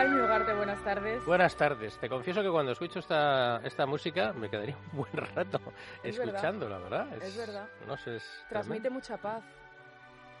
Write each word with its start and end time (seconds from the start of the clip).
Jaime 0.00 0.22
Ugarte, 0.22 0.54
buenas 0.54 0.82
tardes. 0.82 1.26
Buenas 1.26 1.56
tardes. 1.56 1.98
Te 1.98 2.08
confieso 2.08 2.40
que 2.40 2.48
cuando 2.48 2.72
escucho 2.72 3.00
esta, 3.00 3.60
esta 3.62 3.84
música 3.84 4.32
me 4.32 4.48
quedaría 4.48 4.74
un 4.94 5.00
buen 5.00 5.12
rato 5.12 5.60
escuchándola, 6.02 6.78
¿verdad? 6.78 7.22
Es, 7.22 7.36
verdad. 7.36 7.68
No 7.86 7.98
sé, 7.98 8.16
es 8.16 8.44
Transmite 8.48 8.88
mucha 8.88 9.18
paz. 9.18 9.44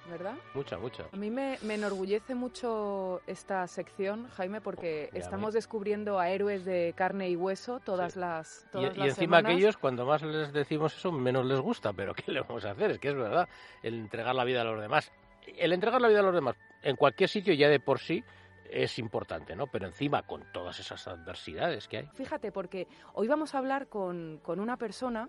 ¿verdad? 0.08 0.32
Mucha, 0.54 0.78
mucha. 0.78 1.04
A 1.12 1.16
mí 1.16 1.30
me, 1.30 1.58
enorgullece 1.62 2.34
mucho 2.34 3.20
esta 3.26 3.66
sección, 3.66 4.28
Jaime, 4.30 4.62
porque 4.62 5.10
estamos 5.12 5.52
descubriendo 5.52 6.18
a 6.18 6.30
héroes 6.30 6.64
de 6.64 6.94
carne 6.96 7.28
y 7.28 7.36
hueso 7.36 7.80
todas 7.80 8.16
las 8.16 8.66
todas 8.72 8.96
Y, 8.96 9.00
y 9.02 9.08
encima 9.08 9.38
aquellos, 9.38 9.76
cuando 9.76 10.06
más 10.06 10.22
les 10.22 10.54
decimos 10.54 10.96
eso, 10.96 11.12
menos 11.12 11.44
les 11.44 11.60
gusta, 11.60 11.92
pero 11.92 12.14
¿qué 12.14 12.32
le 12.32 12.40
vamos 12.40 12.64
a 12.64 12.70
hacer? 12.70 12.92
Es 12.92 12.98
que 12.98 13.10
es 13.10 13.14
verdad, 13.14 13.46
el 13.82 13.92
entregar 13.96 14.34
la 14.34 14.44
vida 14.44 14.62
a 14.62 14.64
los 14.64 14.80
demás. 14.80 15.12
El 15.46 15.74
entregar 15.74 16.00
la 16.00 16.08
vida 16.08 16.20
a 16.20 16.22
los 16.22 16.34
demás 16.34 16.56
en 16.82 16.96
cualquier 16.96 17.28
sitio 17.28 17.54
ya 17.54 17.68
de 17.68 17.80
por 17.80 17.98
sí 17.98 18.24
es 18.72 18.98
importante, 18.98 19.56
¿no? 19.56 19.66
Pero 19.66 19.86
encima 19.86 20.22
con 20.22 20.44
todas 20.52 20.78
esas 20.80 21.06
adversidades 21.08 21.88
que 21.88 21.98
hay. 21.98 22.06
Fíjate, 22.14 22.52
porque 22.52 22.86
hoy 23.14 23.28
vamos 23.28 23.54
a 23.54 23.58
hablar 23.58 23.88
con, 23.88 24.40
con 24.42 24.60
una 24.60 24.76
persona 24.76 25.28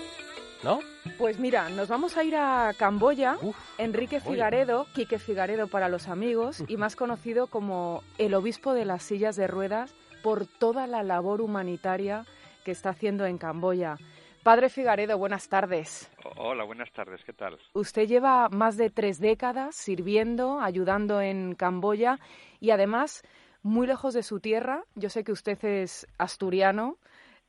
¿no? 0.65 0.81
Pues 1.19 1.39
mira, 1.39 1.69
nos 1.69 1.89
vamos 1.89 2.17
a 2.17 2.25
ir 2.25 2.35
a 2.37 2.73
Camboya. 2.79 3.37
Enrique 3.77 4.19
Figaredo, 4.19 4.87
Quique 4.95 5.19
Figaredo 5.19 5.69
para 5.69 5.91
los 5.91 6.09
amigos, 6.09 6.65
y 6.67 6.79
más 6.79 6.97
conocido 6.97 7.47
como 7.47 8.03
el 8.17 8.33
obispo 8.33 8.73
de 8.73 8.87
las 8.87 9.03
sillas 9.03 9.37
de 9.37 9.47
ruedas 9.47 9.95
por 10.23 10.47
toda 10.47 10.87
la 10.87 11.03
labor 11.03 11.43
humanitaria 11.43 12.25
que 12.65 12.71
está 12.71 12.89
haciendo 12.89 13.27
en 13.27 13.37
Camboya. 13.37 13.99
Padre 14.43 14.71
Figaredo, 14.71 15.19
buenas 15.19 15.51
tardes. 15.51 16.11
Hola, 16.39 16.65
buenas 16.65 16.91
tardes, 16.91 17.23
¿qué 17.23 17.35
tal? 17.35 17.59
Usted 17.75 18.09
lleva 18.09 18.49
más 18.49 18.79
de 18.79 18.89
tres 18.89 19.21
décadas 19.21 19.77
sirviendo, 19.77 20.63
ayudando 20.63 21.21
en 21.21 21.55
Camboya 21.57 22.19
y 22.59 22.71
además 22.71 23.23
muy 23.63 23.87
lejos 23.87 24.15
de 24.15 24.23
su 24.23 24.41
tierra. 24.41 24.85
Yo 24.95 25.11
sé 25.11 25.25
que 25.25 25.33
usted 25.33 25.63
es 25.63 26.07
asturiano, 26.17 26.97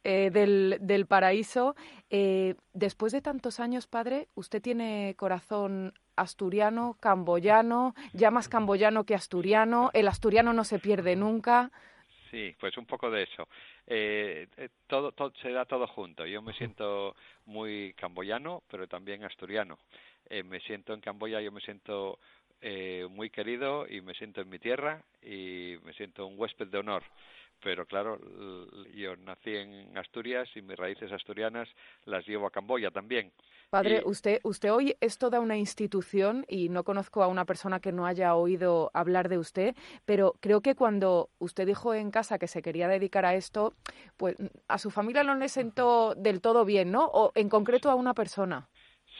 eh, 0.04 0.32
del, 0.32 0.78
del, 0.82 1.06
paraíso. 1.06 1.76
Eh, 2.10 2.56
después 2.74 3.12
de 3.12 3.22
tantos 3.22 3.60
años, 3.60 3.86
padre, 3.86 4.30
usted 4.34 4.60
tiene 4.60 5.14
corazón 5.16 5.94
asturiano, 6.16 6.98
camboyano, 7.00 7.94
ya 8.12 8.32
más 8.32 8.50
camboyano 8.50 9.04
que 9.04 9.14
asturiano. 9.14 9.92
El 9.94 10.08
asturiano 10.08 10.54
no 10.54 10.64
se 10.64 10.80
pierde 10.80 11.16
nunca. 11.16 11.70
Sí, 12.32 12.56
pues 12.60 12.78
un 12.78 12.88
poco 12.88 13.12
de 13.12 13.24
eso. 13.24 13.48
Eh, 13.86 14.48
todo, 14.88 15.12
todo, 15.12 15.34
se 15.40 15.52
da 15.52 15.66
todo 15.66 15.86
junto. 15.86 16.26
Yo 16.26 16.42
me 16.42 16.54
siento 16.54 17.16
muy 17.46 17.94
camboyano, 17.94 18.64
pero 18.72 18.88
también 18.88 19.24
asturiano. 19.24 19.78
me 20.46 20.60
siento 20.62 20.94
en 20.96 21.02
Camboya, 21.02 21.42
yo 21.42 21.52
me 21.52 21.62
siento 21.62 22.18
muy 23.10 23.30
querido 23.30 23.88
y 23.88 24.02
me 24.02 24.14
siento 24.14 24.42
en 24.42 24.50
mi 24.50 24.58
tierra 24.58 25.04
y 25.22 25.76
me 25.84 25.94
siento 25.94 26.26
un 26.26 26.40
huésped 26.40 26.68
de 26.68 26.78
honor 26.78 27.04
pero 27.64 27.86
claro, 27.86 28.20
yo 28.94 29.16
nací 29.18 29.56
en 29.56 29.98
Asturias 29.98 30.50
y 30.56 30.62
mis 30.62 30.78
raíces 30.78 31.12
asturianas 31.12 31.70
las 32.06 32.26
llevo 32.28 32.48
a 32.48 32.52
Camboya 32.52 32.92
también. 32.92 33.32
Padre, 33.70 34.02
usted, 34.06 34.42
usted 34.44 34.74
hoy 34.74 34.98
es 35.00 35.18
toda 35.18 35.40
una 35.40 35.56
institución 35.56 36.46
y 36.50 36.68
no 36.68 36.84
conozco 36.84 37.24
a 37.24 37.28
una 37.28 37.46
persona 37.46 37.80
que 37.80 37.94
no 37.94 38.06
haya 38.06 38.36
oído 38.36 38.92
hablar 38.94 39.30
de 39.30 39.38
usted, 39.38 39.76
pero 40.04 40.36
creo 40.42 40.60
que 40.60 40.76
cuando 40.76 41.30
usted 41.40 41.66
dijo 41.66 41.94
en 41.94 42.12
casa 42.12 42.38
que 42.38 42.48
se 42.48 42.62
quería 42.62 42.90
dedicar 42.90 43.26
a 43.26 43.36
esto, 43.36 43.74
pues 44.18 44.36
a 44.68 44.78
su 44.78 44.92
familia 44.92 45.24
no 45.24 45.36
le 45.36 45.48
sentó 45.48 46.16
del 46.16 46.42
todo 46.42 46.66
bien, 46.66 46.92
¿no? 46.92 47.06
O 47.06 47.32
en 47.34 47.48
concreto 47.48 47.90
a 47.90 47.96
una 47.96 48.14
persona. 48.14 48.68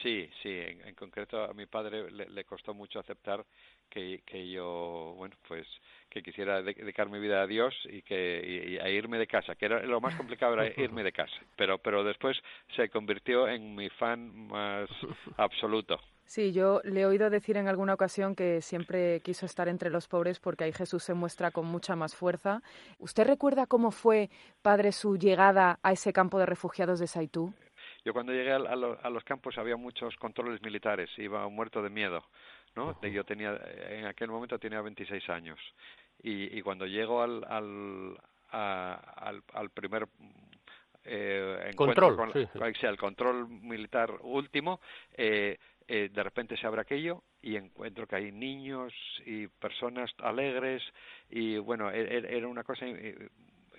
Sí, 0.02 0.28
sí, 0.42 0.50
en, 0.50 0.94
concreto 0.96 1.44
a 1.44 1.54
mi 1.54 1.66
padre 1.66 2.10
le, 2.10 2.44
costó 2.44 2.74
mucho 2.74 2.98
aceptar 2.98 3.44
que, 3.88 4.50
yo, 4.50 5.14
bueno, 5.16 5.36
pues 5.46 5.66
que 6.10 6.22
quisiera 6.22 6.60
dedicar 6.60 7.08
mi 7.08 7.20
vida 7.20 7.42
a 7.42 7.46
Dios 7.46 7.74
y 7.84 8.02
que 8.02 8.80
a 8.82 8.88
irme 8.88 9.18
de 9.18 9.26
casa, 9.26 9.54
que 9.54 9.66
era 9.66 9.80
lo 9.84 10.00
más 10.00 10.16
complicado 10.16 10.54
era 10.54 10.66
irme 10.76 11.04
de 11.04 11.12
casa, 11.12 11.36
pero 11.56 11.78
pero 11.78 12.02
después 12.02 12.36
se 12.74 12.88
convirtió 12.88 13.46
en 13.46 13.76
mi 13.76 13.88
fan 13.90 14.48
más 14.48 14.90
absoluto. 15.36 16.00
Sí, 16.24 16.52
yo 16.52 16.80
le 16.84 17.02
he 17.02 17.06
oído 17.06 17.28
decir 17.28 17.58
en 17.58 17.68
alguna 17.68 17.92
ocasión 17.92 18.34
que 18.34 18.62
siempre 18.62 19.20
quiso 19.20 19.44
estar 19.44 19.68
entre 19.68 19.90
los 19.90 20.08
pobres 20.08 20.40
porque 20.40 20.64
ahí 20.64 20.72
Jesús 20.72 21.02
se 21.02 21.12
muestra 21.12 21.50
con 21.50 21.66
mucha 21.66 21.94
más 21.94 22.16
fuerza. 22.16 22.62
¿Usted 22.98 23.26
recuerda 23.26 23.66
cómo 23.66 23.90
fue, 23.90 24.30
padre, 24.62 24.92
su 24.92 25.18
llegada 25.18 25.78
a 25.82 25.92
ese 25.92 26.12
campo 26.14 26.38
de 26.38 26.46
refugiados 26.46 27.00
de 27.00 27.06
Saitú? 27.06 27.52
Yo 28.04 28.12
cuando 28.12 28.32
llegué 28.32 28.52
a, 28.52 28.58
los 28.58 29.24
campos 29.24 29.58
había 29.58 29.76
muchos 29.76 30.16
controles 30.16 30.60
militares, 30.62 31.10
iba 31.18 31.48
muerto 31.48 31.82
de 31.82 31.90
miedo. 31.90 32.24
¿no? 32.74 33.00
Yo 33.02 33.24
tenía, 33.24 33.60
en 33.90 34.06
aquel 34.06 34.28
momento 34.28 34.58
tenía 34.58 34.80
26 34.80 35.28
años 35.30 35.58
y, 36.22 36.56
y 36.56 36.62
cuando 36.62 36.86
llego 36.86 37.22
al, 37.22 37.44
al, 37.44 38.18
al, 38.50 39.42
al 39.52 39.70
primer 39.70 40.08
eh, 41.04 41.72
control, 41.74 42.16
con, 42.16 42.30
el 42.34 42.96
control 42.96 43.48
militar 43.48 44.10
último, 44.22 44.80
eh, 45.12 45.58
eh, 45.88 46.10
de 46.12 46.22
repente 46.22 46.56
se 46.56 46.66
abre 46.66 46.82
aquello 46.82 47.24
y 47.40 47.56
encuentro 47.56 48.06
que 48.06 48.16
hay 48.16 48.30
niños 48.30 48.92
y 49.26 49.48
personas 49.48 50.12
alegres 50.18 50.82
y 51.28 51.58
bueno, 51.58 51.90
e, 51.90 52.02
e, 52.02 52.36
era 52.36 52.46
una 52.46 52.62
cosa 52.62 52.86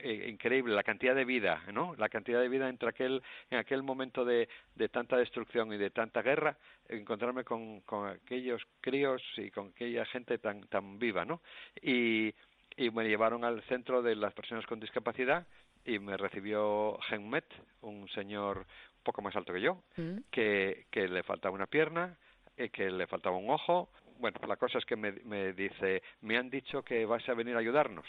eh, 0.03 0.29
increíble 0.29 0.75
la 0.75 0.83
cantidad 0.83 1.15
de 1.15 1.23
vida, 1.23 1.63
¿no? 1.71 1.95
La 1.97 2.09
cantidad 2.09 2.41
de 2.41 2.49
vida 2.49 2.67
entre 2.67 2.89
aquel, 2.89 3.23
en 3.49 3.57
aquel 3.57 3.83
momento 3.83 4.25
de, 4.25 4.49
de 4.75 4.89
tanta 4.89 5.15
destrucción 5.15 5.71
y 5.71 5.77
de 5.77 5.91
tanta 5.91 6.21
guerra, 6.21 6.57
encontrarme 6.89 7.45
con, 7.45 7.81
con 7.81 8.09
aquellos 8.09 8.61
críos 8.81 9.21
y 9.37 9.49
con 9.49 9.69
aquella 9.69 10.05
gente 10.05 10.37
tan, 10.39 10.67
tan 10.67 10.99
viva, 10.99 11.23
¿no? 11.23 11.41
Y, 11.81 12.33
y 12.75 12.89
me 12.91 13.07
llevaron 13.07 13.45
al 13.45 13.61
centro 13.63 14.01
de 14.01 14.15
las 14.15 14.33
personas 14.33 14.65
con 14.65 14.79
discapacidad 14.79 15.47
y 15.85 15.99
me 15.99 16.17
recibió 16.17 16.97
Genmet, 17.09 17.45
un 17.81 18.07
señor 18.09 18.57
un 18.59 19.03
poco 19.03 19.21
más 19.21 19.35
alto 19.35 19.53
que 19.53 19.61
yo, 19.61 19.83
mm. 19.97 20.17
que, 20.31 20.85
que 20.91 21.07
le 21.07 21.23
faltaba 21.23 21.55
una 21.55 21.67
pierna, 21.67 22.17
eh, 22.57 22.69
que 22.69 22.89
le 22.89 23.07
faltaba 23.07 23.37
un 23.37 23.49
ojo. 23.49 23.89
Bueno, 24.19 24.39
la 24.47 24.55
cosa 24.57 24.77
es 24.77 24.85
que 24.85 24.95
me, 24.95 25.11
me 25.23 25.53
dice, 25.53 26.01
me 26.21 26.37
han 26.37 26.49
dicho 26.49 26.83
que 26.83 27.05
vas 27.05 27.27
a 27.27 27.33
venir 27.33 27.55
a 27.55 27.59
ayudarnos. 27.59 28.05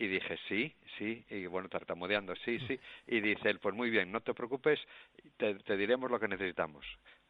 Y 0.00 0.06
dije, 0.06 0.38
sí, 0.48 0.72
sí, 0.96 1.22
y 1.28 1.44
bueno, 1.44 1.68
tartamudeando, 1.68 2.34
sí, 2.36 2.58
sí. 2.66 2.80
Y 3.06 3.20
dice 3.20 3.50
él, 3.50 3.58
pues 3.58 3.74
muy 3.74 3.90
bien, 3.90 4.10
no 4.10 4.22
te 4.22 4.32
preocupes, 4.32 4.80
te, 5.36 5.76
diremos 5.76 6.10
lo 6.10 6.18
que 6.18 6.26
necesitamos. 6.26 6.86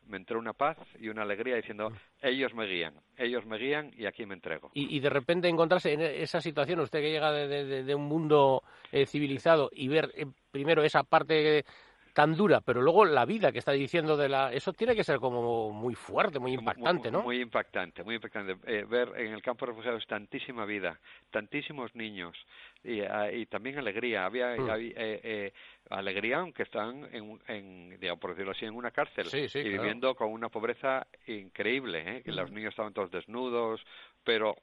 Me 0.06 0.18
entró 0.18 0.38
una 0.38 0.52
paz 0.52 0.78
y 1.00 1.08
una 1.08 1.22
alegría 1.22 1.56
diciendo, 1.56 1.92
ellos 2.22 2.54
me 2.54 2.66
guían, 2.66 2.94
ellos 3.18 3.44
me 3.44 3.58
guían 3.58 3.90
y 3.96 4.06
aquí 4.06 4.24
me 4.24 4.34
entrego. 4.34 4.70
Y, 4.74 5.00
de 5.00 5.10
repente 5.10 5.48
encontrarse 5.48 5.92
en 5.92 6.00
esa 6.00 6.40
situación, 6.40 6.78
usted 6.78 7.00
que 7.00 7.10
llega 7.10 7.32
de, 7.32 7.92
un 7.92 8.04
mundo 8.04 8.62
eh, 8.92 9.04
civilizado 9.04 9.68
y 9.72 9.88
ver 9.88 10.12
eh, 10.14 10.26
primero 10.52 10.84
esa 10.84 11.02
parte 11.02 11.64
tan 12.12 12.36
dura, 12.36 12.60
pero 12.60 12.82
luego 12.82 13.04
la 13.04 13.24
vida 13.24 13.52
que 13.52 13.58
está 13.58 13.72
diciendo 13.72 14.16
de 14.16 14.28
la... 14.28 14.52
Eso 14.52 14.72
tiene 14.72 14.94
que 14.94 15.04
ser 15.04 15.18
como 15.18 15.70
muy 15.70 15.94
fuerte, 15.94 16.38
muy 16.38 16.52
impactante, 16.52 17.10
¿no? 17.10 17.22
Muy 17.22 17.40
impactante, 17.40 18.02
muy 18.02 18.16
impactante. 18.16 18.56
Eh, 18.66 18.84
ver 18.88 19.12
en 19.16 19.32
el 19.32 19.42
campo 19.42 19.66
de 19.66 19.72
refugiados 19.72 20.06
tantísima 20.06 20.64
vida, 20.64 20.98
tantísimos 21.30 21.94
niños 21.94 22.36
y, 22.82 23.00
ah, 23.00 23.30
y 23.32 23.46
también 23.46 23.78
alegría. 23.78 24.24
Había, 24.24 24.56
mm. 24.56 24.70
eh, 24.70 24.92
eh, 24.96 25.52
alegría 25.90 26.38
aunque 26.38 26.62
están, 26.62 27.08
en, 27.12 27.40
en, 27.48 28.00
digamos, 28.00 28.20
por 28.20 28.30
decirlo 28.30 28.52
así, 28.52 28.64
en 28.64 28.74
una 28.74 28.90
cárcel 28.90 29.28
y 29.32 29.68
viviendo 29.68 30.14
con 30.14 30.30
una 30.32 30.48
pobreza 30.48 31.06
increíble. 31.26 32.02
¿eh? 32.06 32.22
Que 32.22 32.32
Los 32.32 32.50
mm. 32.50 32.54
niños 32.54 32.70
estaban 32.70 32.92
todos 32.92 33.10
desnudos, 33.10 33.80
pero 34.24 34.56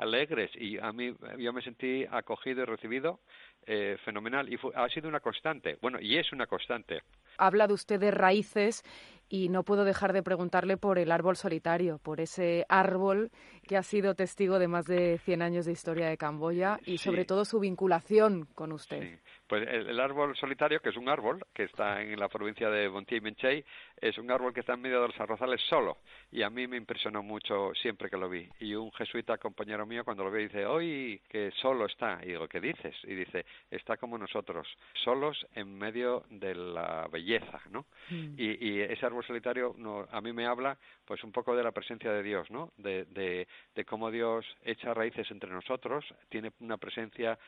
alegres. 0.00 0.50
Y 0.54 0.78
a 0.78 0.92
mí 0.92 1.14
yo 1.38 1.52
me 1.52 1.62
sentí 1.62 2.04
acogido 2.10 2.62
y 2.62 2.64
recibido 2.64 3.20
eh, 3.66 3.96
fenomenal. 4.04 4.52
Y 4.52 4.58
ha 4.74 4.88
sido 4.88 5.08
una 5.08 5.20
constante, 5.20 5.78
bueno, 5.80 5.98
y 6.00 6.16
es 6.16 6.32
una 6.32 6.46
constante. 6.46 7.02
ha 7.38 7.46
hablado 7.46 7.74
usted 7.74 8.00
de 8.00 8.10
raíces 8.10 8.82
y 9.28 9.48
no 9.48 9.62
puedo 9.62 9.84
dejar 9.84 10.12
de 10.12 10.22
preguntarle 10.22 10.76
por 10.76 10.98
el 10.98 11.12
árbol 11.12 11.36
solitario, 11.36 11.98
por 11.98 12.20
ese 12.20 12.64
árbol 12.68 13.30
que 13.70 13.76
ha 13.76 13.84
sido 13.84 14.16
testigo 14.16 14.58
de 14.58 14.66
más 14.66 14.84
de 14.86 15.18
100 15.18 15.42
años 15.42 15.64
de 15.64 15.70
historia 15.70 16.08
de 16.08 16.16
Camboya 16.16 16.80
y 16.86 16.98
sobre 16.98 17.24
todo 17.24 17.44
su 17.44 17.60
vinculación 17.60 18.46
con 18.56 18.72
usted. 18.72 19.20
Pues 19.46 19.66
el, 19.68 19.98
árbol 19.98 20.36
solitario, 20.36 20.80
que 20.80 20.90
es 20.90 20.96
un 20.96 21.08
árbol 21.08 21.44
que 21.52 21.64
está 21.64 22.02
en 22.02 22.18
la 22.18 22.28
provincia 22.28 22.68
de 22.70 22.88
Montier 22.88 23.20
Menchey, 23.20 23.64
es 23.96 24.16
un 24.16 24.30
árbol 24.30 24.54
que 24.54 24.60
está 24.60 24.74
en 24.74 24.80
medio 24.80 25.00
de 25.02 25.08
los 25.08 25.20
arrozales 25.20 25.60
solo. 25.68 25.98
Y 26.30 26.42
a 26.42 26.50
mí 26.50 26.68
me 26.68 26.76
impresionó 26.76 27.22
mucho 27.22 27.72
siempre 27.74 28.08
que 28.08 28.16
lo 28.16 28.28
vi. 28.28 28.48
Y 28.60 28.74
un 28.74 28.92
jesuita 28.92 29.38
compañero 29.38 29.86
mío 29.86 30.04
cuando 30.04 30.22
lo 30.22 30.30
ve 30.30 30.42
dice, 30.42 30.66
hoy 30.66 31.20
que 31.28 31.50
solo 31.60 31.86
está. 31.86 32.20
Y 32.22 32.28
digo, 32.28 32.46
¿qué 32.46 32.60
dices? 32.60 32.94
Y 33.02 33.14
dice, 33.14 33.44
está 33.70 33.96
como 33.96 34.16
nosotros, 34.18 34.68
solos 35.04 35.44
en 35.54 35.76
medio 35.76 36.24
de 36.30 36.54
la 36.54 37.08
belleza, 37.10 37.60
¿no? 37.70 37.86
Mm. 38.10 38.34
Y, 38.36 38.80
ese 38.80 39.04
árbol 39.04 39.24
solitario 39.24 39.74
no, 39.78 40.06
a 40.10 40.20
mí 40.20 40.32
me 40.32 40.46
habla 40.46 40.78
pues 41.04 41.24
un 41.24 41.32
poco 41.32 41.56
de 41.56 41.64
la 41.64 41.72
presencia 41.72 42.12
de 42.12 42.22
Dios, 42.22 42.50
¿no? 42.50 42.72
De, 42.76 43.04
de, 43.06 43.48
de 43.74 43.84
cómo 43.84 44.10
Dios 44.10 44.46
echa 44.62 44.94
raíces 44.94 45.30
entre 45.30 45.50
nosotros, 45.50 46.04
tiene 46.28 46.52
una 46.60 46.76
presencia 46.76 47.38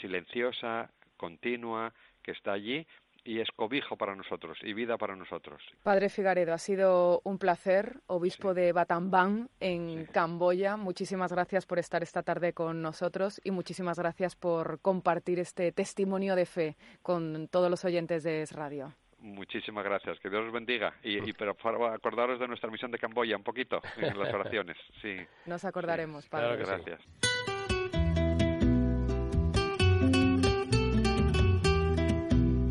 silenciosa, 0.00 0.90
continua, 1.16 1.92
que 2.22 2.32
está 2.32 2.52
allí 2.52 2.86
y 3.24 3.40
es 3.40 3.50
cobijo 3.50 3.96
para 3.96 4.14
nosotros 4.14 4.58
y 4.62 4.72
vida 4.72 4.96
para 4.96 5.14
nosotros. 5.14 5.62
Padre 5.82 6.08
Figaredo, 6.08 6.54
ha 6.54 6.58
sido 6.58 7.20
un 7.24 7.38
placer, 7.38 8.00
obispo 8.06 8.54
de 8.54 8.72
Battambang 8.72 9.48
en 9.60 10.06
Camboya. 10.06 10.76
Muchísimas 10.76 11.32
gracias 11.32 11.66
por 11.66 11.78
estar 11.78 12.02
esta 12.02 12.22
tarde 12.22 12.54
con 12.54 12.80
nosotros 12.80 13.40
y 13.44 13.50
muchísimas 13.50 13.98
gracias 13.98 14.34
por 14.34 14.80
compartir 14.80 15.40
este 15.40 15.72
testimonio 15.72 16.36
de 16.36 16.46
fe 16.46 16.76
con 17.02 17.48
todos 17.48 17.70
los 17.70 17.84
oyentes 17.84 18.22
de 18.22 18.42
Es 18.42 18.52
Radio. 18.52 18.94
Muchísimas 19.20 19.84
gracias, 19.84 20.18
que 20.20 20.30
Dios 20.30 20.44
los 20.44 20.52
bendiga. 20.52 20.94
Y, 21.02 21.28
y 21.28 21.32
pero 21.32 21.56
acordaros 21.92 22.38
de 22.38 22.46
nuestra 22.46 22.70
misión 22.70 22.90
de 22.90 22.98
Camboya 22.98 23.36
un 23.36 23.42
poquito 23.42 23.80
en 23.96 24.16
las 24.18 24.32
oraciones. 24.32 24.76
Sí. 25.02 25.16
Nos 25.46 25.64
acordaremos, 25.64 26.28
Padre. 26.28 26.56
gracias. 26.56 27.00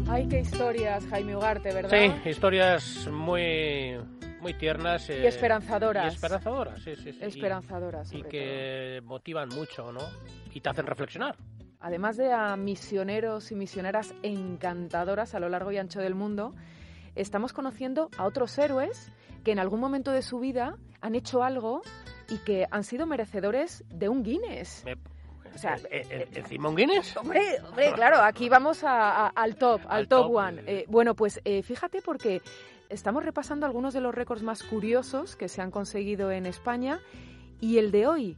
Ay, 0.09 0.27
qué 0.29 0.39
historias, 0.39 1.05
Jaime 1.07 1.35
Ugarte, 1.35 1.73
¿verdad? 1.73 1.89
Sí, 1.91 2.29
historias 2.29 3.07
muy 3.11 3.97
muy 4.39 4.53
tiernas. 4.53 5.09
y 5.09 5.13
eh, 5.13 5.27
esperanzadoras. 5.27 6.13
Y 6.13 6.15
esperanzadoras, 6.15 6.81
sí, 6.81 6.95
sí. 6.95 7.17
Esperanzadoras. 7.21 8.13
Y 8.13 8.23
que 8.23 9.01
motivan 9.03 9.49
mucho, 9.49 9.91
¿no? 9.91 10.01
Y 10.53 10.61
te 10.61 10.69
hacen 10.69 10.87
reflexionar. 10.87 11.35
Además 11.79 12.17
de 12.17 12.33
a 12.33 12.55
misioneros 12.55 13.51
y 13.51 13.55
misioneras 13.55 14.13
encantadoras 14.23 15.35
a 15.35 15.39
lo 15.39 15.49
largo 15.49 15.71
y 15.71 15.77
ancho 15.77 15.99
del 15.99 16.15
mundo, 16.15 16.53
estamos 17.15 17.53
conociendo 17.53 18.09
a 18.17 18.25
otros 18.25 18.57
héroes 18.57 19.11
que 19.43 19.51
en 19.51 19.59
algún 19.59 19.79
momento 19.79 20.11
de 20.11 20.21
su 20.21 20.39
vida 20.39 20.77
han 21.01 21.15
hecho 21.15 21.43
algo 21.43 21.81
y 22.29 22.37
que 22.39 22.67
han 22.71 22.83
sido 22.83 23.05
merecedores 23.05 23.83
de 23.89 24.09
un 24.09 24.23
Guinness. 24.23 24.85
O 25.53 25.57
sea, 25.57 25.75
¿El, 25.89 26.27
el, 26.35 26.45
Simon 26.45 26.75
Guinness? 26.75 27.17
Hombre, 27.17 27.41
hombre, 27.67 27.91
claro, 27.93 28.17
aquí 28.21 28.49
vamos 28.49 28.83
al 28.83 29.55
top, 29.55 29.81
al, 29.87 30.07
top, 30.07 30.35
one. 30.35 30.61
Eh, 30.67 30.85
bueno, 30.87 31.15
pues 31.15 31.41
eh, 31.45 31.63
fíjate 31.63 32.01
porque 32.01 32.41
estamos 32.89 33.23
repasando 33.23 33.65
algunos 33.65 33.93
de 33.93 34.01
los 34.01 34.13
récords 34.13 34.43
más 34.43 34.61
curiosos 34.63 35.35
que 35.35 35.47
se 35.47 35.61
han 35.61 35.71
conseguido 35.71 36.31
en 36.31 36.45
España 36.45 36.99
y 37.59 37.77
el 37.77 37.91
de 37.91 38.07
hoy 38.07 38.37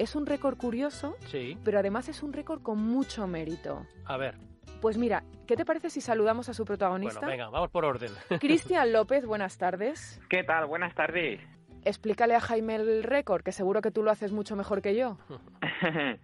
es 0.00 0.16
un 0.16 0.24
récord 0.24 0.56
curioso, 0.56 1.16
sí. 1.26 1.58
pero 1.62 1.78
además 1.78 2.08
es 2.08 2.22
un 2.22 2.32
récord 2.32 2.62
con 2.62 2.78
mucho 2.78 3.26
mérito. 3.26 3.86
A 4.06 4.16
ver. 4.16 4.34
Pues 4.80 4.96
mira, 4.96 5.24
¿qué 5.46 5.56
te 5.56 5.66
parece 5.66 5.90
si 5.90 6.00
saludamos 6.00 6.48
a 6.48 6.54
su 6.54 6.64
protagonista? 6.64 7.20
Bueno, 7.20 7.30
venga, 7.30 7.50
vamos 7.50 7.70
por 7.70 7.84
orden. 7.84 8.10
Cristian 8.40 8.94
López, 8.94 9.26
buenas 9.26 9.58
tardes. 9.58 10.18
¿Qué 10.30 10.42
tal? 10.42 10.66
Buenas 10.66 10.94
tardes. 10.94 11.40
Explícale 11.84 12.34
a 12.34 12.40
Jaime 12.40 12.76
el 12.76 13.02
récord, 13.02 13.42
que 13.42 13.52
seguro 13.52 13.82
que 13.82 13.90
tú 13.90 14.02
lo 14.02 14.10
haces 14.10 14.32
mucho 14.32 14.56
mejor 14.56 14.80
que 14.80 14.96
yo. 14.96 15.18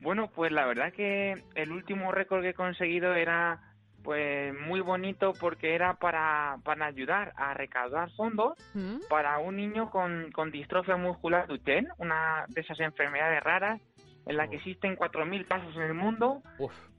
Bueno, 0.00 0.28
pues 0.28 0.52
la 0.52 0.66
verdad 0.66 0.92
que 0.92 1.44
el 1.54 1.72
último 1.72 2.12
récord 2.12 2.42
que 2.42 2.50
he 2.50 2.54
conseguido 2.54 3.14
era 3.14 3.73
pues 4.04 4.54
muy 4.60 4.80
bonito 4.80 5.32
porque 5.40 5.74
era 5.74 5.94
para, 5.94 6.58
para 6.62 6.86
ayudar 6.86 7.32
a 7.36 7.54
recaudar 7.54 8.10
fondos 8.12 8.52
¿Mm? 8.74 8.98
para 9.08 9.38
un 9.38 9.56
niño 9.56 9.90
con, 9.90 10.30
con 10.30 10.50
distrofia 10.50 10.96
muscular 10.96 11.48
Duchenne, 11.48 11.88
una 11.96 12.44
de 12.48 12.60
esas 12.60 12.78
enfermedades 12.80 13.42
raras 13.42 13.80
en 14.26 14.36
la 14.36 14.46
que 14.46 14.56
existen 14.56 14.96
4.000 14.96 15.46
casos 15.46 15.74
en 15.76 15.82
el 15.82 15.94
mundo. 15.94 16.42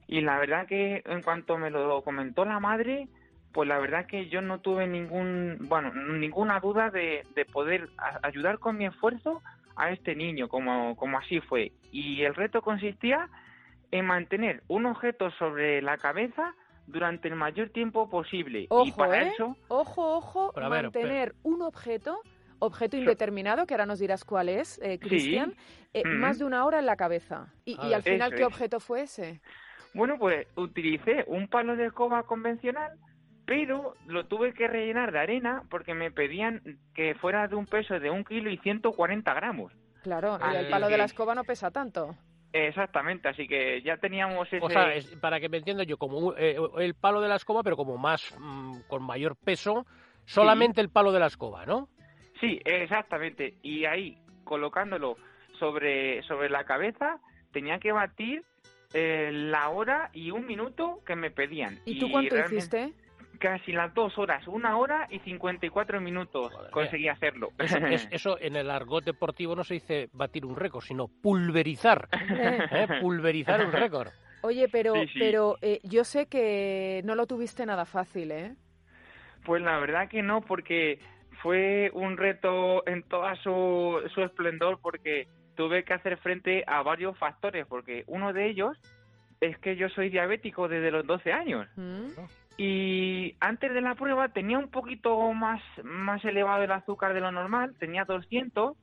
Y 0.08 0.20
la 0.20 0.38
verdad 0.38 0.66
que 0.66 1.02
en 1.06 1.22
cuanto 1.22 1.56
me 1.56 1.70
lo 1.70 2.02
comentó 2.02 2.44
la 2.44 2.60
madre, 2.60 3.08
pues 3.52 3.68
la 3.68 3.78
verdad 3.78 4.06
que 4.06 4.28
yo 4.28 4.42
no 4.42 4.60
tuve 4.60 4.86
ningún, 4.86 5.58
bueno, 5.62 5.92
ninguna 5.94 6.60
duda 6.60 6.90
de, 6.90 7.24
de 7.34 7.44
poder 7.44 7.88
ayudar 8.22 8.58
con 8.58 8.76
mi 8.76 8.86
esfuerzo 8.86 9.42
a 9.76 9.90
este 9.90 10.14
niño, 10.14 10.48
como, 10.48 10.96
como 10.96 11.18
así 11.18 11.40
fue. 11.40 11.72
Y 11.92 12.22
el 12.22 12.34
reto 12.34 12.62
consistía 12.62 13.28
en 13.90 14.06
mantener 14.06 14.62
un 14.68 14.86
objeto 14.86 15.30
sobre 15.32 15.82
la 15.82 15.96
cabeza 15.98 16.54
durante 16.86 17.28
el 17.28 17.36
mayor 17.36 17.70
tiempo 17.70 18.08
posible. 18.08 18.66
Ojo, 18.70 18.86
y 18.86 18.92
para 18.92 19.22
¿eh? 19.22 19.32
eso... 19.32 19.56
Ojo, 19.68 20.16
ojo, 20.16 20.52
mantener 20.56 21.34
un 21.42 21.62
objeto, 21.62 22.20
objeto 22.58 22.96
indeterminado, 22.96 23.66
que 23.66 23.74
ahora 23.74 23.86
nos 23.86 23.98
dirás 23.98 24.24
cuál 24.24 24.48
es, 24.48 24.80
eh, 24.82 24.98
Cristian, 24.98 25.54
eh, 25.92 26.04
más 26.04 26.38
de 26.38 26.44
una 26.44 26.64
hora 26.64 26.78
en 26.78 26.86
la 26.86 26.96
cabeza. 26.96 27.52
Y, 27.64 27.76
y 27.86 27.92
al 27.92 28.02
final, 28.02 28.34
¿qué 28.34 28.44
objeto 28.44 28.80
fue 28.80 29.02
ese? 29.02 29.40
Bueno, 29.94 30.16
pues 30.18 30.46
utilicé 30.56 31.24
un 31.26 31.48
palo 31.48 31.76
de 31.76 31.86
escoba 31.86 32.22
convencional 32.24 32.92
pero 33.46 33.94
lo 34.06 34.26
tuve 34.26 34.52
que 34.52 34.66
rellenar 34.66 35.12
de 35.12 35.20
arena 35.20 35.62
porque 35.70 35.94
me 35.94 36.10
pedían 36.10 36.60
que 36.94 37.14
fuera 37.14 37.46
de 37.46 37.54
un 37.54 37.64
peso 37.64 37.98
de 37.98 38.10
un 38.10 38.24
kilo 38.24 38.50
y 38.50 38.58
140 38.58 39.32
gramos. 39.34 39.72
Claro, 40.02 40.38
y 40.52 40.56
el 40.56 40.68
palo 40.68 40.88
de 40.88 40.98
la 40.98 41.04
escoba 41.04 41.34
no 41.34 41.44
pesa 41.44 41.70
tanto. 41.70 42.16
Exactamente, 42.64 43.28
así 43.28 43.46
que 43.46 43.82
ya 43.82 43.98
teníamos 43.98 44.46
ese... 44.48 44.64
O 44.64 44.70
sea, 44.70 44.90
para 45.20 45.40
que 45.40 45.48
me 45.50 45.58
entienda 45.58 45.84
yo, 45.84 45.98
como 45.98 46.34
eh, 46.36 46.56
el 46.78 46.94
palo 46.94 47.20
de 47.20 47.28
la 47.28 47.36
escoba, 47.36 47.62
pero 47.62 47.76
como 47.76 47.98
más, 47.98 48.34
mm, 48.38 48.80
con 48.88 49.02
mayor 49.02 49.36
peso, 49.36 49.84
solamente 50.24 50.80
el 50.80 50.88
palo 50.88 51.12
de 51.12 51.20
la 51.20 51.26
escoba, 51.26 51.66
¿no? 51.66 51.88
Sí, 52.40 52.60
exactamente. 52.64 53.54
Y 53.62 53.84
ahí, 53.84 54.16
colocándolo 54.44 55.16
sobre, 55.58 56.22
sobre 56.22 56.48
la 56.48 56.64
cabeza, 56.64 57.20
tenía 57.52 57.78
que 57.78 57.92
batir 57.92 58.42
eh, 58.94 59.30
la 59.32 59.68
hora 59.68 60.10
y 60.14 60.30
un 60.30 60.46
minuto 60.46 61.02
que 61.04 61.14
me 61.14 61.30
pedían. 61.30 61.78
¿Y 61.84 61.98
tú 61.98 62.10
cuánto 62.10 62.38
hiciste? 62.38 62.94
Casi 63.36 63.72
las 63.72 63.92
dos 63.94 64.16
horas, 64.18 64.46
una 64.48 64.78
hora 64.78 65.06
y 65.10 65.18
54 65.20 66.00
minutos 66.00 66.52
conseguí 66.70 67.08
hacerlo. 67.08 67.50
Eso, 68.10 68.38
en 68.40 68.56
el 68.56 68.70
argot 68.70 69.04
deportivo 69.04 69.54
no 69.54 69.64
se 69.64 69.74
dice 69.74 70.08
batir 70.12 70.44
un 70.44 70.56
récord, 70.56 70.82
sino 70.82 71.08
pulverizar, 71.08 72.08
¿eh? 72.12 72.86
pulverizar 73.00 73.64
un 73.64 73.72
récord. 73.72 74.08
Oye, 74.42 74.68
pero, 74.70 74.94
pero 75.18 75.56
eh, 75.62 75.80
yo 75.82 76.04
sé 76.04 76.26
que 76.26 77.02
no 77.04 77.14
lo 77.14 77.26
tuviste 77.26 77.66
nada 77.66 77.84
fácil, 77.84 78.30
¿eh? 78.30 78.54
Pues 79.44 79.62
la 79.62 79.78
verdad 79.78 80.08
que 80.08 80.22
no, 80.22 80.40
porque 80.40 80.98
fue 81.42 81.90
un 81.94 82.16
reto 82.16 82.86
en 82.86 83.02
toda 83.04 83.34
su, 83.36 84.00
su 84.14 84.22
esplendor, 84.22 84.80
porque 84.80 85.28
tuve 85.54 85.84
que 85.84 85.94
hacer 85.94 86.18
frente 86.18 86.64
a 86.66 86.82
varios 86.82 87.16
factores, 87.18 87.66
porque 87.66 88.04
uno 88.06 88.32
de 88.32 88.46
ellos 88.48 88.76
es 89.40 89.58
que 89.58 89.76
yo 89.76 89.88
soy 89.88 90.10
diabético 90.10 90.68
desde 90.68 90.90
los 90.90 91.06
12 91.06 91.32
años. 91.32 91.66
Mm. 91.76 92.06
Y 92.56 93.34
antes 93.40 93.72
de 93.72 93.80
la 93.80 93.94
prueba 93.94 94.28
tenía 94.28 94.58
un 94.58 94.70
poquito 94.70 95.32
más, 95.32 95.60
más 95.84 96.24
elevado 96.24 96.62
el 96.62 96.72
azúcar 96.72 97.12
de 97.12 97.20
lo 97.20 97.30
normal, 97.30 97.74
tenía 97.78 98.04
200. 98.04 98.76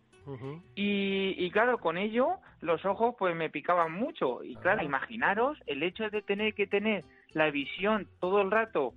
y, 0.76 1.36
y, 1.38 1.52
claro, 1.52 1.80
con 1.80 1.98
ello 1.98 2.38
los 2.62 2.86
ojos 2.86 3.16
pues 3.18 3.36
me 3.36 3.50
picaban 3.50 3.92
mucho. 3.92 4.44
Y 4.44 4.56
claro, 4.56 4.84
imaginaros 4.84 5.58
el 5.66 5.84
hecho 5.84 6.10
de 6.10 6.22
tener 6.22 6.54
que 6.54 6.68
tener 6.68 7.04
la 7.32 7.50
visión 7.50 8.08
todo 8.20 8.42
el 8.42 8.52
rato 8.52 8.94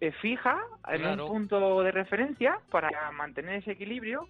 eh, 0.00 0.12
fija 0.20 0.58
en 0.88 1.20
un 1.20 1.28
punto 1.28 1.82
de 1.82 1.92
referencia 1.92 2.58
para 2.70 3.10
mantener 3.12 3.56
ese 3.56 3.72
equilibrio. 3.72 4.28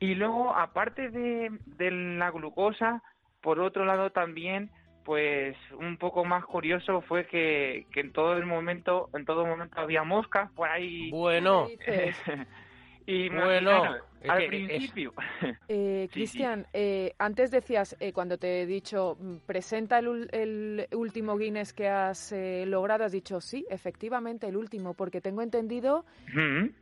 Y 0.00 0.14
luego, 0.14 0.54
aparte 0.54 1.10
de, 1.10 1.50
de 1.66 1.90
la 1.90 2.30
glucosa, 2.30 3.02
por 3.40 3.58
otro 3.58 3.84
lado 3.84 4.10
también 4.10 4.70
pues 5.08 5.56
un 5.72 5.96
poco 5.96 6.26
más 6.26 6.44
curioso 6.44 7.00
fue 7.00 7.26
que, 7.26 7.86
que 7.92 8.00
en 8.00 8.12
todo 8.12 8.36
el 8.36 8.44
momento, 8.44 9.08
en 9.14 9.24
todo 9.24 9.46
momento 9.46 9.80
había 9.80 10.04
moscas 10.04 10.50
por 10.50 10.68
ahí. 10.68 11.10
Bueno. 11.10 11.66
y 13.08 13.30
bueno, 13.30 13.96
al 14.28 14.46
principio. 14.48 15.14
Eh, 15.66 16.08
Cristian, 16.12 16.66
eh, 16.74 17.14
antes 17.18 17.50
decías, 17.50 17.96
eh, 18.00 18.12
cuando 18.12 18.36
te 18.36 18.60
he 18.60 18.66
dicho, 18.66 19.16
mm, 19.18 19.36
presenta 19.46 19.98
el, 19.98 20.28
el 20.30 20.86
último 20.92 21.38
Guinness 21.38 21.72
que 21.72 21.88
has 21.88 22.32
eh, 22.32 22.64
logrado, 22.66 23.04
has 23.04 23.12
dicho, 23.12 23.40
sí, 23.40 23.64
efectivamente, 23.70 24.46
el 24.46 24.58
último, 24.58 24.92
porque 24.92 25.22
tengo 25.22 25.40
entendido 25.40 26.04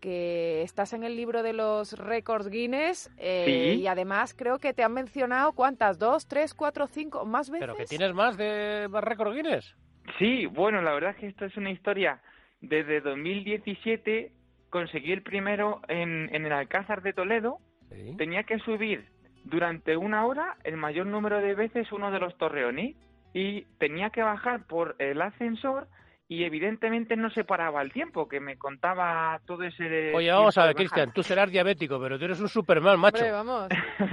que 0.01 0.63
estás 0.63 0.95
en 0.95 1.05
el 1.05 1.15
libro 1.15 1.45
de 1.45 1.53
los 1.53 1.97
récords 1.97 2.49
Guinness 2.49 3.09
y 3.21 3.87
además 3.87 4.35
creo 4.37 4.59
que 4.59 4.75
te 4.75 4.83
han 4.83 4.95
mencionado, 4.95 5.53
¿cuántas? 5.53 6.01
¿Dos, 6.01 6.27
tres, 6.27 6.55
cuatro, 6.55 6.89
cinco, 6.89 7.25
más 7.25 7.51
veces? 7.51 7.69
¿Pero 7.69 7.77
que 7.77 7.85
tienes 7.85 8.13
más 8.15 8.37
de 8.37 8.89
récords 8.93 9.37
Guinness? 9.37 9.77
Sí, 10.19 10.47
bueno, 10.47 10.83
la 10.83 10.93
verdad 10.93 11.11
es 11.11 11.17
que 11.19 11.27
esto 11.29 11.45
es 11.45 11.57
una 11.57 11.71
historia 11.71 12.21
desde 12.61 13.01
2017 13.01 14.33
conseguí 14.71 15.13
el 15.13 15.23
primero 15.23 15.81
en, 15.89 16.29
en 16.35 16.47
el 16.47 16.53
Alcázar 16.53 17.03
de 17.03 17.13
Toledo. 17.13 17.59
Sí. 17.91 18.15
Tenía 18.17 18.45
que 18.45 18.59
subir 18.61 19.05
durante 19.45 19.97
una 19.97 20.27
hora 20.27 20.57
el 20.65 20.77
mayor 20.77 21.07
número 21.07 21.41
de 21.41 21.55
veces 21.55 21.93
uno 21.93 22.11
de 22.11 22.19
los 22.19 22.37
torreones 22.37 22.97
y 23.33 23.63
tenía 23.79 24.11
que 24.11 24.23
bajar 24.23 24.67
por 24.67 24.97
el 24.99 25.21
ascensor 25.23 25.89
y 26.29 26.43
evidentemente 26.43 27.17
no 27.17 27.31
se 27.31 27.45
paraba 27.45 27.83
el 27.83 27.93
tiempo, 27.93 28.29
que 28.29 28.41
me 28.41 28.57
contaba 28.57 29.41
todo 29.47 29.63
ese... 29.63 30.13
Oye, 30.15 30.31
vamos 30.33 30.59
a 30.59 30.67
ver, 30.67 30.75
Cristian, 30.75 31.13
tú 31.13 31.23
serás 31.23 31.51
diabético, 31.51 32.01
pero 32.01 32.19
tú 32.19 32.25
eres 32.25 32.41
un 32.41 32.49
Superman, 32.49 32.99
macho. 32.99 33.19
Hombre, 33.19 33.31
vamos. 33.31 33.69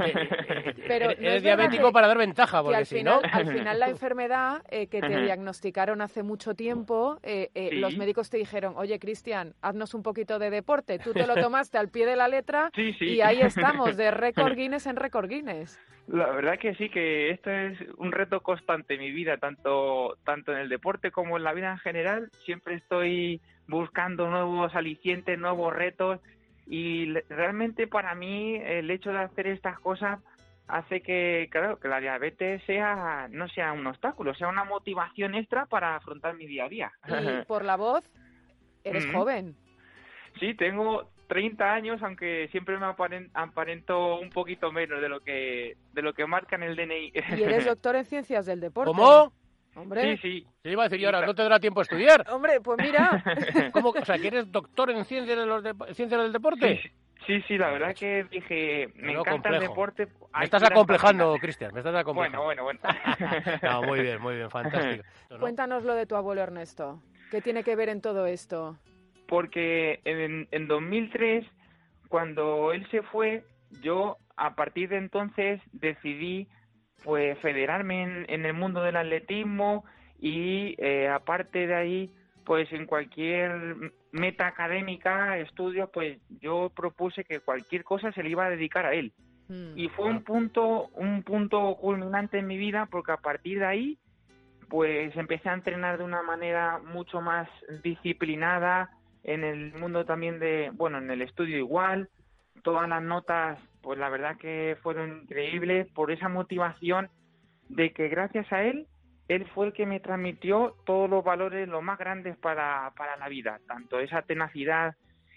Pero 0.88 1.06
eres 1.12 1.20
¿no 1.20 1.28
es 1.28 1.44
verdad 1.44 1.58
diabético 1.58 1.92
para 1.92 2.08
dar 2.08 2.18
ventaja, 2.18 2.60
que 2.60 2.64
porque 2.64 2.78
al 2.78 2.86
si 2.86 2.98
final, 2.98 3.22
no... 3.24 3.30
al 3.32 3.48
final 3.48 3.80
la 3.80 3.90
enfermedad 3.90 4.62
eh, 4.70 4.88
que 4.88 5.02
te 5.02 5.22
diagnosticaron 5.22 6.02
hace 6.02 6.24
mucho 6.24 6.54
tiempo, 6.54 7.20
eh, 7.24 7.50
eh, 7.56 7.70
Sí. 7.72 7.76
los 7.80 7.98
médicos 7.98 8.30
te 8.30 8.38
dijeron, 8.38 8.74
oye, 8.78 9.00
Cristian, 9.00 9.54
haznos 9.62 9.94
un 9.94 10.04
poquito 10.04 10.38
de 10.38 10.50
deporte. 10.50 11.00
Tú 11.00 11.14
te 11.14 11.26
lo 11.26 11.36
tomaste 11.36 11.78
al 11.78 11.90
pie 11.90 12.06
de 12.06 12.16
la 12.16 12.28
letra 12.28 12.70
Sí, 12.76 12.94
sí. 12.94 13.06
y 13.06 13.22
ahí 13.22 13.42
estamos, 13.42 13.98
de 13.98 14.12
récord 14.12 14.54
Guinness 14.56 14.86
en 14.86 14.98
récord 14.98 15.28
Guinness. 15.30 15.80
La 16.08 16.28
verdad 16.32 16.60
que 16.60 16.76
sí, 16.76 16.90
que 16.90 17.30
esto 17.30 17.50
es 17.50 17.80
un 17.98 18.12
reto 18.12 18.42
constante 18.42 18.96
en 18.96 19.00
mi 19.00 19.12
vida, 19.12 19.38
tanto, 19.38 20.18
tanto 20.26 20.52
en 20.52 20.60
el 20.60 20.70
deporte 20.70 21.12
como 21.12 21.38
en 21.38 21.44
la 21.44 21.54
vida 21.54 21.72
en 21.72 21.78
general. 21.80 22.30
Siempre 22.46 22.76
estoy 22.76 23.42
buscando 23.68 24.30
nuevos 24.30 24.76
alicientes, 24.76 25.40
nuevos 25.40 25.74
retos 25.74 26.20
y 26.68 27.14
realmente 27.30 27.88
para 27.88 28.16
mí 28.16 28.56
el 28.56 28.92
hecho 28.92 29.12
de 29.12 29.20
hacer 29.20 29.48
estas 29.48 29.80
cosas 29.80 30.20
hace 30.68 31.02
que, 31.02 31.48
claro, 31.52 31.80
que 31.80 31.88
la 31.88 32.00
diabetes 32.00 32.62
sea 32.66 33.28
no 33.30 33.48
sea 33.50 33.72
un 33.74 33.88
obstáculo, 33.88 34.34
sea 34.34 34.48
una 34.50 34.64
motivación 34.64 35.36
extra 35.36 35.66
para 35.66 35.96
afrontar 35.96 36.36
mi 36.36 36.48
día 36.48 36.66
a 36.66 36.70
día. 36.70 36.92
Y 37.08 37.44
por 37.48 37.64
la 37.64 37.78
voz, 37.78 38.04
eres 38.84 39.06
Mm. 39.06 39.14
joven. 39.14 39.56
Sí, 40.40 40.54
tengo 40.56 41.13
30 41.28 41.74
años, 41.74 42.02
aunque 42.04 42.48
siempre 42.52 42.78
me 42.78 42.86
aparen- 42.86 43.30
aparento 43.34 44.20
un 44.20 44.30
poquito 44.30 44.72
menos 44.72 45.02
de 45.02 45.10
lo 45.10 45.20
que 45.22 45.78
de 45.94 46.02
lo 46.02 46.14
que 46.14 46.26
marca 46.26 46.56
en 46.56 46.64
el 46.64 46.76
DNI. 46.76 47.14
Y 47.38 47.44
eres 47.44 47.66
doctor 47.66 47.96
en 47.96 48.06
ciencias 48.06 48.46
del 48.46 48.60
deporte. 48.60 48.92
¿Cómo? 48.92 49.32
Hombre, 49.76 50.18
Sí, 50.18 50.22
sí. 50.22 50.48
Te 50.62 50.70
iba 50.72 50.84
a 50.84 50.88
decir, 50.88 51.02
y 51.02 51.06
ahora 51.06 51.26
no 51.26 51.34
te 51.34 51.42
dará 51.42 51.60
tiempo 51.60 51.80
a 51.80 51.84
estudiar. 51.84 52.24
hombre, 52.30 52.62
pues 52.62 52.78
mira. 52.80 53.24
¿Cómo? 53.74 53.90
O 53.90 54.06
sea, 54.06 54.18
que 54.20 54.28
eres 54.28 54.52
doctor 54.52 54.92
en 54.92 55.04
ciencias, 55.06 55.38
de 55.38 55.46
los 55.48 55.64
de- 55.64 55.74
ciencias 55.96 56.22
del 56.22 56.32
deporte. 56.32 56.80
Sí, 56.84 56.90
sí, 57.26 57.42
sí, 57.48 57.58
la 57.58 57.72
verdad 57.72 57.96
que 57.96 58.26
dije, 58.30 58.90
me 58.96 59.14
encanta 59.14 59.50
el 59.50 59.62
deporte. 59.62 60.08
Me 60.38 60.44
estás 60.46 60.62
acomplejando, 60.64 61.36
Cristian, 61.40 61.72
me 61.74 61.80
estás 61.80 61.96
acomplejando. 61.96 62.44
Bueno, 62.44 62.64
bueno, 62.64 62.80
bueno. 62.84 63.60
No, 63.64 63.82
muy 63.82 64.02
bien, 64.02 64.22
muy 64.22 64.36
bien, 64.36 64.52
fantástico. 64.52 65.04
¿No? 65.32 65.40
Cuéntanos 65.40 65.84
lo 65.84 65.96
de 65.96 66.06
tu 66.06 66.16
abuelo 66.16 66.42
Ernesto. 66.42 67.02
¿Qué 67.32 67.42
tiene 67.42 67.64
que 67.64 67.76
ver 67.76 67.90
en 67.90 68.00
todo 68.02 68.28
esto? 68.28 68.78
Porque 69.28 70.02
en, 70.06 70.48
en 70.52 70.68
2003, 70.68 71.46
cuando 72.10 72.72
él 72.74 72.86
se 72.92 73.02
fue, 73.04 73.44
yo 73.82 74.18
a 74.36 74.56
partir 74.56 74.90
de 74.90 74.98
entonces 74.98 75.62
decidí 75.72 76.48
pues 77.04 77.38
federarme 77.40 78.04
en, 78.04 78.26
en 78.30 78.46
el 78.46 78.54
mundo 78.54 78.82
del 78.82 78.96
atletismo 78.96 79.84
y 80.20 80.76
eh, 80.78 81.10
aparte 81.10 81.68
de 81.68 81.76
ahí 81.76 82.14
pues 82.46 82.72
en 82.74 82.86
cualquier 82.86 83.92
meta 84.12 84.48
académica, 84.48 85.38
estudios, 85.38 85.90
pues 85.94 86.20
yo 86.42 86.72
propuse 86.76 87.24
que 87.24 87.40
cualquier 87.40 87.84
cosa 87.84 88.12
se 88.12 88.22
le 88.22 88.30
iba 88.30 88.46
a 88.46 88.50
dedicar 88.50 88.86
a 88.86 88.94
él. 88.94 89.14
Mm. 89.50 89.78
y 89.78 89.90
fue 89.90 90.06
un 90.06 90.24
punto 90.24 90.88
un 90.94 91.22
punto 91.22 91.76
culminante 91.76 92.40
en 92.40 92.48
mi 92.48 92.58
vida 92.58 92.88
porque 92.90 93.12
a 93.12 93.18
partir 93.18 93.60
de 93.60 93.66
ahí 93.66 93.98
pues 94.70 95.14
empecé 95.18 95.50
a 95.50 95.54
entrenar 95.54 95.98
de 95.98 96.06
una 96.06 96.24
manera 96.24 96.80
mucho 96.80 97.20
más 97.20 97.50
disciplinada 97.84 98.90
en 99.24 99.44
el 99.44 99.74
mundo 99.74 100.06
también 100.06 100.40
de 100.40 100.72
bueno 100.74 100.98
en 100.98 101.10
el 101.12 101.22
estudio 101.22 101.58
igual 101.58 102.10
todas 102.64 102.88
las 102.90 103.02
notas 103.02 103.60
pues 103.82 103.98
la 104.00 104.10
verdad 104.10 104.38
que 104.38 104.78
fueron 104.82 105.22
increíbles 105.24 105.88
por 105.94 106.12
esa 106.12 106.30
motivación 106.30 107.10
de 107.70 107.92
que 107.94 108.08
gracias 108.10 108.52
a 108.52 108.64
él 108.64 108.88
él 109.30 109.46
fue 109.54 109.68
el 109.68 109.74
que 109.74 109.86
me 109.86 110.00
transmitió 110.02 110.76
todos 110.86 111.10
los 111.10 111.24
valores 111.24 111.68
los 111.68 111.82
más 111.82 111.98
grandes 111.98 112.38
para, 112.38 112.92
para 112.98 113.16
la 113.18 113.30
vida 113.30 113.60
tanto 113.68 114.00
esa 114.00 114.22
tenacidad 114.22 114.96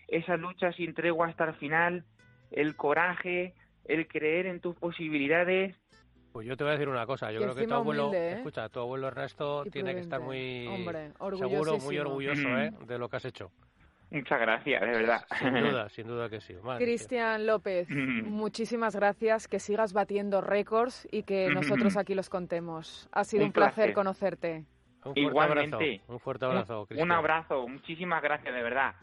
esa 0.08 0.36
lucha 0.36 0.72
sin 0.72 0.94
tregua 0.94 1.28
hasta 1.28 1.44
el 1.44 1.54
final 1.54 2.04
el 2.50 2.76
coraje 2.76 3.54
el 3.88 4.08
creer 4.08 4.46
en 4.46 4.60
tus 4.60 4.76
posibilidades. 4.76 5.76
Pues 6.32 6.46
yo 6.46 6.56
te 6.56 6.64
voy 6.64 6.70
a 6.70 6.72
decir 6.72 6.88
una 6.88 7.06
cosa, 7.06 7.30
yo 7.32 7.38
Y 7.40 7.42
creo 7.44 7.54
que 7.54 7.66
tu 7.66 7.74
abuelo, 7.74 8.08
humilde, 8.08 8.28
¿eh? 8.28 8.32
escucha, 8.34 8.68
tu 8.68 8.80
abuelo 8.80 9.08
Ernesto 9.08 9.64
tiene 9.72 9.94
que 9.94 10.00
estar 10.00 10.20
muy 10.20 10.66
Hombre, 10.66 11.12
seguro, 11.38 11.78
muy 11.78 11.98
orgulloso 11.98 12.48
Mm. 12.48 12.58
¿eh? 12.58 12.70
de 12.86 12.98
lo 12.98 13.08
que 13.08 13.16
has 13.16 13.24
hecho. 13.24 13.52
Muchas 14.10 14.40
gracias, 14.40 14.80
de 14.80 14.86
verdad. 14.86 15.24
Sin 15.38 15.54
duda, 15.54 15.88
sin 15.90 16.06
duda 16.06 16.28
que 16.30 16.40
sí. 16.40 16.54
Cristian 16.78 17.46
López, 17.46 17.88
Mm. 17.90 18.28
muchísimas 18.30 18.94
gracias, 18.94 19.48
que 19.48 19.58
sigas 19.58 19.92
batiendo 19.92 20.40
récords 20.40 21.08
y 21.10 21.24
que 21.24 21.48
nosotros 21.50 21.96
aquí 21.96 22.14
los 22.14 22.28
contemos. 22.30 23.08
Ha 23.12 23.24
sido 23.24 23.42
un, 23.42 23.48
Un 23.48 23.52
placer 23.52 23.74
placer. 23.74 23.94
conocerte. 23.94 24.64
Un 25.04 25.12
fuerte 25.14 25.20
Igualmente. 25.20 25.76
abrazo, 25.76 26.12
un 26.12 26.20
fuerte 26.20 26.44
abrazo, 26.44 26.80
Un, 26.80 26.86
Cristian. 26.86 27.08
un 27.08 27.12
abrazo, 27.12 27.68
muchísimas 27.68 28.22
gracias, 28.22 28.54
de 28.54 28.62
verdad. 28.62 28.94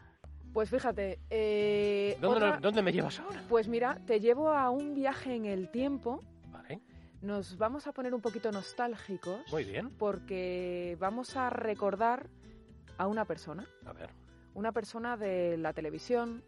Pues 0.52 0.70
fíjate, 0.70 1.18
eh, 1.30 2.16
¿Dónde, 2.20 2.36
otra- 2.46 2.58
¿Dónde 2.60 2.82
me 2.82 2.92
llevas 2.92 3.18
ahora? 3.20 3.42
pues 3.48 3.68
mira, 3.68 3.98
te 4.06 4.20
llevo 4.20 4.50
a 4.50 4.70
un 4.70 4.94
viaje 4.94 5.34
en 5.34 5.46
el 5.46 5.70
tiempo. 5.70 6.20
Vale, 6.50 6.80
Nos 7.22 7.56
vamos 7.58 7.86
a 7.86 7.92
poner 7.92 8.14
un 8.14 8.20
poquito 8.20 8.52
nostálgicos 8.52 9.40
muy 9.50 9.64
bien. 9.64 9.90
porque 9.98 10.96
vamos 11.00 11.36
a 11.36 11.48
recordar 11.50 12.28
a 12.98 13.06
una 13.06 13.24
persona, 13.24 13.66
A 13.86 13.92
ver. 13.94 14.10
Una 14.54 14.72
persona 14.72 15.16
de 15.16 15.56
la 15.58 15.72
televisión, 15.72 16.42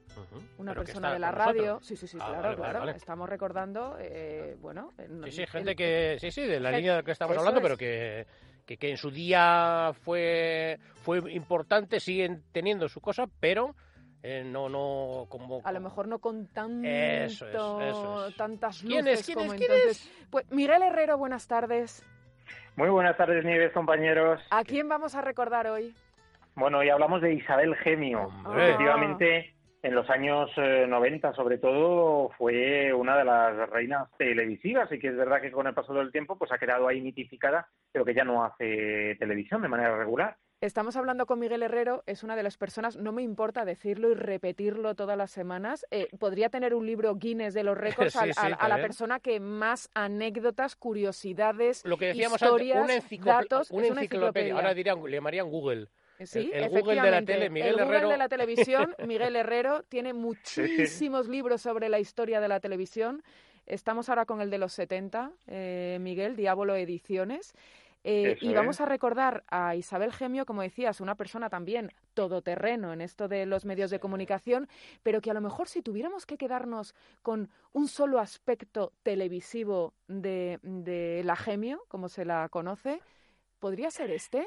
una 0.58 0.74
persona 0.74 1.12
de 1.12 1.18
la 1.18 1.30
radio. 1.32 1.62
nosotros. 1.74 1.86
Sí, 1.88 1.96
sí, 1.96 2.06
sí, 2.06 2.18
Ah, 2.20 2.26
claro, 2.28 2.42
vale, 2.42 2.56
claro. 2.56 2.78
vale. 2.80 2.92
Estamos 2.92 3.28
recordando, 3.28 3.96
eh, 4.00 4.56
bueno, 4.60 4.92
en- 4.98 5.24
Sí, 5.24 5.30
sí, 5.32 5.42
el- 5.42 5.48
gente 5.48 5.76
que, 5.76 6.16
sí, 6.20 6.30
sí, 6.30 6.42
de 6.42 6.60
la 6.60 6.70
línea 6.72 7.02
que 7.02 7.10
estamos 7.10 7.32
eso 7.32 7.40
hablando, 7.40 7.60
es. 7.60 7.62
pero 7.64 7.76
que, 7.76 8.26
que, 8.64 8.76
que 8.76 8.90
en 8.90 8.96
su 8.96 9.10
día 9.10 9.92
fue, 10.02 10.78
fue 11.02 11.18
importante, 11.32 12.00
siguen 12.00 12.42
teniendo 12.52 12.88
su 12.88 13.00
cosa, 13.00 13.26
pero 13.40 13.74
eh, 14.22 14.42
no, 14.44 14.68
no, 14.68 15.26
como... 15.28 15.60
a 15.64 15.72
lo 15.72 15.80
mejor 15.80 16.08
no 16.08 16.18
con 16.20 16.46
tanto, 16.48 16.86
Eso 16.88 17.46
es, 17.48 17.54
eso 17.54 18.26
es. 18.28 18.36
tantas 18.36 18.82
luces 18.82 18.88
¿Quién 19.02 19.08
es? 19.08 19.24
¿Quién 19.26 19.38
como 19.38 19.52
es? 19.52 19.58
¿Quién 19.60 19.72
entonces. 19.72 20.10
Pues 20.30 20.50
Miguel 20.50 20.82
Herrero, 20.82 21.18
buenas 21.18 21.46
tardes. 21.46 22.04
Muy 22.76 22.88
buenas 22.90 23.16
tardes, 23.16 23.44
Nieves, 23.44 23.72
compañeros. 23.72 24.40
¿A 24.50 24.62
quién 24.64 24.88
vamos 24.88 25.14
a 25.14 25.20
recordar 25.22 25.66
hoy? 25.68 25.94
Bueno, 26.56 26.78
hoy 26.78 26.88
hablamos 26.88 27.20
de 27.20 27.34
Isabel 27.34 27.76
Gemio. 27.76 28.30
Hombre. 28.44 28.64
Efectivamente, 28.70 29.54
en 29.82 29.94
los 29.94 30.08
años 30.08 30.50
eh, 30.56 30.86
90, 30.88 31.34
sobre 31.34 31.58
todo, 31.58 32.30
fue 32.38 32.94
una 32.94 33.18
de 33.18 33.26
las 33.26 33.68
reinas 33.68 34.08
televisivas 34.16 34.90
y 34.90 34.98
que 34.98 35.08
es 35.08 35.16
verdad 35.16 35.42
que 35.42 35.52
con 35.52 35.66
el 35.66 35.74
paso 35.74 35.92
del 35.92 36.10
tiempo 36.10 36.38
pues 36.38 36.50
ha 36.50 36.58
quedado 36.58 36.88
ahí 36.88 37.02
mitificada, 37.02 37.68
pero 37.92 38.06
que 38.06 38.14
ya 38.14 38.24
no 38.24 38.42
hace 38.42 39.16
televisión 39.18 39.60
de 39.60 39.68
manera 39.68 39.98
regular. 39.98 40.38
Estamos 40.62 40.96
hablando 40.96 41.26
con 41.26 41.38
Miguel 41.38 41.62
Herrero, 41.62 42.02
es 42.06 42.24
una 42.24 42.34
de 42.34 42.42
las 42.42 42.56
personas, 42.56 42.96
no 42.96 43.12
me 43.12 43.22
importa 43.22 43.66
decirlo 43.66 44.10
y 44.10 44.14
repetirlo 44.14 44.94
todas 44.94 45.18
las 45.18 45.30
semanas, 45.30 45.84
eh, 45.90 46.08
podría 46.18 46.48
tener 46.48 46.74
un 46.74 46.86
libro 46.86 47.14
Guinness 47.16 47.52
de 47.52 47.64
los 47.64 47.76
récords 47.78 48.14
Sí, 48.14 48.32
sí, 48.32 48.52
a, 48.58 48.66
la 48.66 48.78
persona 48.78 49.20
que 49.20 49.40
más 49.40 49.90
anécdotas, 49.92 50.74
curiosidades, 50.74 51.84
Lo 51.84 51.98
que 51.98 52.06
decíamos 52.06 52.40
historias, 52.40 52.78
antes, 52.78 52.96
una, 52.96 53.06
enciclope- 53.06 53.42
datos, 53.42 53.70
una 53.70 53.88
enciclopedia. 53.88 54.54
Ahora 54.54 54.72
dirían, 54.72 55.04
le 55.04 55.10
llamarían 55.10 55.50
Google. 55.50 55.88
Sí, 56.24 56.50
el 56.52 56.68
Google 56.70 57.00
de 57.02 57.10
la 57.10 57.22
tele, 57.22 57.50
Miguel 57.50 57.70
el 57.70 57.74
Google 57.74 57.96
Herrero. 57.96 58.08
de 58.08 58.16
la 58.16 58.28
televisión, 58.28 58.94
Miguel 59.06 59.36
Herrero, 59.36 59.82
tiene 59.84 60.12
muchísimos 60.14 61.28
libros 61.28 61.62
sobre 61.62 61.88
la 61.88 61.98
historia 61.98 62.40
de 62.40 62.48
la 62.48 62.60
televisión. 62.60 63.22
Estamos 63.66 64.08
ahora 64.08 64.24
con 64.26 64.40
el 64.40 64.50
de 64.50 64.58
los 64.58 64.72
70, 64.72 65.32
eh, 65.48 65.98
Miguel, 66.00 66.36
Diablo 66.36 66.74
Ediciones. 66.76 67.54
Eh, 68.08 68.38
y 68.40 68.54
vamos 68.54 68.76
es. 68.76 68.82
a 68.82 68.86
recordar 68.86 69.42
a 69.48 69.74
Isabel 69.74 70.12
Gemio, 70.12 70.46
como 70.46 70.62
decías, 70.62 71.00
una 71.00 71.16
persona 71.16 71.50
también 71.50 71.90
todoterreno 72.14 72.92
en 72.92 73.00
esto 73.00 73.26
de 73.26 73.46
los 73.46 73.64
medios 73.64 73.90
de 73.90 73.98
comunicación, 73.98 74.68
pero 75.02 75.20
que 75.20 75.32
a 75.32 75.34
lo 75.34 75.40
mejor 75.40 75.66
si 75.68 75.82
tuviéramos 75.82 76.24
que 76.24 76.36
quedarnos 76.36 76.94
con 77.22 77.50
un 77.72 77.88
solo 77.88 78.20
aspecto 78.20 78.92
televisivo 79.02 79.92
de, 80.06 80.60
de 80.62 81.22
la 81.24 81.34
Gemio, 81.34 81.82
como 81.88 82.08
se 82.08 82.24
la 82.24 82.48
conoce, 82.48 83.00
¿podría 83.58 83.90
ser 83.90 84.12
este? 84.12 84.46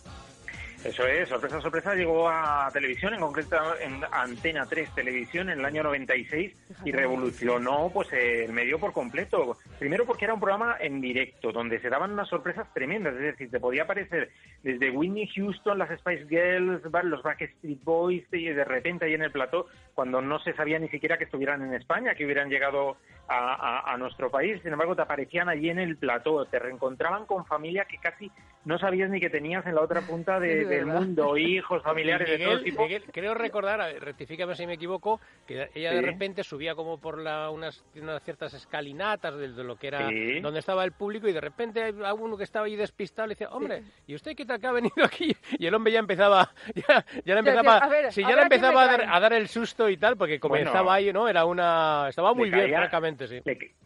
Eso 0.83 1.05
es, 1.05 1.29
sorpresa, 1.29 1.61
sorpresa, 1.61 1.93
llegó 1.93 2.27
a 2.27 2.67
televisión, 2.73 3.13
en 3.13 3.19
concreto 3.19 3.55
en 3.79 4.01
Antena 4.11 4.65
3 4.65 4.95
Televisión 4.95 5.51
en 5.51 5.59
el 5.59 5.65
año 5.65 5.83
96 5.83 6.55
y 6.83 6.91
revolucionó 6.91 7.91
pues 7.93 8.11
el 8.13 8.51
medio 8.51 8.79
por 8.79 8.91
completo. 8.91 9.57
Primero 9.77 10.07
porque 10.07 10.25
era 10.25 10.33
un 10.33 10.39
programa 10.39 10.77
en 10.79 10.99
directo, 10.99 11.51
donde 11.51 11.79
se 11.81 11.89
daban 11.89 12.13
unas 12.13 12.27
sorpresas 12.29 12.67
tremendas, 12.73 13.13
es 13.13 13.21
decir, 13.21 13.51
te 13.51 13.59
podía 13.59 13.83
aparecer 13.83 14.31
desde 14.63 14.89
Whitney 14.89 15.27
Houston, 15.27 15.77
las 15.77 15.99
Spice 15.99 16.25
Girls, 16.27 16.81
los 17.03 17.21
Backstreet 17.21 17.83
Boys, 17.83 18.23
y 18.31 18.49
de 18.49 18.63
repente 18.63 19.05
ahí 19.05 19.13
en 19.13 19.21
el 19.21 19.31
plató, 19.31 19.67
cuando 19.93 20.19
no 20.19 20.39
se 20.39 20.53
sabía 20.53 20.79
ni 20.79 20.89
siquiera 20.89 21.19
que 21.19 21.25
estuvieran 21.25 21.61
en 21.61 21.75
España, 21.75 22.15
que 22.15 22.25
hubieran 22.25 22.49
llegado 22.49 22.97
a, 23.27 23.93
a 23.93 23.97
nuestro 23.97 24.31
país, 24.31 24.59
sin 24.63 24.73
embargo 24.73 24.95
te 24.95 25.03
aparecían 25.03 25.47
allí 25.47 25.69
en 25.69 25.79
el 25.79 25.95
plató, 25.95 26.45
te 26.45 26.57
reencontraban 26.57 27.27
con 27.27 27.45
familia 27.45 27.85
que 27.85 27.97
casi 27.97 28.31
no 28.65 28.77
sabías 28.77 29.09
ni 29.09 29.19
que 29.19 29.29
tenías 29.29 29.65
en 29.65 29.75
la 29.75 29.81
otra 29.81 30.01
punta 30.01 30.39
de, 30.39 30.65
del 30.75 30.85
mundo, 30.85 31.37
hijos, 31.37 31.81
familiares 31.83 32.29
de 32.29 32.45
todo 32.45 32.61
tipo. 32.61 32.87
creo 33.11 33.33
recordar, 33.33 33.79
rectifícame 33.99 34.55
si 34.55 34.65
me 34.67 34.73
equivoco, 34.73 35.19
que 35.47 35.69
ella 35.73 35.91
de 35.91 36.01
repente 36.01 36.43
subía 36.43 36.75
como 36.75 36.99
por 36.99 37.19
la, 37.19 37.49
unas, 37.49 37.83
unas 37.95 38.23
ciertas 38.23 38.53
escalinatas 38.53 39.37
de, 39.37 39.49
lo 39.63 39.75
que 39.75 39.87
era 39.87 40.09
donde 40.41 40.59
estaba 40.59 40.83
el 40.83 40.91
público 40.91 41.27
y 41.27 41.33
de 41.33 41.41
repente 41.41 41.83
hay 41.83 41.93
uno 42.17 42.37
que 42.37 42.43
estaba 42.43 42.65
ahí 42.65 42.75
despistado 42.75 43.27
le 43.27 43.33
decía, 43.33 43.49
hombre, 43.49 43.83
¿y 44.07 44.15
usted 44.15 44.35
qué 44.35 44.45
tal 44.45 44.59
que 44.59 44.67
ha 44.67 44.71
venido 44.71 45.03
aquí? 45.03 45.35
Y 45.59 45.67
el 45.67 45.75
hombre 45.75 45.93
ya 45.93 45.99
empezaba, 45.99 46.49
ya, 46.75 47.05
ya 47.25 47.33
le 47.33 47.39
empezaba, 47.39 47.89
si 48.09 48.21
ya 48.21 48.35
le 48.35 48.43
empezaba 48.43 48.83
a 48.83 49.19
dar, 49.19 49.33
el 49.33 49.47
susto 49.47 49.89
y 49.89 49.97
tal, 49.97 50.17
porque 50.17 50.39
comenzaba 50.39 50.95
ahí, 50.95 51.13
¿no? 51.13 51.27
Era 51.27 51.45
una, 51.45 52.07
estaba 52.09 52.33
muy 52.33 52.49
bien, 52.49 52.69
francamente, 52.69 53.27
sí. 53.27 53.41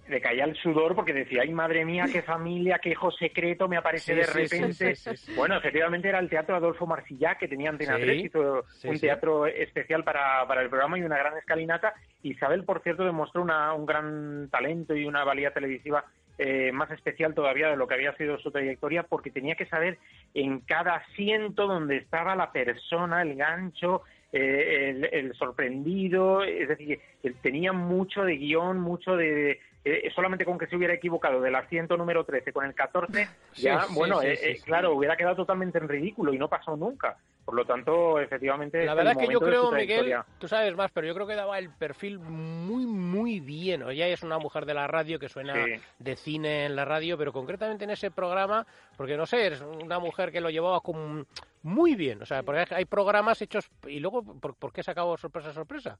Le, 0.07 0.21
caía 0.21 0.45
el 0.45 0.55
sudor 0.57 0.95
porque 0.95 1.13
decía, 1.13 1.41
ay 1.41 1.51
madre 1.51 1.83
mía, 1.83 2.05
qué 2.11 2.21
familia, 2.21 2.79
qué 2.79 2.89
hijo 2.89 3.11
secreto 3.11 3.67
me 3.67 3.77
aparece 3.77 4.13
de 4.13 4.25
repente. 4.25 4.93
bueno, 5.35 5.57
efectivamente 5.57 6.09
era 6.09 6.19
el 6.19 6.29
teatro 6.29 6.55
Adolfo 6.55 6.75
Marcillá, 6.86 7.36
que 7.36 7.48
tenía 7.48 7.70
Antena 7.70 7.96
3, 7.96 8.25
hizo 8.25 8.65
un 8.84 9.00
teatro 9.00 9.46
especial 9.46 10.03
para, 10.03 10.46
para 10.48 10.62
el 10.62 10.70
programa 10.70 11.00
y 11.00 11.03
una 11.03 11.17
gran 11.17 11.38
escalinata. 11.38 11.94
Isabel, 12.24 12.65
por 12.65 12.84
cierto, 12.84 13.05
demostró 13.05 13.41
una, 13.41 13.74
un 13.74 13.86
gran 13.86 14.50
talento 14.51 14.96
y 14.96 15.05
una 15.05 15.24
valía 15.24 15.51
televisiva 15.51 16.03
eh, 16.38 16.74
más 16.74 16.91
especial 16.91 17.34
todavía 17.34 17.70
de 17.70 17.77
lo 17.77 17.88
que 17.88 17.94
había 17.94 18.15
sido 18.17 18.38
su 18.39 18.51
trayectoria, 18.51 19.03
porque 19.03 19.32
tenía 19.32 19.55
que 19.55 19.67
saber 19.67 19.98
en 20.34 20.60
cada 20.60 20.96
asiento 20.96 21.65
donde 21.65 21.96
estaba 21.96 22.36
la 22.36 22.51
persona, 22.51 23.22
el 23.22 23.36
gancho, 23.36 24.01
eh, 24.34 25.10
el, 25.13 25.34
sorprendido, 25.36 26.44
es 26.44 26.67
decir, 26.67 27.00
él 27.24 27.36
tenía 27.41 27.72
mucho 27.72 28.24
de 28.24 28.36
guion, 28.36 28.82
mucho 28.82 29.15
de, 29.15 29.62
eh, 29.85 30.11
solamente 30.15 30.45
con 30.45 30.57
que 30.57 30.65
se 30.65 30.75
hubiera 30.75 30.95
equivocado 30.95 31.39
del 31.41 31.53
asiento 31.53 31.95
número 31.95 32.23
13 32.23 32.51
con 32.51 32.65
el 32.65 32.73
14, 32.73 33.29
ya, 33.53 33.85
bueno, 33.91 34.19
claro, 34.63 34.95
hubiera 34.95 35.15
quedado 35.15 35.35
totalmente 35.35 35.77
en 35.77 35.87
ridículo 35.87 36.33
y 36.33 36.39
no 36.39 36.49
pasó 36.49 36.75
nunca. 36.75 37.15
Por 37.45 37.53
lo 37.53 37.63
tanto, 37.63 38.19
efectivamente. 38.19 38.83
La 38.83 38.95
verdad 38.95 39.13
es 39.13 39.27
que 39.27 39.31
yo 39.31 39.39
creo, 39.39 39.71
Miguel, 39.71 40.15
tú 40.39 40.47
sabes 40.47 40.75
más, 40.75 40.89
pero 40.91 41.05
yo 41.05 41.13
creo 41.13 41.27
que 41.27 41.35
daba 41.35 41.59
el 41.59 41.69
perfil 41.69 42.17
muy, 42.17 42.87
muy 42.87 43.39
bien. 43.39 43.83
Ella 43.87 44.07
es 44.07 44.23
una 44.23 44.39
mujer 44.39 44.65
de 44.65 44.73
la 44.73 44.87
radio 44.87 45.19
que 45.19 45.29
suena 45.29 45.53
de 45.99 46.15
cine 46.15 46.65
en 46.65 46.75
la 46.75 46.85
radio, 46.85 47.19
pero 47.19 47.31
concretamente 47.31 47.83
en 47.83 47.91
ese 47.91 48.09
programa, 48.09 48.65
porque 48.97 49.15
no 49.15 49.27
sé, 49.27 49.45
es 49.45 49.61
una 49.61 49.99
mujer 49.99 50.31
que 50.31 50.41
lo 50.41 50.49
llevaba 50.49 50.81
como 50.81 51.23
muy 51.61 51.93
bien. 51.93 52.19
O 52.23 52.25
sea, 52.25 52.41
porque 52.41 52.65
hay 52.73 52.85
programas 52.85 53.39
hechos. 53.43 53.69
¿Y 53.85 53.99
luego 53.99 54.23
por, 54.23 54.55
por 54.55 54.73
qué 54.73 54.81
se 54.81 54.89
acabó 54.89 55.15
sorpresa, 55.15 55.53
sorpresa? 55.53 55.99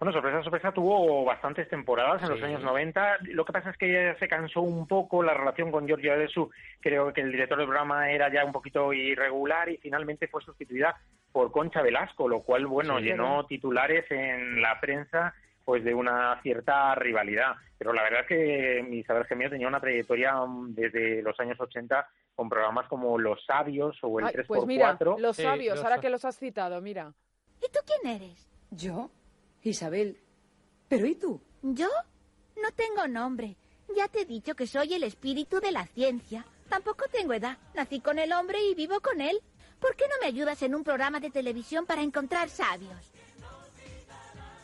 Bueno, 0.00 0.14
sorpresa, 0.14 0.42
sorpresa, 0.42 0.72
tuvo 0.72 1.26
bastantes 1.26 1.68
temporadas 1.68 2.22
en 2.22 2.30
los 2.30 2.42
años 2.42 2.62
90. 2.62 3.18
Lo 3.32 3.44
que 3.44 3.52
pasa 3.52 3.68
es 3.68 3.76
que 3.76 3.90
ella 3.90 4.18
se 4.18 4.28
cansó 4.28 4.62
un 4.62 4.86
poco, 4.86 5.22
la 5.22 5.34
relación 5.34 5.70
con 5.70 5.86
Giorgio 5.86 6.14
Adesu, 6.14 6.48
creo 6.80 7.12
que 7.12 7.20
el 7.20 7.30
director 7.30 7.58
del 7.58 7.66
programa 7.66 8.10
era 8.10 8.32
ya 8.32 8.42
un 8.46 8.52
poquito 8.52 8.94
irregular 8.94 9.68
y 9.68 9.76
finalmente 9.76 10.26
fue 10.26 10.40
sustituida 10.40 10.98
por 11.30 11.52
Concha 11.52 11.82
Velasco, 11.82 12.26
lo 12.28 12.40
cual, 12.40 12.66
bueno, 12.66 12.98
llenó 12.98 13.44
titulares 13.44 14.10
en 14.10 14.62
la 14.62 14.80
prensa 14.80 15.34
pues 15.66 15.84
de 15.84 15.92
una 15.92 16.40
cierta 16.40 16.94
rivalidad. 16.94 17.56
Pero 17.76 17.92
la 17.92 18.02
verdad 18.02 18.22
es 18.22 18.26
que 18.26 18.88
Isabel 18.92 19.26
Gemio 19.26 19.50
tenía 19.50 19.68
una 19.68 19.80
trayectoria 19.80 20.34
mm, 20.34 20.74
desde 20.74 21.20
los 21.20 21.38
años 21.38 21.60
80 21.60 22.08
con 22.34 22.48
programas 22.48 22.88
como 22.88 23.18
Los 23.18 23.44
Sabios 23.44 23.98
o 24.00 24.18
el 24.18 24.26
3x4. 24.28 24.46
Pues 24.46 24.64
mira, 24.64 24.96
Los 25.18 25.36
Sabios, 25.36 25.84
ahora 25.84 26.00
que 26.00 26.08
los 26.08 26.24
has 26.24 26.38
citado, 26.38 26.80
mira. 26.80 27.12
¿Y 27.58 27.70
tú 27.70 27.80
quién 27.84 28.16
eres? 28.16 28.50
¿Yo? 28.70 29.10
Isabel. 29.62 30.18
¿Pero 30.88 31.06
y 31.06 31.14
tú? 31.14 31.40
¿Yo? 31.62 31.88
No 32.60 32.70
tengo 32.72 33.06
nombre. 33.06 33.56
Ya 33.96 34.08
te 34.08 34.22
he 34.22 34.24
dicho 34.24 34.54
que 34.54 34.66
soy 34.66 34.94
el 34.94 35.02
espíritu 35.02 35.60
de 35.60 35.72
la 35.72 35.86
ciencia. 35.86 36.44
Tampoco 36.68 37.06
tengo 37.10 37.32
edad. 37.32 37.58
Nací 37.74 38.00
con 38.00 38.18
el 38.18 38.32
hombre 38.32 38.62
y 38.64 38.74
vivo 38.74 39.00
con 39.00 39.20
él. 39.20 39.40
¿Por 39.80 39.96
qué 39.96 40.04
no 40.08 40.14
me 40.20 40.26
ayudas 40.26 40.62
en 40.62 40.74
un 40.74 40.84
programa 40.84 41.20
de 41.20 41.30
televisión 41.30 41.86
para 41.86 42.02
encontrar 42.02 42.48
sabios? 42.50 43.12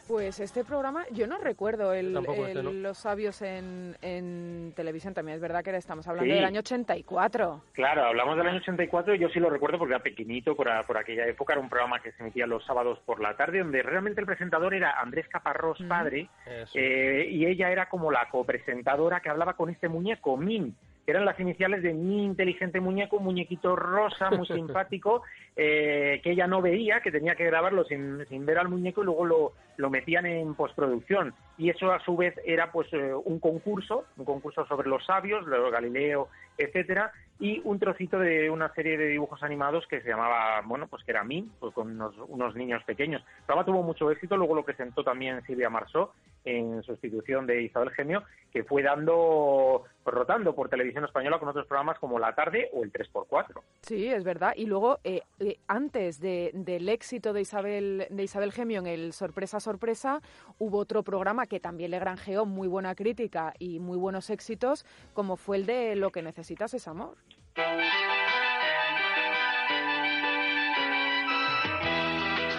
Pues 0.09 0.38
este 0.38 0.64
programa, 0.64 1.05
yo 1.11 1.27
no 1.27 1.37
recuerdo 1.38 1.92
el, 1.92 2.16
este, 2.16 2.62
los 2.62 2.97
sabios 2.97 3.42
en, 3.42 3.97
en, 4.03 4.73
televisión 4.77 5.14
también. 5.14 5.35
Es 5.35 5.42
verdad 5.42 5.64
que 5.64 5.75
estamos 5.77 6.07
hablando 6.07 6.33
del 6.33 6.45
año 6.45 6.61
84. 6.61 7.62
Claro, 7.73 8.05
hablamos 8.05 8.37
del 8.37 8.47
año 8.47 8.59
84 8.59 9.16
y 9.16 9.19
yo 9.19 9.29
sí 9.31 9.40
lo 9.40 9.51
recuerdo 9.51 9.79
porque 9.79 9.95
era 9.95 10.03
pequeñito 10.03 10.55
por, 10.55 10.69
por 10.87 10.97
aquella 10.97 11.27
época. 11.27 11.55
Era 11.55 11.62
un 11.62 11.69
programa 11.69 12.01
que 12.01 12.12
se 12.12 12.23
emitía 12.23 12.47
los 12.47 12.64
sábados 12.64 13.01
por 13.05 13.21
la 13.21 13.37
tarde, 13.37 13.59
donde 13.59 13.83
realmente 13.83 14.21
el 14.21 14.27
presentador 14.27 14.75
era 14.75 15.01
Andrés 15.01 15.27
Caparrós, 15.29 15.79
padre, 15.88 16.29
eh, 16.75 17.29
y 17.29 17.47
ella 17.47 17.73
era 17.73 17.88
como 17.88 18.12
la 18.12 18.29
copresentadora 18.29 19.21
que 19.21 19.29
hablaba 19.29 19.55
con 19.55 19.71
este 19.71 19.88
muñeco, 19.88 20.37
Min 20.37 20.77
eran 21.07 21.25
las 21.25 21.38
iniciales 21.38 21.83
de 21.83 21.95
mi 21.95 22.25
inteligente 22.25 22.81
muñeco, 22.81 23.19
un 23.19 23.25
muñequito 23.25 23.77
rosa, 23.77 24.31
muy 24.31 24.47
simpático, 24.47 25.23
eh, 25.55 26.21
que 26.23 26.33
ella 26.33 26.47
no 26.47 26.61
veía, 26.61 27.01
que 27.01 27.12
tenía 27.12 27.37
que 27.37 27.47
grabarlo 27.47 27.85
sin, 27.85 28.27
sin 28.27 28.45
ver 28.45 28.59
al 28.59 28.69
muñeco 28.69 29.03
y 29.03 29.05
luego 29.05 29.25
lo, 29.25 29.53
lo, 29.77 29.90
metían 29.90 30.27
en 30.27 30.55
postproducción. 30.55 31.35
Y 31.59 31.71
eso 31.71 31.92
a 31.92 32.01
su 32.01 32.16
vez 32.16 32.35
era 32.45 32.73
pues 32.73 32.92
eh, 32.92 33.14
un 33.14 33.38
concurso, 33.38 34.05
un 34.16 34.25
concurso 34.25 34.66
sobre 34.66 34.88
los 34.88 35.05
sabios, 35.07 35.47
los 35.47 35.71
Galileo, 35.71 36.29
etcétera, 36.59 37.12
y 37.38 37.61
un 37.64 37.79
trocito 37.79 38.19
de 38.19 38.51
una 38.51 38.73
serie 38.75 38.97
de 38.97 39.09
dibujos 39.09 39.42
animados 39.42 39.87
que 39.87 40.01
se 40.01 40.09
llamaba, 40.09 40.62
bueno, 40.64 40.88
pues 40.88 41.05
que 41.05 41.12
era 41.12 41.23
mí, 41.23 41.49
pues 41.61 41.73
con 41.75 41.92
unos, 41.92 42.14
unos 42.29 42.55
niños 42.57 42.83
pequeños. 42.85 43.23
El 43.23 43.45
programa 43.45 43.66
tuvo 43.66 43.83
mucho 43.83 44.11
éxito, 44.11 44.37
luego 44.37 44.55
lo 44.55 44.64
presentó 44.64 45.05
también 45.05 45.42
Silvia 45.45 45.71
Marsó 45.71 46.12
en 46.46 46.82
sustitución 46.85 47.46
de 47.46 47.62
Isabel 47.62 47.90
Gemio, 47.90 48.22
que 48.52 48.64
fue 48.64 48.82
dando, 48.82 49.85
rotando 50.06 50.54
por 50.54 50.70
televisión 50.70 51.04
española 51.04 51.38
con 51.38 51.48
otros 51.48 51.66
programas 51.66 51.98
como 51.98 52.18
La 52.18 52.35
Tarde 52.35 52.70
o 52.72 52.85
el 52.85 52.92
3x4. 52.92 53.61
Sí, 53.82 54.06
es 54.06 54.24
verdad. 54.24 54.54
Y 54.56 54.64
luego, 54.64 54.98
eh, 55.04 55.20
eh, 55.40 55.59
antes 55.66 56.20
de, 56.20 56.52
del 56.54 56.88
éxito 56.88 57.35
de 57.35 57.42
Isabel, 57.42 58.06
de 58.09 58.22
Isabel 58.22 58.52
Gemio 58.52 58.78
en 58.80 58.87
el 58.87 59.12
Sorpresa 59.12 59.61
Sorpresa, 59.61 60.22
hubo 60.59 60.78
otro 60.78 61.02
programa 61.02 61.46
que 61.46 61.61
también 61.61 61.90
le 61.90 61.98
granjeó 61.98 62.46
muy 62.46 62.68
buena 62.68 62.94
crítica 62.94 63.52
y 63.59 63.78
muy 63.80 63.98
buenos 63.98 64.30
éxitos, 64.30 64.87
como 65.12 65.37
fue 65.37 65.59
el 65.59 65.66
de 65.66 65.96
Lo 65.96 66.11
que 66.11 66.22
necesitas 66.22 66.72
es 66.74 66.88
amor. 66.88 67.16
Si 67.54 67.62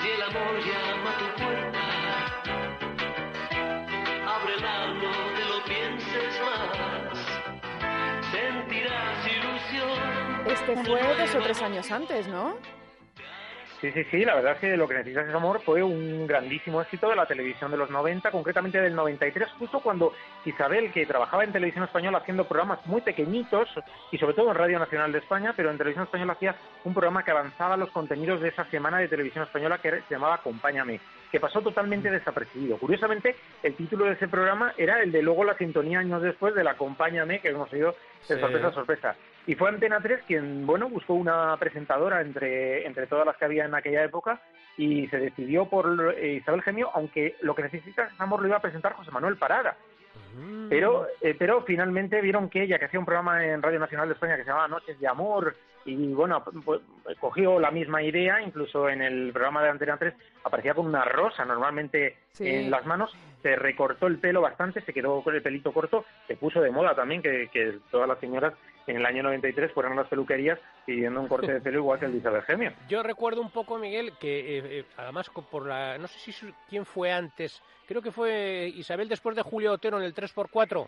el 0.09 0.21
amor 0.21 0.59
llama 0.59 1.11
a 1.11 1.17
tu 1.17 1.43
puerta, 1.43 2.56
Este 10.67 10.83
fue 10.83 10.99
dos 10.99 11.35
o 11.35 11.39
tres 11.39 11.61
años 11.61 11.89
antes, 11.91 12.27
¿no? 12.27 12.57
Sí, 13.79 13.89
sí, 13.91 14.03
sí, 14.11 14.25
la 14.25 14.35
verdad 14.35 14.53
es 14.53 14.59
que 14.59 14.75
Lo 14.75 14.85
que 14.85 14.95
necesitas 14.95 15.29
es 15.29 15.33
amor 15.33 15.61
fue 15.61 15.81
un 15.81 16.27
grandísimo 16.27 16.81
éxito 16.81 17.09
de 17.09 17.15
la 17.15 17.25
televisión 17.25 17.71
de 17.71 17.77
los 17.77 17.89
90, 17.89 18.31
concretamente 18.31 18.81
del 18.81 18.93
93, 18.93 19.47
justo 19.59 19.79
cuando 19.79 20.11
Isabel, 20.43 20.91
que 20.91 21.05
trabajaba 21.05 21.45
en 21.45 21.53
televisión 21.53 21.85
española 21.85 22.17
haciendo 22.17 22.45
programas 22.49 22.85
muy 22.85 22.99
pequeñitos 22.99 23.69
y 24.11 24.17
sobre 24.17 24.33
todo 24.33 24.49
en 24.49 24.57
Radio 24.57 24.77
Nacional 24.77 25.13
de 25.13 25.19
España, 25.19 25.53
pero 25.55 25.71
en 25.71 25.77
televisión 25.77 26.03
española 26.03 26.33
hacía 26.33 26.55
un 26.83 26.93
programa 26.93 27.23
que 27.23 27.31
avanzaba 27.31 27.77
los 27.77 27.91
contenidos 27.91 28.41
de 28.41 28.49
esa 28.49 28.65
semana 28.65 28.97
de 28.97 29.07
televisión 29.07 29.45
española 29.45 29.77
que 29.77 29.91
se 29.91 30.15
llamaba 30.15 30.35
Acompáñame, 30.35 30.99
que 31.31 31.39
pasó 31.39 31.61
totalmente 31.61 32.11
desapercibido. 32.11 32.77
Curiosamente, 32.77 33.37
el 33.63 33.75
título 33.75 34.05
de 34.05 34.13
ese 34.13 34.27
programa 34.27 34.73
era 34.75 35.01
el 35.01 35.13
de 35.13 35.21
luego 35.21 35.45
la 35.45 35.57
sintonía 35.57 35.99
años 35.99 36.21
después 36.21 36.53
del 36.55 36.67
Acompáñame, 36.67 37.39
que 37.39 37.49
hemos 37.49 37.71
oído 37.71 37.95
de 38.27 38.37
sorpresa 38.37 38.67
a 38.67 38.73
sorpresa. 38.73 39.15
Y 39.47 39.55
fue 39.55 39.69
Antena 39.69 40.01
3 40.01 40.23
quien, 40.27 40.67
bueno, 40.67 40.89
buscó 40.89 41.13
una 41.13 41.55
presentadora 41.57 42.21
entre, 42.21 42.85
entre 42.85 43.07
todas 43.07 43.25
las 43.25 43.37
que 43.37 43.45
había 43.45 43.65
en 43.65 43.73
aquella 43.73 44.03
época 44.03 44.41
y 44.77 45.07
se 45.07 45.17
decidió 45.17 45.65
por 45.65 46.15
eh, 46.17 46.33
Isabel 46.33 46.61
Gemio, 46.61 46.91
aunque 46.93 47.35
lo 47.41 47.55
que 47.55 47.63
necesita 47.63 48.09
amor 48.19 48.41
lo 48.41 48.47
iba 48.49 48.57
a 48.57 48.61
presentar 48.61 48.93
José 48.93 49.09
Manuel 49.09 49.37
Parada. 49.37 49.77
Mm. 50.35 50.67
Pero, 50.67 51.07
eh, 51.21 51.33
pero 51.39 51.61
finalmente 51.61 52.21
vieron 52.21 52.49
que 52.49 52.63
ella, 52.63 52.77
que 52.77 52.85
hacía 52.85 52.99
un 52.99 53.05
programa 53.05 53.43
en 53.45 53.61
Radio 53.61 53.79
Nacional 53.79 54.09
de 54.09 54.15
España 54.15 54.35
que 54.35 54.43
se 54.43 54.49
llamaba 54.49 54.67
Noches 54.67 54.99
de 54.99 55.07
Amor, 55.07 55.55
y 55.85 55.95
bueno, 56.13 56.43
pues, 56.65 56.81
cogió 57.19 57.57
la 57.59 57.71
misma 57.71 58.03
idea, 58.03 58.41
incluso 58.41 58.89
en 58.89 59.01
el 59.01 59.31
programa 59.31 59.63
de 59.63 59.69
Antena 59.69 59.95
3 59.97 60.13
aparecía 60.43 60.73
con 60.73 60.85
una 60.85 61.05
rosa 61.05 61.45
normalmente 61.45 62.17
en 62.39 62.69
las 62.69 62.85
manos, 62.85 63.15
se 63.41 63.55
recortó 63.55 64.07
el 64.07 64.19
pelo 64.19 64.41
bastante, 64.41 64.81
se 64.81 64.91
quedó 64.91 65.21
con 65.23 65.33
el 65.33 65.41
pelito 65.41 65.71
corto, 65.71 66.03
se 66.27 66.35
puso 66.35 66.59
de 66.59 66.71
moda 66.71 66.93
también 66.93 67.21
que, 67.21 67.49
que 67.53 67.79
todas 67.89 68.09
las 68.09 68.19
señoras 68.19 68.53
en 68.87 68.97
el 68.97 69.05
año 69.05 69.23
93 69.23 69.71
fueron 69.73 69.95
las 69.95 70.07
peluquerías 70.07 70.59
pidiendo 70.85 71.19
un 71.19 71.27
corte 71.27 71.53
de 71.53 71.61
pelo 71.61 71.79
igual 71.79 71.99
que 71.99 72.05
el 72.05 72.13
de 72.13 72.17
Isabel 72.19 72.41
Gemio. 72.43 72.73
Yo 72.89 73.03
recuerdo 73.03 73.41
un 73.41 73.51
poco, 73.51 73.77
Miguel, 73.77 74.13
que 74.19 74.39
eh, 74.39 74.79
eh, 74.79 74.85
además 74.95 75.29
por 75.29 75.67
la... 75.67 75.97
No 75.97 76.07
sé 76.07 76.31
si 76.31 76.53
quién 76.69 76.85
fue 76.85 77.11
antes. 77.11 77.61
Creo 77.85 78.01
que 78.01 78.11
fue 78.11 78.71
Isabel 78.75 79.09
después 79.09 79.35
de 79.35 79.41
Julio 79.41 79.73
Otero 79.73 79.97
en 79.97 80.03
el 80.03 80.15
3x4. 80.15 80.87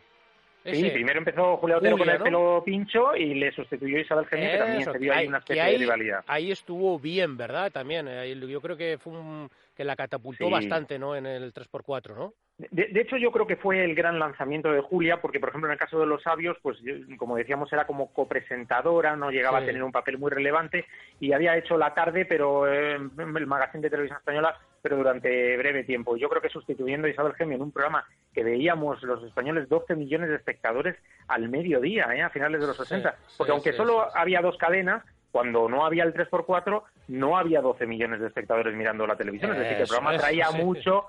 Sí, 0.63 0.72
Ese. 0.72 0.91
primero 0.91 1.19
empezó 1.19 1.58
Julio 1.58 1.78
Otero 1.78 1.98
Julia, 1.98 2.06
con 2.06 2.13
el 2.13 2.19
¿no? 2.19 2.24
pelo 2.26 2.63
pincho 2.65 3.15
y 3.15 3.34
le 3.36 3.52
sustituyó 3.54 3.98
Isabel 4.00 4.26
Gemio, 4.28 4.52
que 4.52 4.58
también 4.58 4.84
se 4.84 4.98
vio 4.98 5.13
ahí 5.13 5.28
una 5.28 5.38
especie 5.38 5.62
ahí- 5.62 5.74
de 5.74 5.80
rivalidad. 5.80 6.24
Ahí 6.28 6.52
estuvo 6.52 7.00
bien, 7.00 7.38
¿verdad? 7.38 7.72
También. 7.72 8.08
eh, 8.10 8.36
Yo 8.36 8.60
creo 8.62 8.76
que 8.76 8.98
fue 8.98 9.13
un, 9.13 9.50
que 9.76 9.84
la 9.86 9.95
catapultó 9.95 10.45
Sí. 10.48 10.52
bastante, 10.52 11.00
¿no? 11.00 11.15
En 11.15 11.26
el 11.26 11.54
3x4, 11.54 12.13
¿no? 12.13 12.34
De, 12.58 12.88
de 12.88 13.00
hecho, 13.02 13.15
yo 13.15 13.32
creo 13.32 13.48
que 13.48 13.56
fue 13.56 13.86
el 13.86 13.95
gran 13.95 14.19
lanzamiento 14.19 14.69
de 14.69 14.82
Julia, 14.82 15.22
porque, 15.22 15.39
por 15.39 15.48
ejemplo, 15.48 15.69
en 15.69 15.74
el 15.74 15.80
caso 15.80 15.98
de 15.98 16.06
Los 16.06 16.22
Sabios, 16.24 16.58
pues, 16.62 16.78
como 17.17 17.38
decíamos, 17.38 17.72
era 17.72 17.88
como 17.88 18.12
copresentadora, 18.12 19.15
no 19.15 19.32
llegaba 19.32 19.60
Sí. 19.60 19.63
a 19.63 19.67
tener 19.67 19.82
un 19.84 19.93
papel 19.93 20.17
muy 20.17 20.30
relevante 20.30 20.86
y 21.22 21.32
había 21.32 21.56
hecho 21.56 21.78
la 21.78 21.93
tarde, 21.93 22.26
pero 22.26 22.67
eh, 22.72 22.95
el 22.95 23.48
magazine 23.48 23.82
de 23.84 23.89
televisión 23.89 24.17
española, 24.19 24.58
pero 24.81 24.97
durante 24.97 25.57
breve 25.57 25.83
tiempo. 25.83 26.17
Yo 26.17 26.29
creo 26.29 26.41
que 26.41 26.49
sustituyendo 26.49 27.07
a 27.07 27.11
Isabel 27.11 27.33
Gemio 27.35 27.55
en 27.57 27.61
un 27.63 27.71
programa 27.71 28.05
que 28.33 28.43
veíamos 28.43 29.01
los 29.03 29.23
españoles 29.23 29.69
12 29.69 29.95
millones 29.95 30.29
de 30.29 30.35
espectadores 30.35 30.95
al 31.27 31.49
mediodía, 31.49 32.07
¿eh? 32.15 32.21
a 32.21 32.29
finales 32.29 32.61
de 32.61 32.67
los 32.67 32.77
Sí, 32.77 32.83
60, 32.83 33.11
sí, 33.27 33.35
porque 33.37 33.51
aunque 33.51 33.71
sí, 33.71 33.77
solo 33.77 34.05
había 34.15 34.41
dos 34.41 34.57
cadenas, 34.57 35.03
cuando 35.31 35.69
no 35.69 35.85
había 35.85 36.03
el 36.03 36.13
3x4, 36.13 36.83
no 37.09 37.37
había 37.37 37.61
12 37.61 37.85
millones 37.85 38.19
de 38.19 38.27
espectadores 38.27 38.73
mirando 38.75 39.05
la 39.05 39.15
televisión. 39.15 39.51
Es 39.51 39.59
decir, 39.59 39.77
que 39.77 39.83
el 39.83 39.87
programa 39.87 40.17
traía 40.17 40.49
mucho 40.51 41.05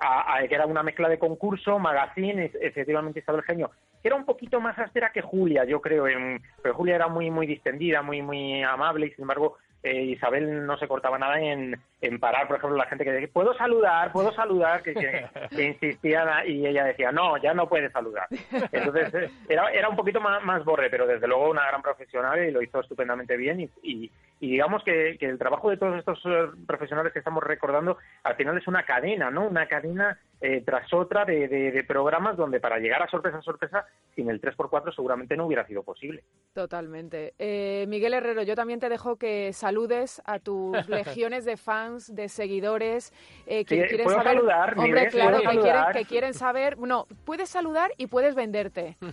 a, 0.00 0.36
a- 0.36 0.48
que 0.48 0.54
era 0.54 0.66
una 0.66 0.82
mezcla 0.82 1.08
de 1.08 1.18
concurso, 1.18 1.78
magazine, 1.78 2.50
efectivamente 2.60 3.20
Isabel 3.20 3.42
Genio, 3.42 3.70
que 4.02 4.08
era 4.08 4.16
un 4.16 4.24
poquito 4.24 4.60
más 4.60 4.76
áspera 4.78 5.12
que 5.12 5.22
Julia, 5.22 5.64
yo 5.64 5.80
creo, 5.80 6.08
en, 6.08 6.42
pero 6.60 6.74
Julia 6.74 6.96
era 6.96 7.06
muy 7.06 7.30
muy 7.30 7.46
distendida, 7.46 8.02
muy 8.02 8.20
muy 8.20 8.64
amable 8.64 9.06
y 9.06 9.10
sin 9.10 9.22
embargo 9.22 9.58
eh, 9.82 10.02
Isabel 10.02 10.64
no 10.64 10.76
se 10.78 10.86
cortaba 10.86 11.18
nada 11.18 11.40
en, 11.40 11.78
en 12.00 12.20
parar, 12.20 12.46
por 12.46 12.56
ejemplo, 12.56 12.76
la 12.76 12.86
gente 12.86 13.04
que 13.04 13.12
decía, 13.12 13.28
puedo 13.32 13.52
saludar, 13.54 14.12
puedo 14.12 14.32
saludar, 14.32 14.82
que, 14.82 14.94
que, 14.94 15.26
que 15.50 15.64
insistía 15.64 16.46
y 16.46 16.66
ella 16.66 16.84
decía, 16.84 17.10
no, 17.10 17.36
ya 17.38 17.52
no 17.52 17.68
puedes 17.68 17.90
saludar. 17.92 18.28
Entonces 18.70 19.12
eh, 19.14 19.30
era, 19.48 19.70
era 19.70 19.88
un 19.88 19.96
poquito 19.96 20.20
más, 20.20 20.42
más 20.44 20.64
borre, 20.64 20.88
pero 20.88 21.06
desde 21.06 21.26
luego 21.26 21.50
una 21.50 21.66
gran 21.66 21.82
profesional 21.82 22.44
y 22.44 22.52
lo 22.52 22.62
hizo 22.62 22.80
estupendamente 22.80 23.36
bien 23.36 23.60
y, 23.60 23.70
y, 23.82 24.10
y 24.40 24.50
digamos 24.50 24.84
que, 24.84 25.16
que 25.18 25.26
el 25.26 25.38
trabajo 25.38 25.70
de 25.70 25.76
todos 25.76 25.98
estos 25.98 26.20
eh, 26.26 26.48
profesionales 26.66 27.12
que 27.12 27.18
estamos 27.18 27.42
recordando 27.42 27.98
al 28.22 28.36
final 28.36 28.56
es 28.58 28.68
una 28.68 28.84
cadena, 28.84 29.30
¿no? 29.30 29.46
Una 29.46 29.66
cadena 29.66 30.18
eh, 30.42 30.62
tras 30.66 30.92
otra 30.92 31.24
de, 31.24 31.46
de- 31.48 31.70
de 31.70 31.84
programas 31.84 32.36
donde 32.36 32.58
para 32.60 32.78
llegar 32.78 33.02
a 33.02 33.08
sorpresa 33.08 33.38
a 33.38 33.42
sorpresa 33.42 33.86
sin 34.14 34.28
el 34.28 34.40
3x4 34.40 34.94
seguramente 34.94 35.36
no 35.36 35.46
hubiera 35.46 35.66
sido 35.66 35.82
posible. 35.84 36.24
Totalmente. 36.52 37.32
Eh, 37.38 37.86
Miguel 37.88 38.14
Herrero, 38.14 38.42
yo 38.42 38.54
también 38.54 38.80
te 38.80 38.88
dejo 38.88 39.16
que 39.16 39.52
saludes 39.52 40.20
a 40.26 40.38
tus 40.38 40.76
legiones 40.88 41.44
de 41.44 41.56
fans, 41.56 42.14
de 42.14 42.28
seguidores, 42.28 43.12
eh, 43.46 43.64
que 43.64 43.82
Sí, 43.82 43.88
quieren 43.88 44.04
¿puedo 44.04 44.18
saber. 44.18 44.34
saludar, 44.34 44.74
Hombre, 44.78 44.92
Nieves? 45.00 45.14
claro, 45.14 45.30
¿Puedo 45.38 45.40
que 45.50 45.56
quieren, 45.56 45.72
saludar? 45.72 45.92
que 45.96 46.04
quieren 46.04 46.34
saber. 46.34 46.78
No, 46.78 47.06
puedes 47.24 47.48
saludar 47.48 47.90
y 47.96 48.06
puedes 48.08 48.34
venderte. 48.34 48.96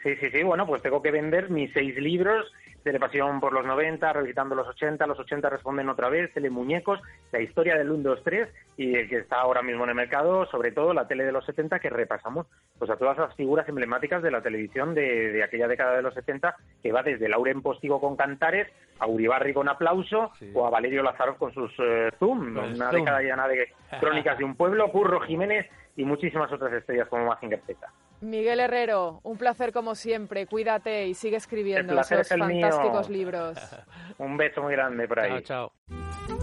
Sí, 0.00 0.14
sí, 0.20 0.30
sí, 0.30 0.44
bueno, 0.44 0.64
pues 0.64 0.80
tengo 0.80 1.02
que 1.02 1.10
vender 1.10 1.50
mis 1.50 1.72
seis 1.72 1.96
libros, 1.96 2.46
Telepasión 2.88 3.38
por 3.38 3.52
los 3.52 3.66
90, 3.66 4.12
Revisitando 4.14 4.54
los 4.54 4.66
80, 4.66 5.06
los 5.06 5.18
80 5.18 5.50
responden 5.50 5.90
otra 5.90 6.08
vez, 6.08 6.32
Telemuñecos, 6.32 7.00
la 7.32 7.40
historia 7.40 7.76
del 7.76 7.90
1, 7.90 8.02
2, 8.02 8.22
3 8.24 8.48
y 8.78 8.94
el 8.94 9.08
que 9.10 9.18
está 9.18 9.40
ahora 9.40 9.60
mismo 9.60 9.84
en 9.84 9.90
el 9.90 9.94
mercado, 9.96 10.46
sobre 10.46 10.72
todo 10.72 10.94
la 10.94 11.06
tele 11.06 11.24
de 11.24 11.32
los 11.32 11.44
70 11.44 11.80
que 11.80 11.90
repasamos 11.90 12.46
pues 12.78 12.90
a 12.90 12.96
todas 12.96 13.18
las 13.18 13.34
figuras 13.34 13.68
emblemáticas 13.68 14.22
de 14.22 14.30
la 14.30 14.40
televisión 14.40 14.94
de, 14.94 15.32
de 15.32 15.42
aquella 15.44 15.68
década 15.68 15.96
de 15.96 16.02
los 16.02 16.14
70 16.14 16.56
que 16.82 16.90
va 16.92 17.02
desde 17.02 17.28
Lauren 17.28 17.60
Postigo 17.60 18.00
con 18.00 18.16
Cantares 18.16 18.68
a 19.00 19.06
Uribarri 19.06 19.52
con 19.52 19.68
Aplauso 19.68 20.30
Sí. 20.38 20.50
o 20.54 20.66
a 20.66 20.70
Valerio 20.70 21.02
Lazarov 21.02 21.36
con 21.36 21.52
sus 21.52 21.70
eh, 21.80 22.10
Zoom, 22.18 22.54
Con 22.54 22.64
una 22.74 22.90
Zoom. 22.90 23.00
década 23.04 23.20
llena 23.20 23.46
de 23.48 23.68
crónicas 24.00 24.38
de 24.38 24.44
un 24.44 24.54
pueblo, 24.56 24.90
Curro 24.90 25.20
Jiménez 25.20 25.66
y 25.98 26.04
muchísimas 26.04 26.50
otras 26.52 26.72
estrellas 26.72 27.08
como 27.08 27.26
Mazinger 27.26 27.60
Z. 27.66 27.92
Miguel 28.20 28.60
Herrero, 28.60 29.18
un 29.24 29.36
placer 29.36 29.72
como 29.72 29.96
siempre. 29.96 30.46
Cuídate 30.46 31.08
y 31.08 31.14
sigue 31.14 31.36
escribiendo 31.36 31.92
El 31.92 31.96
placer 31.96 32.20
esos 32.20 32.30
es 32.30 32.40
el 32.40 32.46
mío. 32.46 32.68
fantásticos 32.68 33.10
libros. 33.10 33.58
Un 34.18 34.36
beso 34.36 34.62
muy 34.62 34.72
grande 34.74 35.08
por 35.08 35.18
ahí. 35.18 35.42
Chao, 35.42 35.72
chao. 35.88 36.38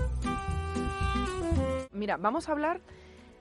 Mira, 1.92 2.18
vamos 2.18 2.50
a 2.50 2.52
hablar 2.52 2.82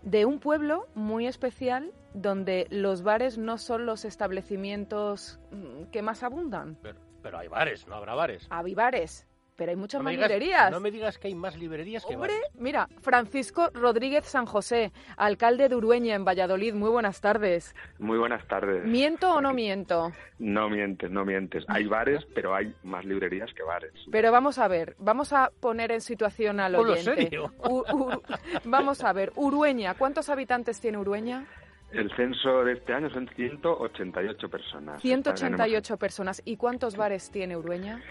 de 0.03 0.25
un 0.25 0.39
pueblo 0.39 0.87
muy 0.95 1.27
especial 1.27 1.93
donde 2.13 2.69
los 2.71 3.03
bares 3.03 3.37
no 3.37 3.59
son 3.59 3.85
los 3.85 4.05
establecimientos 4.05 5.41
mm, 5.51 5.91
que 5.91 6.03
más 6.03 6.23
abundan. 6.23 6.77
Pero, 6.81 7.01
pero 7.23 7.39
hay 7.39 7.49
bares, 7.49 7.89
no 7.89 7.97
habrá 7.97 8.15
bares. 8.15 8.47
Hay 8.51 8.75
bares, 8.75 9.27
pero 9.57 9.71
hay 9.71 9.77
muchas 9.77 10.01
no, 10.01 10.05
más 10.05 10.13
digas, 10.13 10.29
librerías. 10.29 10.71
no 10.71 10.81
me 10.81 10.91
digas 10.91 11.19
que 11.19 11.29
hay 11.29 11.35
más 11.35 11.57
librerías 11.57 12.05
que 12.05 12.15
Hombre, 12.15 12.35
bares. 12.35 12.51
mira, 12.61 12.89
Francisco 13.03 13.71
Rodríguez 13.73 14.25
San 14.25 14.47
José, 14.47 14.93
alcalde 15.17 15.69
de 15.69 15.77
Urueña, 15.77 16.15
en 16.15 16.25
Valladolid. 16.25 16.75
Muy 16.75 16.91
buenas 16.91 17.21
tardes. 17.21 17.75
Muy 17.99 18.19
buenas 18.19 18.47
tardes. 18.49 18.85
¿Miento 18.85 19.33
o 19.35 19.41
no 19.41 19.53
miento? 19.53 20.13
No 20.39 20.69
mientes, 20.69 21.11
no 21.11 21.25
mientes. 21.25 21.65
Hay 21.69 21.87
bares, 21.87 22.25
pero 22.35 22.55
hay 22.55 22.75
más 22.83 23.05
librerías 23.05 23.53
que 23.55 23.63
bares. 23.63 23.93
Pero 24.11 24.33
vamos 24.33 24.59
a 24.59 24.67
ver, 24.69 24.97
vamos 24.99 25.33
a 25.33 25.51
poner 25.61 25.93
en 25.93 26.01
situación 26.01 26.59
al 26.61 26.75
Ponlo 26.75 26.93
oyente. 26.95 27.15
serio. 27.23 27.53
U- 27.69 27.85
Ur- 27.85 28.23
vamos 28.65 29.03
a 29.05 29.13
ver, 29.13 29.33
Urueña, 29.37 29.95
¿cuántos 29.95 30.29
habitantes 30.29 30.81
tiene 30.81 30.99
Urueña? 30.99 31.47
El 31.93 32.11
censo 32.17 32.65
de 32.65 32.73
este 32.73 32.93
año 32.93 33.09
son 33.11 33.29
188 33.37 34.49
personas. 34.49 35.01
188 35.01 35.97
personas. 35.97 36.43
¿Y 36.45 36.57
cuántos 36.57 36.97
bares 36.97 37.31
tiene 37.31 37.57
Urueña? 37.57 38.03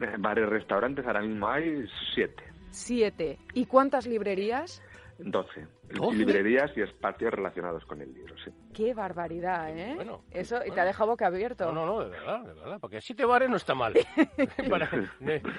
Eh, 0.00 0.16
Bares, 0.18 0.48
restaurantes, 0.48 1.06
ahora 1.06 1.20
mismo 1.22 1.48
hay 1.48 1.86
7, 2.14 2.42
Siete. 2.70 3.38
¿Y 3.54 3.66
cuántas 3.66 4.06
librerías? 4.06 4.82
12. 5.18 5.66
¿Doce? 5.92 6.16
Librerías 6.16 6.70
y 6.76 6.80
espacios 6.82 7.34
relacionados 7.34 7.84
con 7.84 8.00
el 8.00 8.14
libro, 8.14 8.34
sí. 8.42 8.50
Qué 8.72 8.94
barbaridad, 8.94 9.76
¿eh? 9.76 9.92
Bueno, 9.96 10.22
Eso, 10.30 10.60
y 10.64 10.70
te 10.70 10.80
ha 10.80 10.84
dejado 10.84 11.10
boca 11.10 11.26
abierto. 11.26 11.66
No, 11.66 11.84
no, 11.84 11.84
no, 11.84 12.04
de 12.04 12.10
verdad, 12.10 12.40
de 12.42 12.54
verdad. 12.54 12.78
Porque 12.80 13.00
siete 13.02 13.24
bares 13.26 13.50
no 13.50 13.56
está 13.56 13.74
mal. 13.74 13.92
Para- 14.70 14.88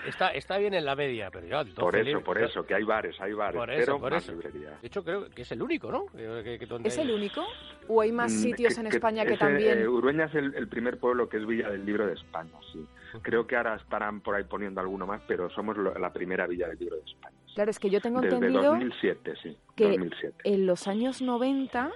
está, 0.08 0.30
está 0.30 0.58
bien 0.58 0.74
en 0.74 0.86
la 0.86 0.96
media, 0.96 1.30
pero 1.30 1.46
ya. 1.46 1.64
12 1.64 1.76
Por 1.76 1.96
eso, 1.98 2.22
por 2.24 2.38
eso, 2.42 2.66
que 2.66 2.74
hay 2.74 2.84
bares, 2.84 3.20
hay 3.22 3.34
bares, 3.34 3.60
Por 3.60 3.70
eso, 3.70 3.80
pero 3.86 4.00
por 4.00 4.12
más 4.14 4.24
eso. 4.24 4.32
librerías. 4.32 4.82
De 4.82 4.88
hecho, 4.88 5.04
creo 5.04 5.30
que 5.30 5.42
es 5.44 5.52
el 5.52 5.62
único, 5.62 5.92
¿no? 5.92 6.06
Que- 6.08 6.42
que- 6.44 6.58
que 6.60 6.66
donde 6.66 6.88
¿Es 6.90 6.98
hay- 6.98 7.04
el 7.04 7.12
único? 7.12 7.46
¿O 7.90 8.02
hay 8.02 8.12
más 8.14 8.32
Mm, 8.32 8.38
sitios 8.38 8.78
en 8.80 8.90
que 8.90 8.96
España 8.96 9.26
que 9.26 9.34
ese, 9.34 9.40
también? 9.46 9.80
eh, 9.80 9.88
Urueña 9.88 10.26
es 10.26 10.34
el, 10.36 10.56
el 10.56 10.68
primer 10.70 10.98
pueblo 10.98 11.28
que 11.30 11.38
es 11.38 11.46
Villa 11.46 11.70
del 11.70 11.86
Libro 11.86 12.08
de 12.08 12.14
España, 12.14 12.54
sí. 12.72 12.88
Creo 13.22 13.46
que 13.48 13.56
ahora 13.56 13.76
estarán 13.76 14.22
por 14.22 14.36
ahí 14.36 14.44
poniendo 14.44 14.82
alguno 14.82 15.06
más, 15.06 15.22
pero 15.28 15.50
somos 15.50 15.78
lo- 15.78 15.94
la 15.98 16.12
primera 16.14 16.48
Villa 16.48 16.68
del 16.68 16.80
Libro 16.80 16.96
de 16.98 17.04
España. 17.04 17.36
Claro, 17.56 17.70
es 17.72 17.80
que 17.80 17.90
yo 17.90 18.00
tengo 18.02 18.22
Desde 18.22 18.36
entendido 18.36 18.64
2007, 18.64 19.34
sí. 19.44 19.58
que 19.76 19.90
2007. 19.90 20.38
en 20.46 20.66
los 20.66 20.88
años 20.88 21.22
90 21.22 21.92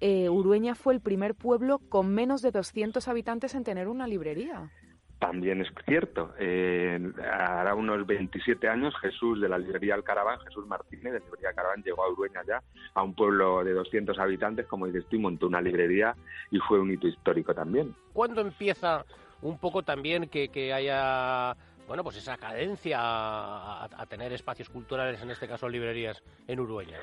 eh, 0.00 0.28
Urueña 0.28 0.74
fue 0.74 0.94
el 0.94 1.00
primer 1.00 1.34
pueblo 1.34 1.78
con 1.88 2.14
menos 2.14 2.40
de 2.42 2.50
200 2.52 3.08
habitantes 3.08 3.54
en 3.54 3.64
tener 3.64 3.88
una 3.88 4.06
librería. 4.06 4.70
También 5.18 5.60
es 5.60 5.68
cierto. 5.86 6.32
Eh, 6.38 7.00
hará 7.28 7.74
unos 7.74 8.06
27 8.06 8.68
años 8.68 8.94
Jesús 9.00 9.40
de 9.40 9.48
la 9.48 9.58
librería 9.58 9.94
Alcaraván, 9.96 10.38
Jesús 10.40 10.64
Martínez 10.68 11.12
de 11.14 11.18
la 11.18 11.24
librería 11.24 11.48
Alcaraván, 11.48 11.82
llegó 11.82 12.04
a 12.04 12.12
Urueña 12.12 12.42
ya, 12.46 12.62
a 12.94 13.02
un 13.02 13.14
pueblo 13.14 13.64
de 13.64 13.72
200 13.72 14.16
habitantes, 14.20 14.66
como 14.66 14.86
dices 14.86 15.06
tú, 15.10 15.16
y 15.16 15.18
montó 15.18 15.48
una 15.48 15.60
librería 15.60 16.14
y 16.52 16.58
fue 16.60 16.78
un 16.78 16.92
hito 16.92 17.08
histórico 17.08 17.52
también. 17.52 17.92
¿Cuándo 18.12 18.42
empieza 18.42 19.04
un 19.42 19.58
poco 19.58 19.82
también 19.82 20.28
que, 20.28 20.48
que 20.48 20.72
haya, 20.72 21.54
bueno, 21.86 22.02
pues 22.02 22.16
esa 22.16 22.36
cadencia 22.36 22.98
a, 23.00 24.06
tener 24.08 24.32
espacios 24.32 24.68
culturales, 24.68 25.22
en 25.22 25.30
este 25.30 25.48
caso 25.48 25.68
librerías, 25.68 26.22
en 26.46 26.60
Urueña? 26.60 26.98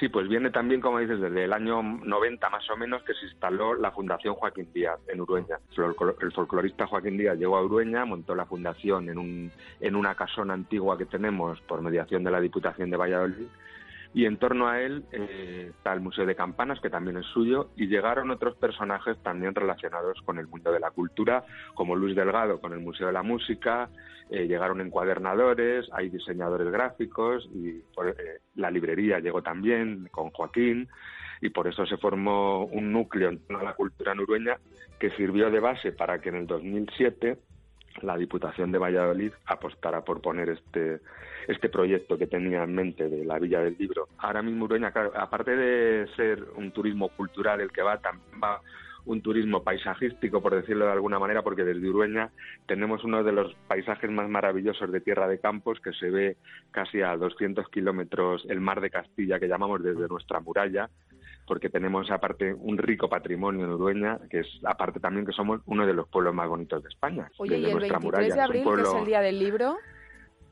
Sí, 0.00 0.08
pues 0.08 0.28
viene 0.28 0.50
también, 0.50 0.80
como 0.80 0.98
dices, 0.98 1.20
desde 1.20 1.44
el 1.44 1.52
año 1.52 1.80
90 1.80 2.50
más 2.50 2.68
o 2.68 2.76
menos 2.76 3.02
que 3.04 3.14
se 3.14 3.26
instaló 3.26 3.74
la 3.74 3.92
Fundación 3.92 4.34
Joaquín 4.34 4.68
Díaz 4.72 4.98
en 5.06 5.20
Urueña. 5.20 5.58
El 6.20 6.32
folclorista 6.32 6.88
Joaquín 6.88 7.16
Díaz 7.16 7.38
llegó 7.38 7.56
a 7.56 7.62
Urueña, 7.62 8.04
montó 8.04 8.34
la 8.34 8.44
fundación 8.44 9.08
en, 9.08 9.18
un, 9.18 9.52
en 9.80 9.94
una 9.94 10.16
casona 10.16 10.54
antigua 10.54 10.98
que 10.98 11.06
tenemos 11.06 11.60
por 11.60 11.80
mediación 11.80 12.24
de 12.24 12.30
la 12.32 12.40
Diputación 12.40 12.90
de 12.90 12.96
Valladolid 12.96 13.46
y 14.14 14.26
en 14.26 14.36
torno 14.38 14.68
a 14.68 14.80
él 14.80 15.04
eh, 15.12 15.72
está 15.76 15.92
el 15.92 16.00
Museo 16.00 16.24
de 16.24 16.36
Campanas, 16.36 16.80
que 16.80 16.88
también 16.88 17.16
es 17.16 17.26
suyo, 17.26 17.70
y 17.76 17.88
llegaron 17.88 18.30
otros 18.30 18.56
personajes 18.56 19.20
también 19.22 19.54
relacionados 19.54 20.22
con 20.22 20.38
el 20.38 20.46
mundo 20.46 20.70
de 20.72 20.80
la 20.80 20.92
cultura, 20.92 21.44
como 21.74 21.96
Luis 21.96 22.14
Delgado 22.14 22.60
con 22.60 22.72
el 22.72 22.80
Museo 22.80 23.08
de 23.08 23.12
la 23.12 23.22
Música, 23.24 23.90
eh, 24.30 24.46
llegaron 24.46 24.80
encuadernadores, 24.80 25.86
hay 25.92 26.08
diseñadores 26.08 26.70
gráficos, 26.70 27.46
y 27.52 27.72
por- 27.94 28.08
eh, 28.08 28.40
la 28.54 28.70
librería 28.70 29.18
llegó 29.18 29.42
también 29.42 30.08
con 30.12 30.30
Joaquín, 30.30 30.88
y 31.40 31.50
por 31.50 31.66
eso 31.66 31.84
se 31.84 31.96
formó 31.98 32.64
un 32.66 32.92
núcleo 32.92 33.28
en 33.28 33.40
torno 33.40 33.58
a 33.58 33.64
la 33.64 33.74
cultura 33.74 34.12
en 34.12 34.20
Urueña 34.20 34.56
que 34.98 35.10
sirvió 35.10 35.50
de 35.50 35.60
base 35.60 35.92
para 35.92 36.20
que 36.20 36.28
en 36.30 36.36
el 36.36 36.46
2007 36.46 37.36
la 38.02 38.16
Diputación 38.16 38.72
de 38.72 38.78
Valladolid 38.78 39.32
apostara 39.46 40.04
por 40.04 40.20
poner 40.20 40.48
este, 40.50 41.00
este 41.48 41.68
proyecto 41.68 42.18
que 42.18 42.26
tenía 42.26 42.64
en 42.64 42.74
mente 42.74 43.08
de 43.08 43.24
la 43.24 43.38
Villa 43.38 43.60
del 43.60 43.76
Libro. 43.78 44.08
Ahora 44.18 44.42
mismo 44.42 44.64
Urueña, 44.64 44.92
claro, 44.92 45.12
aparte 45.16 45.56
de 45.56 46.06
ser 46.16 46.44
un 46.56 46.72
turismo 46.72 47.08
cultural 47.10 47.60
el 47.60 47.72
que 47.72 47.82
va, 47.82 47.98
también 47.98 48.40
va 48.42 48.60
un 49.06 49.20
turismo 49.20 49.62
paisajístico, 49.62 50.40
por 50.40 50.54
decirlo 50.54 50.86
de 50.86 50.92
alguna 50.92 51.18
manera, 51.18 51.42
porque 51.42 51.64
desde 51.64 51.88
Urueña 51.88 52.30
tenemos 52.66 53.04
uno 53.04 53.22
de 53.22 53.32
los 53.32 53.54
paisajes 53.68 54.10
más 54.10 54.28
maravillosos 54.28 54.90
de 54.90 55.00
Tierra 55.00 55.28
de 55.28 55.38
Campos, 55.38 55.80
que 55.80 55.92
se 55.92 56.10
ve 56.10 56.36
casi 56.70 57.02
a 57.02 57.16
200 57.16 57.68
kilómetros 57.68 58.46
el 58.48 58.60
mar 58.60 58.80
de 58.80 58.90
Castilla, 58.90 59.38
que 59.38 59.48
llamamos 59.48 59.82
desde 59.82 60.08
nuestra 60.08 60.40
muralla, 60.40 60.88
porque 61.46 61.68
tenemos 61.68 62.10
aparte 62.10 62.54
un 62.54 62.78
rico 62.78 63.08
patrimonio 63.08 63.64
en 63.64 63.72
Urueña, 63.72 64.18
que 64.30 64.40
es 64.40 64.48
aparte 64.64 65.00
también 65.00 65.26
que 65.26 65.32
somos 65.32 65.60
uno 65.66 65.86
de 65.86 65.92
los 65.94 66.08
pueblos 66.08 66.34
más 66.34 66.48
bonitos 66.48 66.82
de 66.82 66.88
España. 66.88 67.30
Oye, 67.38 67.56
desde 67.56 67.68
y 67.68 67.70
el 67.70 67.76
nuestra 67.78 67.98
23 67.98 68.02
muralla. 68.04 68.34
de 68.34 68.40
abril, 68.40 68.64
que 68.76 68.82
es 68.82 68.94
el 68.94 69.04
día 69.06 69.20
del 69.20 69.38
libro, 69.38 69.76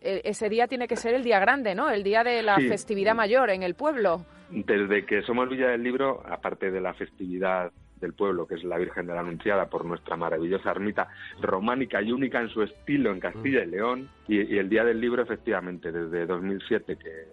eh, 0.00 0.20
ese 0.24 0.48
día 0.48 0.66
tiene 0.68 0.88
que 0.88 0.96
ser 0.96 1.14
el 1.14 1.22
día 1.24 1.38
grande, 1.40 1.74
¿no? 1.74 1.88
El 1.90 2.02
día 2.02 2.24
de 2.24 2.42
la 2.42 2.56
Sí. 2.56 2.68
festividad 2.68 3.14
mayor 3.14 3.50
en 3.50 3.62
el 3.62 3.74
pueblo. 3.74 4.24
Desde 4.50 5.06
que 5.06 5.22
somos 5.22 5.48
Villa 5.48 5.68
del 5.68 5.82
Libro, 5.82 6.22
aparte 6.28 6.70
de 6.70 6.80
la 6.80 6.92
festividad 6.92 7.72
del 8.00 8.12
pueblo, 8.14 8.46
que 8.48 8.56
es 8.56 8.64
la 8.64 8.76
Virgen 8.78 9.06
de 9.06 9.14
la 9.14 9.20
Anunciada, 9.20 9.70
por 9.70 9.84
nuestra 9.84 10.16
maravillosa 10.16 10.72
ermita 10.72 11.08
románica 11.40 12.02
y 12.02 12.10
única 12.12 12.40
en 12.40 12.48
su 12.48 12.62
estilo 12.62 13.12
en 13.12 13.20
Castilla 13.20 13.62
y 13.62 13.66
León, 13.68 14.10
y, 14.28 14.42
y 14.54 14.58
el 14.58 14.68
Día 14.68 14.84
del 14.84 15.00
Libro, 15.00 15.22
efectivamente, 15.22 15.92
desde 15.92 16.26
2007 16.26 16.96
que, 16.96 17.28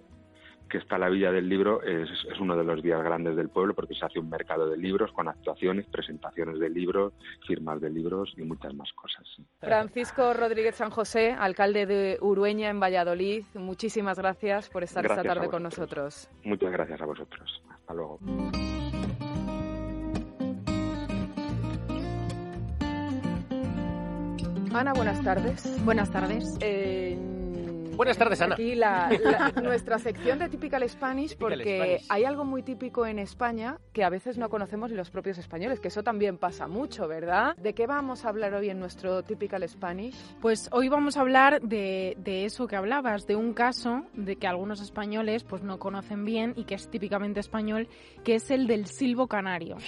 que 0.69 0.77
está 0.77 0.97
la 0.97 1.09
Villa 1.09 1.31
del 1.31 1.49
Libro, 1.49 1.81
es, 1.83 2.09
es 2.31 2.39
uno 2.39 2.55
de 2.55 2.63
los 2.63 2.81
días 2.81 3.03
grandes 3.03 3.35
del 3.35 3.49
pueblo 3.49 3.73
porque 3.73 3.95
se 3.95 4.05
hace 4.05 4.19
un 4.19 4.29
mercado 4.29 4.69
de 4.69 4.77
libros 4.77 5.11
con 5.11 5.27
actuaciones, 5.27 5.85
presentaciones 5.87 6.59
de 6.59 6.69
libros, 6.69 7.13
firmas 7.45 7.81
de 7.81 7.89
libros 7.89 8.33
y 8.37 8.43
muchas 8.43 8.73
más 8.73 8.91
cosas. 8.93 9.25
Francisco 9.59 10.33
Rodríguez 10.33 10.75
San 10.75 10.91
José, 10.91 11.35
alcalde 11.37 11.85
de 11.85 12.17
Urueña 12.21 12.69
en 12.69 12.79
Valladolid, 12.79 13.43
muchísimas 13.55 14.17
gracias 14.17 14.69
por 14.69 14.83
estar 14.83 15.03
Gracias 15.03 15.25
esta 15.25 15.33
tarde 15.33 15.49
con 15.49 15.63
nosotros. 15.63 16.29
Muchas 16.43 16.71
gracias 16.71 17.01
a 17.01 17.05
vosotros. 17.05 17.63
Hasta 17.69 17.93
luego. 17.93 18.19
Ana, 24.73 24.93
buenas 24.93 25.21
tardes. 25.23 25.83
Buenas 25.83 26.11
tardes. 26.11 26.57
Eh, 26.61 27.17
Buenas 27.99 28.17
tardes, 28.17 28.39
Ana. 28.39 28.53
Aquí 28.55 28.75
la, 28.75 29.09
la- 29.21 29.51
nuestra 29.61 29.99
sección 29.99 30.39
de 30.39 30.47
Typical 30.47 30.87
Spanish, 30.87 31.31
Typical 31.31 31.49
porque 31.49 31.75
Spanish. 31.97 32.05
hay 32.07 32.23
algo 32.23 32.45
muy 32.45 32.63
típico 32.63 33.05
en 33.05 33.19
España 33.19 33.77
que 33.91 34.05
a 34.05 34.09
veces 34.09 34.37
no 34.37 34.47
conocemos 34.47 34.89
ni 34.89 34.95
los 34.95 35.09
propios 35.11 35.37
españoles, 35.37 35.81
que 35.81 35.89
eso 35.89 36.01
también 36.01 36.37
pasa 36.37 36.65
mucho, 36.69 37.09
¿verdad? 37.09 37.57
¿De 37.57 37.73
qué 37.73 37.87
vamos 37.87 38.23
a 38.23 38.29
hablar 38.29 38.53
hoy 38.53 38.69
en 38.69 38.79
nuestro 38.79 39.21
Typical 39.23 39.67
Spanish? 39.67 40.15
Pues 40.39 40.69
hoy 40.71 40.87
vamos 40.87 41.17
a 41.17 41.19
hablar 41.19 41.59
de, 41.59 42.15
de 42.19 42.45
eso 42.45 42.67
que 42.67 42.77
hablabas, 42.77 43.27
de 43.27 43.35
un 43.35 43.53
caso 43.53 44.05
de 44.13 44.37
que 44.37 44.47
algunos 44.47 44.79
españoles 44.79 45.43
pues 45.43 45.61
no 45.61 45.77
conocen 45.77 46.23
bien 46.23 46.53
y 46.55 46.63
que 46.63 46.75
es 46.75 46.89
típicamente 46.89 47.41
español, 47.41 47.89
que 48.23 48.35
es 48.35 48.49
el 48.49 48.65
del 48.65 48.85
silbo 48.85 49.27
canario. 49.27 49.75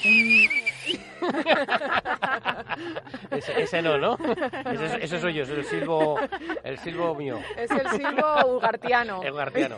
Ese, 3.31 3.61
ese 3.61 3.81
no, 3.81 3.97
¿no? 3.97 4.17
Ese, 4.65 5.03
ese 5.05 5.19
soy 5.19 5.33
yo, 5.35 5.45
soy 5.45 5.57
el 5.59 5.65
silbo, 5.65 6.17
el 6.63 6.77
silbo 6.79 7.15
mío. 7.15 7.39
Es 7.57 7.69
el 7.71 7.87
silbo 8.03 8.55
ugartiano. 8.57 9.21
El 9.23 9.33
garciano. 9.33 9.77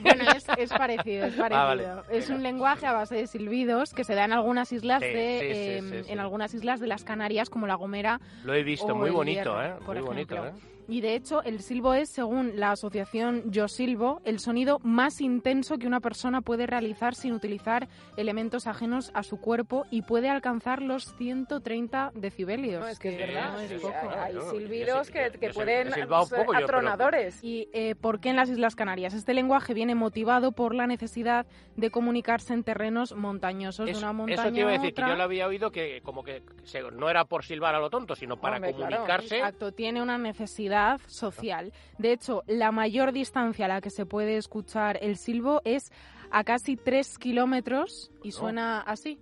Bueno, 0.00 0.24
es, 0.36 0.46
es 0.58 0.70
parecido, 0.70 1.26
es 1.26 1.34
parecido. 1.34 1.60
Ah, 1.60 1.64
vale. 1.66 1.86
Es 2.10 2.28
un 2.30 2.42
lenguaje 2.42 2.86
a 2.86 2.92
base 2.92 3.14
de 3.16 3.26
silbidos 3.26 3.92
que 3.94 4.04
se 4.04 4.14
da 4.14 4.24
en 4.24 4.32
algunas 4.32 4.72
islas 4.72 5.02
Sí, 5.02 5.08
de 5.08 5.38
sí, 5.40 5.80
sí, 5.88 5.96
sí, 5.98 6.04
sí. 6.04 6.12
en 6.12 6.18
algunas 6.18 6.52
islas 6.54 6.80
de 6.80 6.86
las 6.88 7.04
Canarias 7.04 7.50
como 7.50 7.66
La 7.66 7.74
Gomera 7.76 8.20
Lo 8.44 8.54
he 8.54 8.62
visto, 8.62 8.86
o 8.86 8.94
muy 8.96 9.10
bonito, 9.10 9.60
Hierro, 9.60 9.62
¿eh? 9.62 9.74
por 9.84 9.96
Muy 9.96 10.04
bonito, 10.06 10.34
ejemplo. 10.34 10.58
¿eh? 10.58 10.75
Y 10.88 11.00
de 11.00 11.14
hecho, 11.14 11.42
el 11.42 11.60
silbo 11.62 11.94
es, 11.94 12.08
según 12.08 12.52
la 12.60 12.70
asociación 12.70 13.50
Yo 13.50 13.66
Silbo, 13.68 14.20
el 14.24 14.38
sonido 14.38 14.78
más 14.84 15.20
intenso 15.20 15.78
que 15.78 15.86
una 15.86 16.00
persona 16.00 16.42
puede 16.42 16.66
realizar 16.66 17.14
sin 17.14 17.32
utilizar 17.32 17.88
elementos 18.16 18.66
ajenos 18.66 19.10
a 19.14 19.22
su 19.24 19.40
cuerpo 19.40 19.84
y 19.90 20.02
puede 20.02 20.28
alcanzar 20.28 20.82
los 20.82 21.12
130 21.16 22.12
decibelios. 22.14 22.80
No, 22.82 22.88
es 22.88 22.98
que 22.98 23.08
es 23.08 23.18
verdad, 23.18 23.52
no 23.54 23.60
es 23.60 23.70
sí, 23.70 23.76
poco. 23.80 23.94
hay, 24.16 24.34
silbidos 24.50 25.10
que, 25.10 25.30
pueden 25.52 25.90
ser 25.92 26.06
poco 26.06 26.26
yo, 26.36 26.44
pero- 26.46 26.58
atronadores. 26.58 27.42
¿Y 27.42 27.68
eh, 27.72 27.94
por 27.96 28.20
qué 28.20 28.28
en 28.30 28.36
las 28.36 28.48
Islas 28.48 28.76
Canarias? 28.76 29.14
Este 29.14 29.34
lenguaje 29.34 29.74
viene 29.74 29.94
motivado 29.96 30.52
por 30.52 30.74
la 30.74 30.86
necesidad 30.86 31.46
de 31.76 31.90
comunicarse 31.90 32.52
en 32.54 32.62
terrenos 32.62 33.14
montañosos, 33.14 33.86
de 33.86 33.96
una 33.96 34.12
montaña 34.12 34.42
eso 34.42 34.52
te 34.52 34.60
iba 34.60 34.70
a 34.70 34.72
decir, 34.74 34.94
que 34.94 35.02
yo 35.02 35.16
lo 35.16 35.22
había 35.24 35.46
oído 35.46 35.70
que 35.72 36.00
como 36.02 36.22
que 36.22 36.42
se- 36.64 36.82
no 36.92 37.10
era 37.10 37.24
por 37.24 37.44
silbar 37.44 37.74
a 37.74 37.80
lo 37.80 37.90
tonto, 37.90 38.14
sino 38.14 38.36
para 38.40 38.56
Hombre, 38.56 38.72
claro. 38.74 38.96
comunicarse. 38.96 39.36
Exacto, 39.38 39.72
tiene 39.72 40.00
una 40.00 40.16
necesidad 40.18 40.75
social. 41.06 41.72
De 41.98 42.12
hecho, 42.12 42.42
la 42.46 42.72
mayor 42.72 43.12
distancia 43.12 43.64
a 43.64 43.68
la 43.68 43.80
que 43.80 43.90
se 43.90 44.06
puede 44.06 44.36
escuchar 44.36 44.98
el 45.00 45.16
silbo 45.16 45.62
es 45.64 45.90
a 46.30 46.44
casi 46.44 46.76
3 46.76 47.18
kilómetros 47.18 48.10
y 48.22 48.32
suena 48.32 48.80
así. 48.80 49.18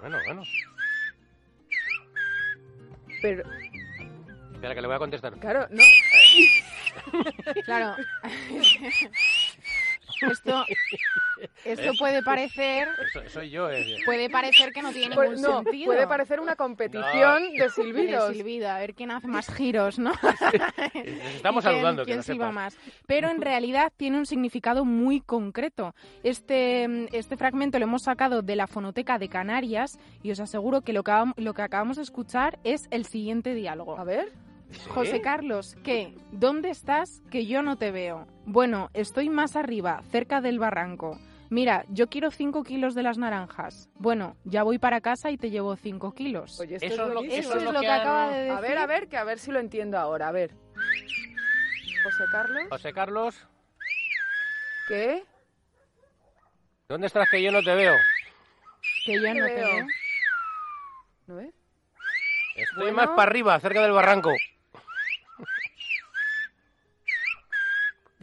Bueno, 0.00 0.18
bueno. 0.26 0.42
Pero, 3.20 3.42
Espera, 4.54 4.74
que 4.74 4.80
le 4.80 4.86
voy 4.86 4.96
a 4.96 4.98
contestar. 4.98 5.38
claro, 5.38 5.66
no. 5.70 5.82
Claro. 7.64 7.94
esto, 10.30 10.64
esto 11.64 11.92
puede 11.98 12.22
parecer 12.22 12.88
Eso, 13.14 13.28
soy 13.30 13.50
yo. 13.50 13.70
eh. 13.70 13.98
puede 14.04 14.28
parecer 14.30 14.72
que 14.72 14.82
no 14.82 14.90
tiene 14.92 15.14
Pues 15.14 15.30
ningún 15.30 15.42
no, 15.50 15.62
sentido. 15.62 15.86
puede 15.86 16.06
parecer 16.06 16.40
una 16.40 16.56
competición 16.56 17.52
de 17.52 17.62
de 17.62 17.70
silbidos. 17.70 18.32
silbido, 18.34 18.68
a 18.70 18.78
ver 18.78 18.94
quién 18.94 19.10
hace 19.10 19.28
más 19.28 19.52
giros, 19.54 19.98
¿no? 19.98 20.12
Nos 20.94 21.34
estamos 21.34 21.64
quién- 21.64 21.74
saludando, 21.74 22.02
que 22.02 22.06
quién 22.06 22.16
no 22.18 22.22
silba 22.22 22.46
sepas. 22.46 22.54
más. 22.54 22.78
Pero 23.06 23.30
en 23.30 23.40
realidad 23.40 23.92
tiene 23.96 24.18
un 24.18 24.26
significado 24.26 24.84
muy 24.84 25.20
concreto. 25.20 25.94
Este, 26.22 27.06
este 27.16 27.36
fragmento 27.36 27.78
lo 27.78 27.84
hemos 27.84 28.02
sacado 28.02 28.42
de 28.42 28.56
la 28.56 28.66
Fonoteca 28.66 29.18
de 29.18 29.28
Canarias 29.28 29.98
y 30.22 30.30
os 30.32 30.40
aseguro 30.40 30.80
que 30.82 30.92
lo 30.92 31.04
que, 31.04 31.12
lo 31.36 31.54
que 31.54 31.62
acabamos 31.62 31.96
de 31.96 32.02
escuchar 32.02 32.58
es 32.64 32.88
el 32.90 33.04
siguiente 33.06 33.54
diálogo. 33.54 33.98
A 33.98 34.04
ver. 34.04 34.32
¿Sí? 34.70 34.80
José 34.90 35.20
Carlos, 35.20 35.76
¿qué? 35.82 36.14
¿Dónde 36.32 36.70
estás? 36.70 37.22
Que 37.30 37.46
yo 37.46 37.62
no 37.62 37.76
te 37.76 37.90
veo. 37.90 38.26
Bueno, 38.44 38.90
estoy 38.94 39.28
más 39.30 39.56
arriba, 39.56 40.02
cerca 40.10 40.40
del 40.40 40.58
barranco. 40.58 41.18
Mira, 41.50 41.84
yo 41.88 42.08
quiero 42.08 42.30
5 42.30 42.62
kilos 42.62 42.94
de 42.94 43.02
las 43.02 43.16
naranjas. 43.16 43.88
Bueno, 43.94 44.36
ya 44.44 44.62
voy 44.64 44.78
para 44.78 45.00
casa 45.00 45.30
y 45.30 45.38
te 45.38 45.48
llevo 45.48 45.76
5 45.76 46.12
kilos. 46.14 46.60
Oye, 46.60 46.74
esto 46.76 46.86
Eso 46.86 47.02
es 47.02 47.08
lo- 47.08 47.14
buenísimo. 47.14 47.40
Eso 47.40 47.56
es 47.58 47.64
lo 47.64 47.80
que 47.80 47.88
acaba 47.88 48.28
de 48.28 48.38
decir. 48.40 48.52
A 48.56 48.60
ver, 48.60 48.78
a 48.78 48.86
ver, 48.86 49.08
que 49.08 49.16
a 49.16 49.24
ver 49.24 49.38
si 49.38 49.50
lo 49.50 49.58
entiendo 49.58 49.98
ahora. 49.98 50.28
A 50.28 50.32
ver. 50.32 50.50
José 52.04 52.24
Carlos, 52.30 52.62
José 52.70 52.92
Carlos, 52.92 53.46
¿qué? 54.88 55.24
¿dónde 56.88 57.06
estás 57.06 57.28
que 57.30 57.42
yo 57.42 57.50
no 57.50 57.62
te 57.62 57.74
veo? 57.74 57.96
Que 59.04 59.20
yo 59.20 59.28
no 59.34 59.46
te 59.46 59.54
veo. 59.54 59.68
veo. 59.76 59.86
¿No 61.26 61.34
ves? 61.36 61.54
Estoy 62.56 62.76
Bueno. 62.92 62.96
más 62.96 63.08
para 63.08 63.22
arriba, 63.30 63.58
cerca 63.60 63.82
del 63.82 63.92
barranco. 63.92 64.34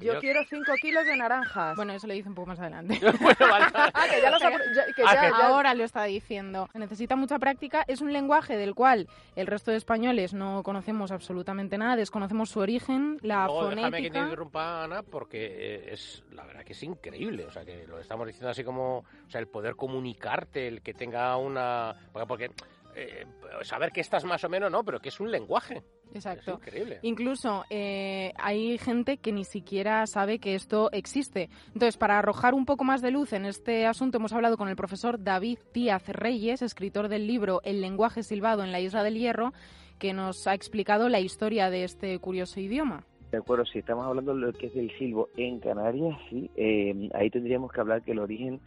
Yo, 0.05 0.13
Yo- 0.13 0.19
quiero 0.19 0.41
5 0.47 0.73
kilos 0.81 1.05
de 1.05 1.17
naranjas. 1.17 1.75
Bueno, 1.75 1.93
eso 1.93 2.07
lo 2.07 2.13
dice 2.13 2.29
un 2.29 2.35
poco 2.35 2.47
más 2.47 2.59
adelante. 2.59 2.99
bueno, 3.19 3.37
vale. 3.39 3.65
ah, 3.73 4.03
que 4.09 4.21
ya 4.21 4.29
los 4.31 4.41
apro- 4.43 4.75
ya- 4.75 4.85
que 4.93 5.03
Ah, 5.05 5.13
ya- 5.15 5.21
que- 5.21 5.29
ya- 5.37 5.47
Ahora 5.47 5.73
lo 5.73 5.83
está 5.83 6.03
diciendo. 6.05 6.69
Necesita 6.73 7.15
mucha 7.15 7.39
práctica. 7.39 7.83
Es 7.87 8.01
un 8.01 8.13
lenguaje 8.13 8.57
del 8.57 8.75
cual 8.75 9.07
el 9.35 9.47
resto 9.47 9.71
de 9.71 9.77
españoles 9.77 10.33
no 10.33 10.63
conocemos 10.63 11.11
absolutamente 11.11 11.77
nada. 11.77 11.95
Desconocemos 11.95 12.49
su 12.49 12.59
origen, 12.59 13.17
la 13.21 13.45
Luego, 13.45 13.69
déjame 13.69 13.81
que 13.83 13.89
te 13.89 13.91
fonética. 14.09 14.19
interrumpa, 14.23 14.83
Ana, 14.83 15.03
porque 15.03 15.45
eh, 15.45 15.93
es 15.93 16.23
la 16.31 16.45
verdad 16.45 16.63
que 16.63 16.73
es 16.73 16.83
increíble. 16.83 17.45
O 17.45 17.51
sea, 17.51 17.65
que 17.65 17.85
lo 17.87 17.99
estamos 17.99 18.27
diciendo 18.27 18.49
así 18.49 18.63
como, 18.63 18.99
o 18.99 19.29
sea, 19.29 19.39
el 19.41 19.47
poder 19.47 19.75
comunicarte, 19.75 20.67
el 20.67 20.81
que 20.81 20.93
tenga 20.93 21.35
una. 21.37 21.95
Porque, 22.11 22.27
porque, 22.27 22.51
eh, 22.95 23.25
saber 23.63 23.91
que 23.91 24.01
estás 24.01 24.23
más 24.25 24.43
o 24.43 24.49
menos, 24.49 24.71
no, 24.71 24.83
pero 24.83 24.99
que 24.99 25.09
es 25.09 25.19
un 25.19 25.29
lenguaje. 25.31 25.83
Exacto. 26.13 26.53
Es 26.53 26.67
increíble. 26.67 26.99
Incluso 27.01 27.65
eh, 27.69 28.31
hay 28.37 28.77
gente 28.77 29.17
que 29.17 29.31
ni 29.31 29.43
siquiera 29.43 30.07
sabe 30.07 30.39
que 30.39 30.55
esto 30.55 30.89
existe. 30.91 31.49
Entonces, 31.67 31.97
para 31.97 32.17
arrojar 32.19 32.53
un 32.53 32.65
poco 32.65 32.83
más 32.83 33.01
de 33.01 33.11
luz 33.11 33.33
en 33.33 33.45
este 33.45 33.85
asunto, 33.85 34.17
hemos 34.17 34.33
hablado 34.33 34.57
con 34.57 34.69
el 34.69 34.75
profesor 34.75 35.21
David 35.21 35.59
Díaz 35.73 36.07
Reyes, 36.07 36.61
escritor 36.61 37.09
del 37.09 37.27
libro 37.27 37.61
El 37.63 37.81
lenguaje 37.81 38.23
silbado 38.23 38.63
en 38.63 38.71
la 38.71 38.79
Isla 38.79 39.03
del 39.03 39.17
Hierro, 39.17 39.51
que 39.99 40.13
nos 40.13 40.47
ha 40.47 40.53
explicado 40.53 41.09
la 41.09 41.19
historia 41.19 41.69
de 41.69 41.83
este 41.83 42.17
curioso 42.19 42.59
idioma. 42.59 43.03
De 43.31 43.37
acuerdo, 43.37 43.65
si 43.65 43.79
estamos 43.79 44.05
hablando 44.05 44.33
de 44.33 44.39
lo 44.39 44.53
que 44.53 44.67
es 44.67 44.75
el 44.75 44.95
silbo 44.97 45.27
en 45.35 45.59
Canarias, 45.59 46.17
sí, 46.29 46.49
eh, 46.55 47.09
ahí 47.13 47.29
tendríamos 47.29 47.71
que 47.71 47.81
hablar 47.81 48.01
que 48.01 48.11
el 48.11 48.19
origen 48.19 48.61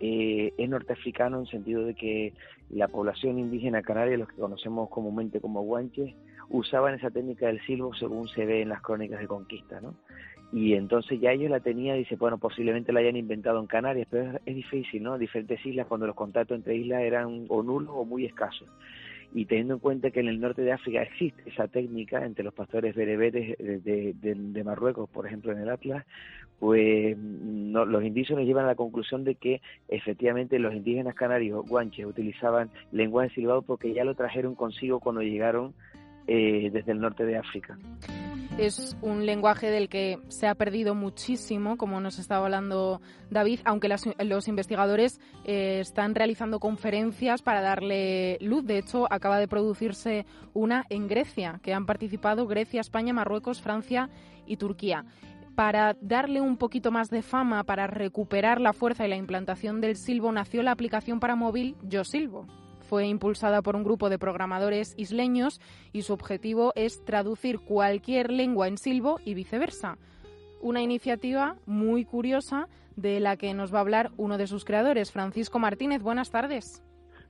eh, 0.00 0.52
es 0.56 0.68
norteafricano 0.68 1.40
en 1.40 1.46
sentido 1.46 1.84
de 1.84 1.94
que 1.94 2.32
la 2.70 2.88
población 2.88 3.38
indígena 3.38 3.82
canaria, 3.82 4.18
los 4.18 4.28
que 4.28 4.40
conocemos 4.40 4.90
comúnmente 4.90 5.40
como 5.40 5.62
guanches, 5.62 6.14
usaban 6.50 6.94
esa 6.94 7.10
técnica 7.10 7.46
del 7.46 7.60
silbo 7.66 7.94
según 7.94 8.28
se 8.28 8.46
ve 8.46 8.62
en 8.62 8.70
las 8.70 8.82
crónicas 8.82 9.20
de 9.20 9.26
conquista, 9.26 9.80
¿no? 9.80 9.94
y 10.52 10.74
entonces 10.74 11.20
ya 11.20 11.32
ellos 11.32 11.50
la 11.50 11.60
tenían 11.60 11.96
y 11.96 12.00
dice 12.00 12.16
bueno 12.16 12.38
posiblemente 12.38 12.92
la 12.92 13.00
hayan 13.00 13.16
inventado 13.16 13.60
en 13.60 13.66
Canarias 13.66 14.08
pero 14.10 14.38
es, 14.46 14.54
difícil 14.54 15.02
no 15.02 15.18
diferentes 15.18 15.64
islas 15.64 15.86
cuando 15.86 16.06
los 16.06 16.16
contactos 16.16 16.56
entre 16.56 16.76
islas 16.76 17.02
eran 17.02 17.44
o 17.48 17.62
nulos 17.62 17.90
o 17.94 18.04
muy 18.04 18.24
escasos 18.24 18.66
y 19.34 19.44
teniendo 19.44 19.74
en 19.74 19.80
cuenta 19.80 20.10
que 20.10 20.20
en 20.20 20.28
el 20.28 20.40
norte 20.40 20.62
de 20.62 20.72
África 20.72 21.02
existe 21.02 21.42
esa 21.46 21.68
técnica 21.68 22.24
entre 22.24 22.44
los 22.44 22.54
pastores 22.54 22.94
bereberes 22.94 23.56
de, 23.58 24.62
Marruecos 24.64 25.08
por 25.10 25.26
ejemplo 25.26 25.52
en 25.52 25.58
el 25.58 25.68
Atlas 25.68 26.04
pues 26.58 27.16
no, 27.16 27.84
los 27.84 28.02
indígenas 28.02 28.44
llevan 28.44 28.64
a 28.64 28.68
la 28.68 28.74
conclusión 28.74 29.24
de 29.24 29.36
que 29.36 29.60
efectivamente 29.88 30.58
los 30.58 30.74
indígenas 30.74 31.14
canarios 31.14 31.64
guanches 31.66 32.06
utilizaban 32.06 32.70
lenguaje 32.90 33.34
silbado 33.34 33.62
porque 33.62 33.92
ya 33.92 34.04
lo 34.04 34.14
trajeron 34.14 34.54
consigo 34.54 34.98
cuando 34.98 35.22
llegaron 35.22 35.74
eh, 36.28 36.70
desde 36.72 36.92
el 36.92 37.00
norte 37.00 37.24
de 37.24 37.38
África 37.38 37.76
es 38.58 38.96
un 39.02 39.24
lenguaje 39.24 39.70
del 39.70 39.88
que 39.88 40.18
se 40.28 40.48
ha 40.48 40.54
perdido 40.54 40.94
muchísimo, 40.94 41.76
como 41.76 42.00
nos 42.00 42.18
estaba 42.18 42.44
hablando 42.44 43.00
David, 43.30 43.60
aunque 43.64 43.88
los 43.88 44.48
investigadores 44.48 45.20
eh, 45.44 45.78
están 45.80 46.14
realizando 46.14 46.58
conferencias 46.58 47.40
para 47.40 47.60
darle 47.62 48.36
luz. 48.40 48.66
De 48.66 48.78
hecho, 48.78 49.06
acaba 49.12 49.38
de 49.38 49.46
producirse 49.46 50.26
una 50.54 50.84
en 50.90 51.06
Grecia, 51.06 51.60
que 51.62 51.72
han 51.72 51.86
participado 51.86 52.46
Grecia, 52.46 52.80
España, 52.80 53.12
Marruecos, 53.12 53.62
Francia 53.62 54.10
y 54.44 54.56
Turquía. 54.56 55.04
Para 55.54 55.96
darle 56.00 56.40
un 56.40 56.56
poquito 56.56 56.90
más 56.90 57.10
de 57.10 57.22
fama, 57.22 57.64
para 57.64 57.86
recuperar 57.86 58.60
la 58.60 58.72
fuerza 58.72 59.06
y 59.06 59.08
la 59.08 59.16
implantación 59.16 59.80
del 59.80 59.96
silbo, 59.96 60.32
nació 60.32 60.62
la 60.62 60.72
aplicación 60.72 61.20
para 61.20 61.36
móvil 61.36 61.76
Yo 61.82 62.04
Silbo 62.04 62.46
fue 62.88 63.06
impulsada 63.06 63.60
por 63.60 63.76
un 63.76 63.84
grupo 63.84 64.08
de 64.08 64.18
programadores 64.18 64.94
isleños 64.96 65.60
y 65.92 66.02
su 66.02 66.14
objetivo 66.14 66.72
es 66.74 67.04
traducir 67.04 67.60
cualquier 67.60 68.32
lengua 68.32 68.66
en 68.66 68.78
silbo 68.78 69.20
y 69.24 69.34
viceversa. 69.34 69.98
Una 70.62 70.80
iniciativa 70.80 71.56
muy 71.66 72.04
curiosa 72.04 72.66
de 72.96 73.20
la 73.20 73.36
que 73.36 73.52
nos 73.52 73.72
va 73.72 73.78
a 73.78 73.82
hablar 73.82 74.10
uno 74.16 74.38
de 74.38 74.46
sus 74.46 74.64
creadores, 74.64 75.12
Francisco 75.12 75.58
Martínez. 75.58 76.02
Buenas 76.02 76.30
tardes. 76.30 76.82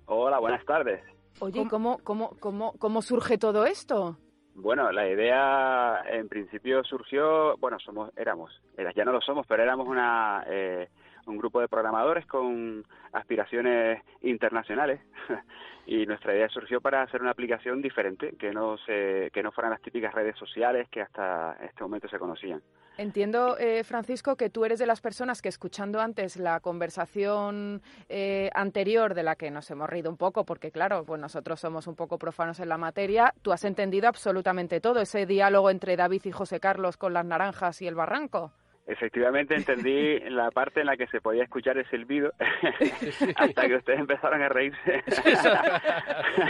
Hola, 0.07 0.39
buenas 0.39 0.65
tardes. 0.65 1.03
Oye, 1.41 1.67
¿cómo, 1.69 1.99
cómo, 2.05 2.37
cómo, 2.41 2.73
cómo 2.79 3.03
surge 3.03 3.37
todo 3.37 3.67
esto? 3.67 4.17
Bueno, 4.55 4.91
la 4.91 5.09
idea 5.09 6.03
en 6.11 6.29
principio 6.29 6.83
surgió, 6.85 7.57
bueno, 7.59 7.79
somos, 7.79 8.11
éramos, 8.17 8.51
ya 8.97 9.05
no 9.05 9.13
lo 9.13 9.21
somos, 9.21 9.47
pero 9.47 9.63
éramos 9.63 9.87
una, 9.87 10.45
eh, 10.49 10.89
un 11.29 11.39
grupo 11.39 11.61
de 11.61 11.69
programadores 11.69 12.27
con 12.27 12.85
aspiraciones 13.13 14.03
internacionales 14.23 15.01
y 15.87 16.07
nuestra 16.07 16.35
idea 16.35 16.49
surgió 16.49 16.81
para 16.81 17.03
hacer 17.03 17.21
una 17.23 17.31
aplicación 17.31 17.81
diferente 17.81 18.35
que 18.39 18.53
no 18.53 18.77
se, 18.79 19.31
que 19.33 19.43
no 19.43 19.53
fueran 19.53 19.73
las 19.73 19.83
típicas 19.83 20.15
redes 20.15 20.37
sociales 20.37 20.89
que 20.91 21.03
hasta 21.03 21.57
este 21.63 21.83
momento 21.83 22.09
se 22.09 22.19
conocían. 22.19 22.63
Entiendo, 22.99 23.57
eh, 23.59 23.85
Francisco, 23.85 24.35
que 24.35 24.51
tú 24.51 24.65
eres 24.65 24.81
de 24.81 24.87
las 24.87 25.01
personas 25.01 25.41
que 25.41 25.49
escuchando 25.49 26.01
antes 26.01 26.37
la 26.37 26.59
conversación 26.59 27.81
eh, 28.09 28.51
anterior 28.55 29.15
de 29.15 29.23
la 29.23 29.37
que 29.37 29.53
nos 29.53 29.71
hemos 29.71 29.89
reído 29.89 30.11
un 30.11 30.17
poco, 30.17 30.45
porque 30.45 30.73
claro, 30.73 31.05
pues 31.05 31.21
nosotros 31.21 31.61
somos 31.61 31.87
un 31.87 31.95
poco 31.95 32.19
profanos 32.19 32.59
en 32.59 32.69
la 32.69 32.77
materia, 32.77 33.33
tú 33.41 33.53
has 33.53 33.65
entendido 33.65 34.09
absolutamente 34.09 34.81
todo, 34.81 35.01
ese 35.01 35.27
diálogo 35.27 35.71
entre 35.71 35.97
David 35.97 36.23
y 36.25 36.33
José 36.33 36.59
Carlos 36.59 36.97
con 36.97 37.13
las 37.13 37.25
naranjas 37.25 37.81
y 37.83 37.87
el 37.87 37.95
barranco. 37.95 38.53
Efectivamente 38.89 39.55
entendí 39.55 40.19
la 40.31 40.51
parte 40.51 40.81
en 40.81 40.87
la 40.87 40.97
que 40.97 41.07
se 41.09 41.21
podía 41.21 41.45
escuchar 41.45 41.77
el 41.77 41.89
silbido 41.91 42.33
hasta 43.37 43.69
que 43.69 43.77
ustedes 43.77 44.01
empezaron 44.01 44.41
a 44.41 44.49
reírse. 44.49 45.05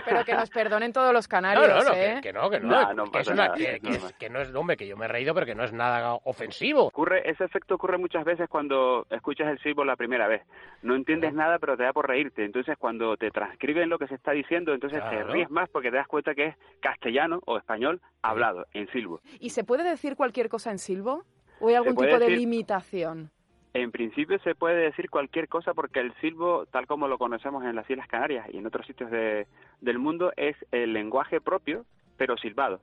Pero 0.05 0.25
que 0.25 0.35
nos 0.35 0.49
perdonen 0.49 0.93
todos 0.93 1.13
los 1.13 1.27
canarios, 1.27 1.85
no, 1.85 1.91
no, 1.91 1.97
¿eh? 1.97 2.21
Que, 2.23 2.33
no, 2.33 2.49
que 2.49 2.61
no, 2.61 2.95
no 2.95 3.11
que, 3.11 3.19
es 3.19 3.29
una, 3.29 3.53
que, 3.53 3.81
que, 4.17 4.31
no 4.31 4.41
es, 4.41 4.55
hombre, 4.55 4.77
que 4.77 4.87
yo 4.87 4.97
me 4.97 5.07
he 5.07 5.09
reído, 5.09 5.35
pero 5.35 5.47
que 5.47 5.57
no 5.57 5.65
es 5.65 5.73
nada 5.73 6.15
ofensivo. 6.25 6.85
Ocurre, 6.85 7.29
ese 7.29 7.45
efecto 7.45 7.75
ocurre 7.75 7.99
muchas 7.99 8.25
veces 8.25 8.49
cuando 8.49 9.05
escuchas 9.11 9.49
el 9.49 9.59
silbo 9.59 9.85
la 9.85 9.97
primera 9.97 10.29
vez. 10.29 10.43
No 10.83 10.95
entiendes 10.95 11.35
nada, 11.35 11.59
pero 11.59 11.77
te 11.77 11.83
da 11.83 11.93
por 11.93 12.07
reírte. 12.07 12.45
Entonces, 12.45 12.77
cuando 12.79 13.17
te 13.17 13.33
transcriben 13.33 13.89
lo 13.89 13.99
que 13.99 14.07
se 14.07 14.15
está 14.15 14.31
diciendo, 14.31 14.73
entonces 14.73 15.03
te 15.11 15.25
ríes 15.25 15.51
más 15.51 15.69
porque 15.71 15.91
te 15.91 15.97
das 15.97 16.07
cuenta 16.07 16.37
que 16.37 16.47
es 16.47 16.57
castellano 16.81 17.41
o 17.47 17.59
español 17.59 18.01
hablado 18.23 18.67
en 18.75 18.89
silbo. 18.93 19.21
¿Y 19.41 19.51
se 19.51 19.65
puede 19.65 19.83
decir 19.83 20.15
cualquier 20.15 20.49
cosa 20.49 20.71
en 20.71 20.79
silbo? 20.79 21.25
¿O 21.61 21.69
hay 21.69 21.75
algún 21.75 21.97
tipo 21.97 22.19
de 22.19 22.31
limitación? 22.31 23.31
En 23.75 23.93
principio 23.93 24.39
se 24.41 24.55
puede 24.55 24.77
decir 24.77 25.11
cualquier 25.11 25.49
cosa 25.49 25.75
porque 25.75 26.01
el 26.01 26.15
silbo, 26.21 26.67
tal 26.67 26.87
como 26.87 27.07
lo 27.07 27.19
conocemos 27.19 27.65
en 27.65 27.77
las 27.77 27.89
Islas 27.89 28.09
Canarias 28.09 28.47
y 28.53 28.59
en 28.59 28.67
otros 28.67 28.87
sitios 28.87 29.11
del 29.11 29.99
mundo, 29.99 30.33
es 30.37 30.57
el 30.73 30.93
lenguaje 30.93 31.41
propio, 31.41 31.85
pero 32.17 32.37
silbado. 32.37 32.81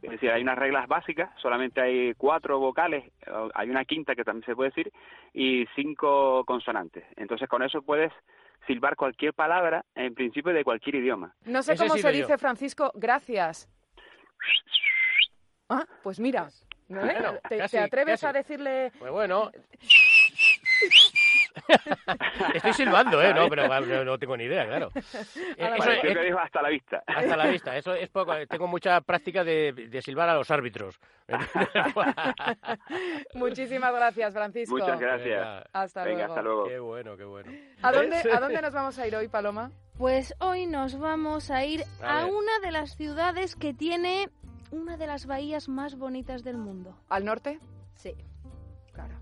Es 0.00 0.12
decir, 0.12 0.30
hay 0.30 0.42
unas 0.42 0.56
reglas 0.56 0.86
básicas, 0.86 1.28
solamente 1.42 1.80
hay 1.80 2.14
cuatro 2.14 2.60
vocales, 2.60 3.12
hay 3.54 3.68
una 3.68 3.84
quinta 3.84 4.14
que 4.14 4.22
también 4.22 4.46
se 4.46 4.54
puede 4.54 4.70
decir, 4.70 4.92
y 5.34 5.66
cinco 5.74 6.44
consonantes. 6.46 7.04
Entonces, 7.16 7.48
con 7.48 7.64
eso 7.64 7.82
puedes 7.82 8.12
silbar 8.66 8.94
cualquier 8.94 9.34
palabra, 9.34 9.84
en 9.96 10.14
principio, 10.14 10.52
de 10.52 10.62
cualquier 10.62 10.96
idioma. 10.96 11.34
No 11.46 11.62
sé 11.62 11.76
cómo 11.76 11.96
se 11.96 12.12
dice, 12.12 12.38
Francisco, 12.38 12.92
gracias. 12.94 13.68
Ah, 15.68 15.84
pues 16.04 16.20
mira, 16.20 16.48
¿Te, 17.48 17.78
atreves 17.78 18.24
a 18.24 18.32
decirle...? 18.32 18.90
Pues 18.98 19.12
bueno... 19.12 19.50
Estoy 22.54 22.72
silbando, 22.72 23.22
¿eh? 23.22 23.34
No, 23.34 23.48
pero 23.48 24.04
no, 24.04 24.18
tengo 24.18 24.36
ni 24.36 24.44
idea, 24.44 24.66
claro. 24.66 24.90
Eh, 25.58 25.74
eso 25.76 25.90
es, 25.90 26.00
que 26.00 26.24
dijo 26.24 26.38
hasta 26.38 26.62
la 26.62 26.68
vista. 26.68 27.02
Hasta 27.06 27.36
la 27.36 27.46
vista. 27.48 27.76
Eso 27.76 27.94
es 27.94 28.08
poco. 28.08 28.32
Tengo 28.48 28.68
mucha 28.68 29.00
práctica 29.00 29.42
de, 29.42 29.72
de 29.72 30.02
silbar 30.02 30.28
a 30.28 30.34
los 30.34 30.50
árbitros. 30.50 31.00
Muchísimas 33.34 33.92
gracias, 33.92 34.32
Francisco. 34.32 34.76
Muchas 34.76 35.00
gracias. 35.00 35.64
hasta 35.72 36.04
Venga, 36.04 36.26
luego. 36.26 36.32
hasta 36.32 36.42
luego. 36.42 36.68
Qué 36.68 36.78
bueno, 36.78 37.16
qué 37.16 37.24
bueno. 37.24 37.52
¿A 37.82 37.92
dónde, 37.92 38.16
¿A 38.16 38.40
dónde 38.40 38.62
nos 38.62 38.72
vamos 38.72 38.98
a 38.98 39.06
ir 39.06 39.16
hoy, 39.16 39.28
Paloma? 39.28 39.70
Pues 39.96 40.34
hoy 40.38 40.66
nos 40.66 40.98
vamos 40.98 41.50
a 41.50 41.64
ir 41.64 41.84
a 42.02 42.26
una 42.26 42.58
de 42.62 42.70
las 42.70 42.96
ciudades 42.96 43.56
que 43.56 43.74
tiene 43.74 44.28
una 44.70 44.96
de 44.96 45.06
las 45.06 45.26
bahías 45.26 45.68
más 45.68 45.96
bonitas 45.96 46.44
del 46.44 46.58
mundo. 46.58 46.96
¿Al 47.08 47.24
norte? 47.24 47.58
Sí. 47.94 48.14
Claro. 48.92 49.14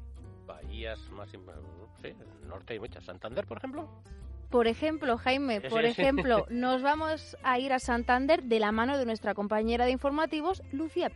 Bahías 0.46 0.98
más... 1.10 1.30
Sí, 1.30 2.08
el 2.08 2.48
norte 2.48 2.74
hay 2.74 2.80
muchas. 2.80 3.04
¿Santander, 3.04 3.46
por 3.46 3.58
ejemplo? 3.58 3.88
Por 4.50 4.68
ejemplo, 4.68 5.18
Jaime, 5.18 5.60
por 5.60 5.84
ejemplo, 5.84 6.46
nos 6.50 6.82
vamos 6.82 7.36
a 7.42 7.58
ir 7.58 7.72
a 7.72 7.78
Santander 7.78 8.44
de 8.44 8.60
la 8.60 8.70
mano 8.72 8.96
de 8.96 9.04
nuestra 9.04 9.34
compañera 9.34 9.84
de 9.84 9.90
informativos, 9.90 10.62
Lucía. 10.72 11.10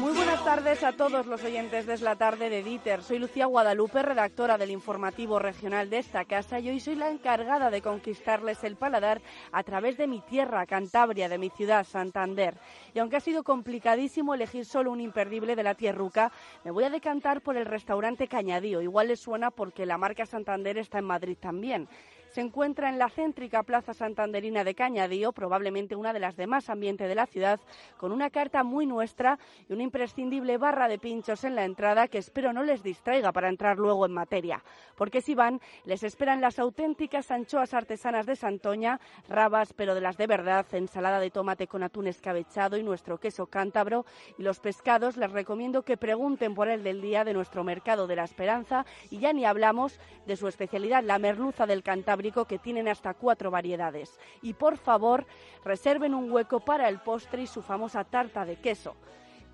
Muy 0.00 0.12
buenas 0.12 0.44
tardes 0.44 0.84
a 0.84 0.92
todos 0.92 1.26
los 1.26 1.42
oyentes 1.42 1.84
de 1.84 1.98
la 1.98 2.14
tarde 2.14 2.48
de 2.48 2.62
Dieter. 2.62 3.02
Soy 3.02 3.18
Lucía 3.18 3.46
Guadalupe, 3.46 4.00
redactora 4.00 4.56
del 4.56 4.70
informativo 4.70 5.40
regional 5.40 5.90
de 5.90 5.98
esta 5.98 6.24
casa 6.24 6.60
y 6.60 6.68
hoy 6.68 6.78
soy 6.78 6.94
la 6.94 7.10
encargada 7.10 7.68
de 7.68 7.82
conquistarles 7.82 8.62
el 8.62 8.76
paladar 8.76 9.20
a 9.50 9.64
través 9.64 9.96
de 9.96 10.06
mi 10.06 10.20
tierra, 10.20 10.66
Cantabria, 10.66 11.28
de 11.28 11.38
mi 11.38 11.50
ciudad, 11.50 11.84
Santander. 11.84 12.54
Y 12.94 13.00
aunque 13.00 13.16
ha 13.16 13.20
sido 13.20 13.42
complicadísimo 13.42 14.34
elegir 14.34 14.66
solo 14.66 14.92
un 14.92 15.00
imperdible 15.00 15.56
de 15.56 15.64
la 15.64 15.74
tierruca, 15.74 16.30
me 16.64 16.70
voy 16.70 16.84
a 16.84 16.90
decantar 16.90 17.40
por 17.40 17.56
el 17.56 17.66
restaurante 17.66 18.28
Cañadío. 18.28 18.80
Igual 18.80 19.08
les 19.08 19.20
suena 19.20 19.50
porque 19.50 19.84
la 19.84 19.98
marca 19.98 20.26
Santander 20.26 20.78
está 20.78 21.00
en 21.00 21.06
Madrid 21.06 21.36
también 21.40 21.88
se 22.30 22.40
encuentra 22.40 22.88
en 22.88 22.98
la 22.98 23.08
céntrica 23.08 23.62
Plaza 23.62 23.94
Santanderina 23.94 24.64
de 24.64 24.74
Cañadío, 24.74 25.32
probablemente 25.32 25.96
una 25.96 26.12
de 26.12 26.20
las 26.20 26.36
de 26.36 26.46
más 26.46 26.68
ambiente 26.70 27.08
de 27.08 27.14
la 27.14 27.26
ciudad, 27.26 27.60
con 27.96 28.12
una 28.12 28.30
carta 28.30 28.62
muy 28.62 28.86
nuestra 28.86 29.38
y 29.68 29.72
una 29.72 29.82
imprescindible 29.82 30.58
barra 30.58 30.88
de 30.88 30.98
pinchos 30.98 31.44
en 31.44 31.54
la 31.54 31.64
entrada 31.64 32.08
que 32.08 32.18
espero 32.18 32.52
no 32.52 32.62
les 32.62 32.82
distraiga 32.82 33.32
para 33.32 33.48
entrar 33.48 33.78
luego 33.78 34.06
en 34.06 34.12
materia. 34.12 34.62
Porque 34.96 35.20
si 35.20 35.34
van, 35.34 35.60
les 35.84 36.02
esperan 36.02 36.40
las 36.40 36.58
auténticas 36.58 37.30
anchoas 37.30 37.74
artesanas 37.74 38.26
de 38.26 38.36
Santoña, 38.36 39.00
rabas 39.28 39.72
pero 39.72 39.94
de 39.94 40.00
las 40.00 40.16
de 40.16 40.26
verdad, 40.26 40.66
ensalada 40.72 41.20
de 41.20 41.30
tomate 41.30 41.66
con 41.66 41.82
atún 41.82 42.06
escabechado 42.06 42.76
y 42.76 42.82
nuestro 42.82 43.18
queso 43.18 43.46
cántabro. 43.46 44.04
Y 44.38 44.42
los 44.42 44.60
pescados 44.60 45.16
les 45.16 45.30
recomiendo 45.32 45.82
que 45.82 45.96
pregunten 45.96 46.54
por 46.54 46.68
el 46.68 46.82
del 46.82 47.00
día 47.00 47.24
de 47.24 47.34
nuestro 47.34 47.64
mercado 47.64 48.06
de 48.06 48.16
la 48.16 48.24
esperanza 48.24 48.84
y 49.10 49.18
ya 49.18 49.32
ni 49.32 49.44
hablamos 49.44 49.98
de 50.26 50.36
su 50.36 50.48
especialidad, 50.48 51.02
la 51.02 51.18
merluza 51.18 51.66
del 51.66 51.82
Cantábrico 52.28 52.44
que 52.46 52.58
tienen 52.58 52.88
hasta 52.88 53.14
cuatro 53.14 53.50
variedades. 53.50 54.18
Y 54.42 54.52
por 54.52 54.76
favor, 54.76 55.26
reserven 55.64 56.14
un 56.14 56.30
hueco 56.30 56.60
para 56.60 56.88
el 56.88 56.98
postre 57.00 57.42
y 57.42 57.46
su 57.46 57.62
famosa 57.62 58.04
tarta 58.04 58.44
de 58.44 58.56
queso. 58.56 58.94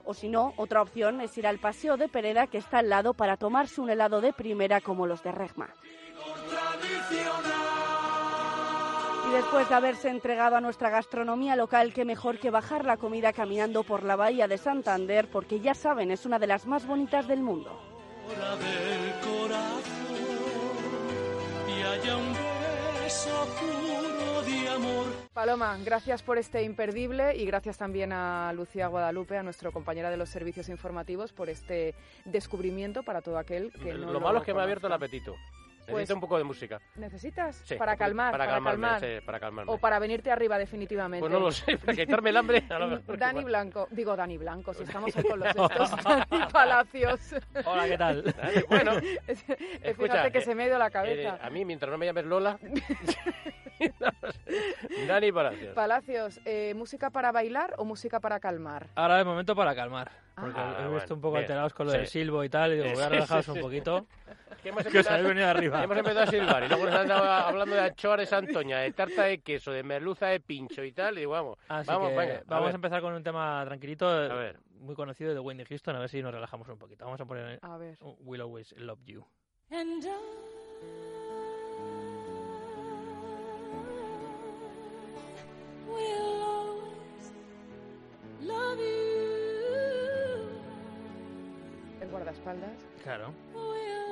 O 0.05 0.13
si 0.13 0.29
no, 0.29 0.53
otra 0.57 0.83
opción 0.83 1.21
es 1.21 1.37
ir 1.39 1.47
al 1.47 1.59
Paseo 1.59 1.97
de 1.97 2.09
Pereda 2.09 2.47
que 2.47 2.59
está 2.59 2.79
al 2.79 2.89
lado 2.89 3.15
para 3.15 3.37
tomarse 3.37 3.81
un 3.81 3.91
helado 3.91 4.21
de 4.21 4.33
primera 4.33 4.81
como 4.81 5.07
los 5.07 5.23
de 5.23 5.33
Regma. 5.33 5.69
Y 9.29 9.33
después 9.33 9.69
de 9.69 9.75
haberse 9.75 10.09
entregado 10.09 10.57
a 10.57 10.61
nuestra 10.61 10.91
gastronomía 10.91 11.57
local, 11.57 11.93
qué 11.95 12.05
mejor 12.05 12.39
que 12.39 12.51
bajar 12.51 12.85
la 12.85 12.97
comida 12.97 13.33
caminando 13.33 13.85
por 13.85 14.03
la 14.03 14.17
bahía 14.17 14.49
de 14.49 14.59
Santander, 14.59 15.31
porque 15.31 15.61
ya 15.61 15.75
saben, 15.75 16.11
es 16.11 16.27
una 16.27 16.39
de 16.39 16.49
las 16.49 16.67
más 16.67 16.87
bonitas 16.87 17.27
del 17.27 17.41
mundo. 17.41 17.71
Beso 23.15 23.47
puro 23.61 24.43
de 24.43 24.69
amor. 24.69 25.07
Paloma, 25.33 25.79
gracias 25.85 26.23
por 26.23 26.37
este 26.37 26.65
imperdible 26.65 27.37
y 27.37 27.47
gracias 27.47 27.79
también 27.79 28.13
a 28.13 28.53
Lucía 28.55 28.89
Guadalupe, 28.89 29.39
a 29.39 29.43
nuestra 29.45 29.71
compañera 29.71 30.11
de 30.11 30.17
los 30.17 30.29
servicios 30.29 30.69
informativos, 30.69 31.33
por 31.33 31.49
este 31.49 31.95
descubrimiento 32.25 33.05
para 33.05 33.23
todo 33.23 33.39
aquel 33.39 33.71
que 33.73 33.95
no 33.95 34.13
lo, 34.13 34.21
malo 34.21 34.39
es 34.39 34.45
que 34.45 34.53
me 34.53 34.61
ha 34.61 34.65
abierto 34.65 34.89
el 34.89 34.93
apetito. 34.95 35.37
Necesito 35.87 35.93
Pues- 35.93 36.11
un 36.11 36.21
poco 36.21 36.39
de 36.39 36.45
música. 36.45 36.81
¿Necesitas? 36.97 37.57
Sí, 37.65 37.75
para 37.77 37.97
calmar, 37.97 38.33
para 38.33 38.45
para, 38.45 38.55
calmarme, 38.55 38.83
calmar. 38.89 39.01
sí, 39.01 39.25
para 39.27 39.41
calmarme. 39.41 39.73
O 39.73 39.79
para 39.79 39.99
venirte 39.99 40.31
arriba 40.31 40.57
definitivamente. 40.59 41.21
Pues 41.21 41.33
no 41.33 41.41
lo 41.41 41.53
sé, 41.53 41.77
para 41.79 41.95
quitarme 41.95 42.31
el 42.31 42.37
hambre. 42.39 42.65
a 42.71 42.79
lo 42.79 42.87
mejor 42.89 43.19
Dani 43.19 43.31
igual. 43.41 43.45
Blanco, 43.45 43.89
digo 43.91 44.17
Dani 44.17 44.39
Blanco, 44.39 44.73
si 44.75 44.83
estamos 44.85 45.15
ahí 45.17 45.23
con 45.25 45.41
los 45.41 45.49
estos, 45.49 45.91
Dani 46.05 46.53
Palacios. 46.53 47.35
Hola, 47.67 47.87
¿qué 47.89 47.99
tal? 47.99 48.25
Bueno, 48.69 48.93
Es- 49.27 49.45
escucha, 49.83 50.13
Fíjate 50.15 50.33
que 50.33 50.39
eh, 50.39 50.43
se 50.43 50.55
me 50.55 50.65
ha 50.65 50.67
ido 50.69 50.79
la 50.79 50.89
eh, 50.89 50.91
cabeza. 50.91 51.39
a 51.43 51.51
mí, 51.51 51.65
mientras 51.65 51.91
no 51.91 51.99
me 51.99 52.07
llames 52.07 52.25
Lola, 52.25 52.59
Dani 55.07 55.33
Palacios. 55.33 55.75
Palacios, 55.75 56.41
eh, 56.45 56.75
¿música 56.75 57.11
para 57.11 57.33
bailar 57.33 57.75
o 57.79 57.85
música 57.85 58.21
para 58.21 58.41
calmar? 58.41 58.89
Ahora 58.95 59.17
de 59.19 59.25
momento 59.25 59.55
para 59.55 59.75
calmar. 59.75 60.11
Porque 60.35 60.59
Ah, 60.59 60.77
he 60.81 60.83
visto 60.83 60.91
bueno, 60.91 61.15
un 61.15 61.21
poco 61.21 61.33
bien, 61.33 61.43
alterados 61.45 61.75
con 61.75 61.87
lo 61.87 61.93
sí. 61.93 61.99
del 61.99 62.07
silbo 62.09 62.43
y 62.45 62.49
tal, 62.49 62.73
y 62.73 62.77
digo, 62.77 62.93
voy 62.93 63.03
a 63.03 63.09
relajaros 63.09 63.45
sí, 63.45 63.51
un 63.53 63.61
poquito. 63.61 64.07
Que 64.65 64.71
hemos 64.71 64.83
que 64.85 64.99
os 64.99 65.07
habéis 65.07 65.07
empezado- 65.07 65.29
venido 65.29 65.49
arriba. 65.49 65.85
Hemos 65.85 65.97
empezado 65.99 66.21
a 66.23 66.27
silbar 66.27 66.65
y 66.65 66.69
luego 66.69 66.85
nos 66.87 66.95
han 66.95 67.01
andado 67.03 67.25
hablando 67.25 67.75
de 67.75 67.81
anchoa 67.83 68.17
de 68.17 68.25
Santoña, 68.27 68.79
de 68.79 68.93
tarta 68.93 69.25
de 69.25 69.39
queso, 69.43 69.71
de 69.73 69.83
merluza 69.83 70.29
de 70.29 70.41
pincho 70.41 70.83
y 70.83 70.93
tal, 70.93 71.17
y 71.17 71.21
digo, 71.21 71.33
vamos, 71.33 71.59
Así 71.69 71.87
vamos, 71.87 72.09
que 72.11 72.17
venga, 72.17 72.43
vamos 72.47 72.71
a, 72.73 72.75
empezar 72.75 73.03
con 73.03 73.13
un 73.13 73.23
tema 73.23 73.63
tranquilito, 73.67 74.09
A 74.09 74.35
ver. 74.35 74.59
muy 74.79 74.95
conocido 74.95 75.35
de 75.35 75.41
Whitney 75.41 75.67
Houston, 75.67 75.97
a 75.97 76.01
ver 76.01 76.09
si 76.09 76.23
nos 76.23 76.33
relajamos 76.33 76.67
un 76.69 76.79
poquito. 76.79 77.05
Vamos 77.05 77.21
a 77.21 77.27
poner 77.27 77.59
A 77.61 77.77
ver. 77.77 77.99
Will 78.01 78.41
Always 78.41 78.73
Love 78.79 79.01
You. 79.05 79.27
And 79.71 80.03
I 80.05 80.09
will 85.87 86.43
always 86.43 87.33
love 88.41 88.79
you. 88.79 89.34
Guardaespaldas. 92.15 92.71
Claro. 93.03 93.33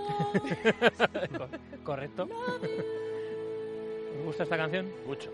Correcto. 1.84 2.24
¿Os 4.18 4.24
gusta 4.24 4.42
esta 4.42 4.56
canción? 4.56 4.90
Mucho. 5.06 5.30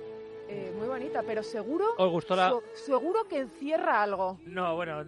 Eh, 0.50 0.72
muy 0.78 0.86
bonita, 0.88 1.22
pero 1.26 1.42
seguro, 1.42 1.84
¿Os 1.98 2.10
gustó 2.10 2.34
la...? 2.36 2.48
so- 2.50 2.62
seguro 2.74 3.26
que 3.28 3.38
encierra 3.40 4.02
algo. 4.02 4.38
No, 4.46 4.74
bueno, 4.76 5.02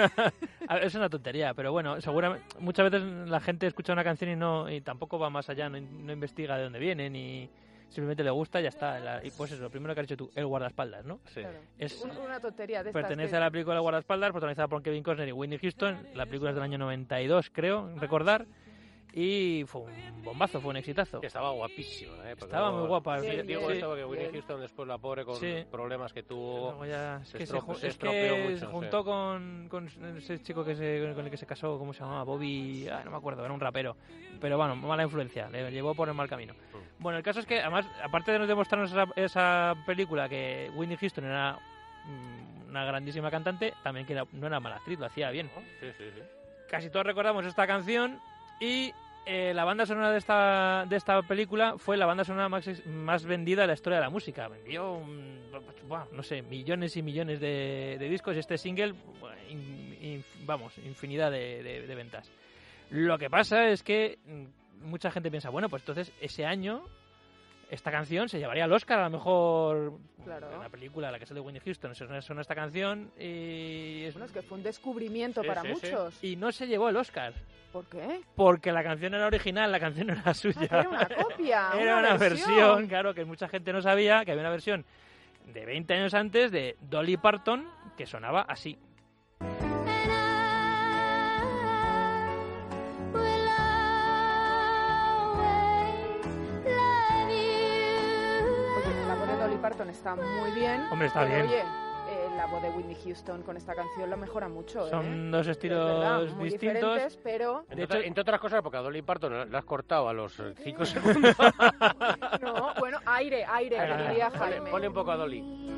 es 0.82 0.94
una 0.94 1.10
tontería, 1.10 1.52
pero 1.54 1.70
bueno, 1.72 2.00
seguramente 2.00 2.46
muchas 2.60 2.90
veces 2.90 3.06
la 3.28 3.40
gente 3.40 3.66
escucha 3.66 3.92
una 3.92 4.04
canción 4.04 4.30
y 4.30 4.36
no 4.36 4.70
y 4.70 4.80
tampoco 4.80 5.18
va 5.18 5.28
más 5.28 5.50
allá, 5.50 5.68
no, 5.68 5.78
no 5.80 6.12
investiga 6.12 6.56
de 6.56 6.64
dónde 6.64 6.78
viene 6.78 7.10
ni 7.10 7.50
simplemente 7.90 8.24
le 8.24 8.30
gusta 8.30 8.60
y 8.60 8.62
ya 8.62 8.68
está. 8.70 8.98
La- 8.98 9.24
y 9.24 9.30
pues 9.30 9.52
eso, 9.52 9.62
lo 9.62 9.70
primero 9.70 9.94
que 9.94 10.00
has 10.00 10.06
dicho 10.06 10.16
tú, 10.16 10.30
el 10.34 10.46
guardaespaldas, 10.46 11.04
¿no? 11.04 11.20
Sí. 11.26 11.40
Claro. 11.40 11.58
Es- 11.78 12.00
Un- 12.02 12.10
una 12.16 12.40
tontería 12.40 12.82
de 12.82 12.90
estas 12.90 13.02
Pertenece 13.02 13.30
que- 13.30 13.36
a 13.36 13.40
la 13.40 13.50
película 13.50 13.74
El 13.76 13.82
guardaespaldas, 13.82 14.30
protagonizada 14.30 14.68
por 14.68 14.82
Kevin 14.82 15.02
Costner 15.02 15.28
y 15.28 15.32
Whitney 15.32 15.58
Houston. 15.58 15.98
La 16.14 16.24
película 16.26 16.50
es 16.50 16.54
del 16.56 16.64
año 16.64 16.78
92, 16.78 17.50
creo, 17.52 17.90
recordar. 17.98 18.46
Y 19.12 19.64
fue 19.66 19.82
un 19.82 20.22
bombazo, 20.22 20.60
fue 20.60 20.70
un 20.70 20.76
exitazo. 20.76 21.20
Que 21.20 21.26
estaba 21.26 21.50
guapísima, 21.50 22.12
¿eh? 22.28 22.36
Porque 22.38 22.44
Estaba 22.44 22.70
muy 22.70 22.86
guapa. 22.86 23.18
Sí, 23.20 23.42
digo 23.44 23.66
sí. 23.68 23.72
esto 23.74 23.88
porque 23.88 24.04
Whitney 24.04 24.26
Bien. 24.26 24.32
Houston 24.34 24.60
después 24.60 24.86
la 24.88 24.98
pobre 24.98 25.24
con 25.24 25.36
Sí. 25.36 25.64
problemas 25.70 26.12
que 26.12 26.22
tuvo. 26.22 26.84
Ya- 26.86 27.16
es 27.22 27.28
se 27.28 27.38
que, 27.38 27.46
se, 27.46 27.56
es 27.56 27.98
que 27.98 28.32
mucho, 28.42 28.58
se 28.58 28.66
juntó 28.66 29.04
con, 29.04 29.66
con 29.68 29.88
ese 30.16 30.40
chico 30.42 30.64
que 30.64 30.74
se, 30.76 31.12
con 31.14 31.24
el 31.24 31.30
que 31.30 31.36
se 31.36 31.46
casó, 31.46 31.78
¿cómo 31.78 31.92
se 31.92 32.00
llamaba? 32.00 32.22
Bobby, 32.24 32.88
ah, 32.88 33.02
no 33.04 33.10
me 33.10 33.16
acuerdo, 33.16 33.44
era 33.44 33.52
un 33.52 33.60
rapero. 33.60 33.96
Pero 34.40 34.56
bueno, 34.56 34.76
mala 34.76 35.02
influencia, 35.02 35.48
le 35.50 35.70
llevó 35.72 35.94
por 35.94 36.08
el 36.08 36.14
mal 36.14 36.28
camino. 36.28 36.54
Mm. 36.54 37.02
Bueno, 37.02 37.18
el 37.18 37.24
caso 37.24 37.40
es 37.40 37.46
que, 37.46 37.60
además, 37.60 37.86
aparte 38.04 38.30
de 38.32 38.46
demostrarnos 38.46 38.90
esa, 38.92 39.06
esa 39.16 39.74
película 39.86 40.28
que 40.28 40.70
Whitney 40.76 40.96
Houston 40.96 41.24
era 41.24 41.58
mm, 42.04 42.68
una 42.70 42.84
grandísima 42.84 43.30
cantante, 43.30 43.74
también 43.82 44.06
que 44.06 44.12
era- 44.12 44.24
no 44.32 44.46
era 44.46 44.60
mala 44.60 44.76
actriz, 44.76 44.98
lo 45.00 45.06
hacía 45.06 45.30
bien. 45.30 45.50
Sí, 45.80 45.88
sí, 45.98 46.04
sí. 46.14 46.22
Casi 46.70 46.88
todos 46.88 47.04
recordamos 47.04 47.44
esta 47.44 47.66
canción 47.66 48.20
y 48.60 48.92
eh, 49.26 49.52
la 49.54 49.64
banda 49.64 49.86
sonora 49.86 50.12
de 50.12 50.18
esta, 50.18 50.86
de 50.88 50.96
esta 50.96 51.22
película 51.22 51.78
fue 51.78 51.96
la 51.96 52.06
banda 52.06 52.24
sonora 52.24 52.48
más, 52.48 52.66
más 52.86 53.24
vendida 53.24 53.62
de 53.62 53.68
la 53.68 53.74
historia 53.74 53.98
de 53.98 54.04
la 54.04 54.10
música. 54.10 54.48
Vendió, 54.48 55.02
no 56.12 56.22
sé, 56.22 56.42
millones 56.42 56.96
y 56.96 57.02
millones 57.02 57.40
de, 57.40 57.96
discos 58.10 58.36
y 58.36 58.38
este 58.38 58.58
single, 58.58 58.94
vamos, 60.44 60.76
infinidad 60.78 61.30
de 61.30 61.94
ventas. 61.96 62.30
Lo 62.90 63.18
que 63.18 63.30
pasa 63.30 63.68
es 63.68 63.82
que 63.82 64.18
mm, 64.26 64.88
mucha 64.88 65.10
gente 65.10 65.30
piensa, 65.30 65.50
bueno, 65.50 65.68
pues 65.68 65.82
entonces 65.82 66.12
ese 66.20 66.44
año 66.44 66.82
esta 67.70 67.90
canción 67.90 68.28
se 68.28 68.38
llevaría 68.38 68.64
al 68.64 68.72
Oscar 68.72 68.98
a 69.00 69.04
lo 69.04 69.10
mejor 69.10 69.92
Claro. 70.24 70.52
en 70.52 70.60
la 70.60 70.68
película, 70.68 71.10
la 71.10 71.18
que 71.18 71.24
de 71.32 71.40
Whitney 71.40 71.62
Houston, 71.64 71.94
suena, 71.94 72.20
suena 72.20 72.42
esta 72.42 72.54
canción 72.54 73.10
y 73.18 74.04
es 74.04 74.14
Bueno, 74.14 74.26
es 74.26 74.32
que 74.32 74.42
fue 74.42 74.58
un 74.58 74.64
descubrimiento 74.64 75.40
Sí, 75.42 75.48
para 75.48 75.62
sí, 75.62 75.68
sí. 75.68 75.72
muchos. 75.86 76.24
y 76.24 76.36
no 76.36 76.52
se 76.52 76.66
llevó 76.66 76.88
el 76.88 76.96
Oscar. 76.96 77.32
¿Por 77.72 77.86
qué? 77.86 78.20
Porque 78.34 78.72
la 78.72 78.82
canción 78.82 79.14
era 79.14 79.26
original, 79.26 79.70
la 79.70 79.78
canción 79.80 80.08
no 80.08 80.14
era 80.14 80.34
suya. 80.34 80.68
Ah, 80.70 80.80
Era 80.80 80.88
una 80.88 81.08
copia. 81.08 81.70
Era 81.80 81.96
una 81.98 82.16
versión. 82.16 82.86
claro, 82.88 83.14
que 83.14 83.24
mucha 83.24 83.48
gente 83.48 83.72
no 83.72 83.80
sabía, 83.80 84.24
que 84.24 84.32
había 84.32 84.42
una 84.42 84.50
versión 84.50 84.84
de 85.46 85.64
20 85.64 85.94
años 85.94 86.14
antes 86.14 86.50
de 86.50 86.76
Dolly 86.80 87.16
Parton 87.16 87.66
que 87.96 88.06
sonaba 88.06 88.42
así. 88.42 88.76
Parton 99.60 99.90
está 99.90 100.14
muy 100.16 100.50
bien. 100.52 100.82
Hombre, 100.90 101.08
está 101.08 101.20
pero, 101.20 101.34
bien. 101.34 101.46
Oye, 101.46 101.60
eh, 101.60 102.28
la 102.36 102.46
voz 102.46 102.62
de 102.62 102.70
Whitney 102.70 102.96
Houston 103.04 103.42
con 103.42 103.56
esta 103.56 103.74
canción 103.74 104.08
la 104.10 104.16
mejora 104.16 104.48
mucho. 104.48 104.86
¿eh? 104.86 104.90
Son 104.90 105.30
dos 105.30 105.46
Es 105.46 105.52
estilos 105.52 105.84
verdad, 105.86 106.18
muy 106.36 106.50
distintos. 106.50 106.58
diferentes, 106.80 107.16
pero 107.22 107.64
Entre, 107.68 107.84
otra- 107.84 108.00
entre 108.00 108.20
otras 108.22 108.40
cosas, 108.40 108.62
porque 108.62 108.78
a 108.78 108.80
Dolly 108.80 109.02
Parton 109.02 109.50
la 109.52 109.58
has 109.58 109.64
cortado 109.64 110.08
a 110.08 110.12
los 110.12 110.40
5 110.62 110.84
segundos. 110.86 111.36
no, 112.40 112.74
bueno, 112.78 112.98
aire, 113.06 113.44
aire, 113.44 113.78
venga, 113.80 114.08
diría 114.08 114.30
ponle, 114.30 114.52
Jaime. 114.56 114.70
ponle 114.70 114.88
un 114.88 114.94
poco 114.94 115.10
a 115.12 115.16
Dolly. 115.16 115.70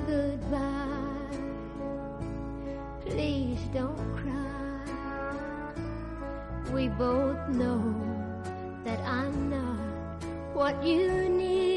Goodbye. 0.06 0.87
Please 3.10 3.60
don't 3.74 4.16
cry. 4.16 4.34
We 6.74 6.90
both 6.90 7.50
know 7.50 7.82
that 8.84 9.00
I'm 9.06 9.50
not 9.50 10.24
what 10.54 10.84
you 10.86 11.30
need. 11.30 11.68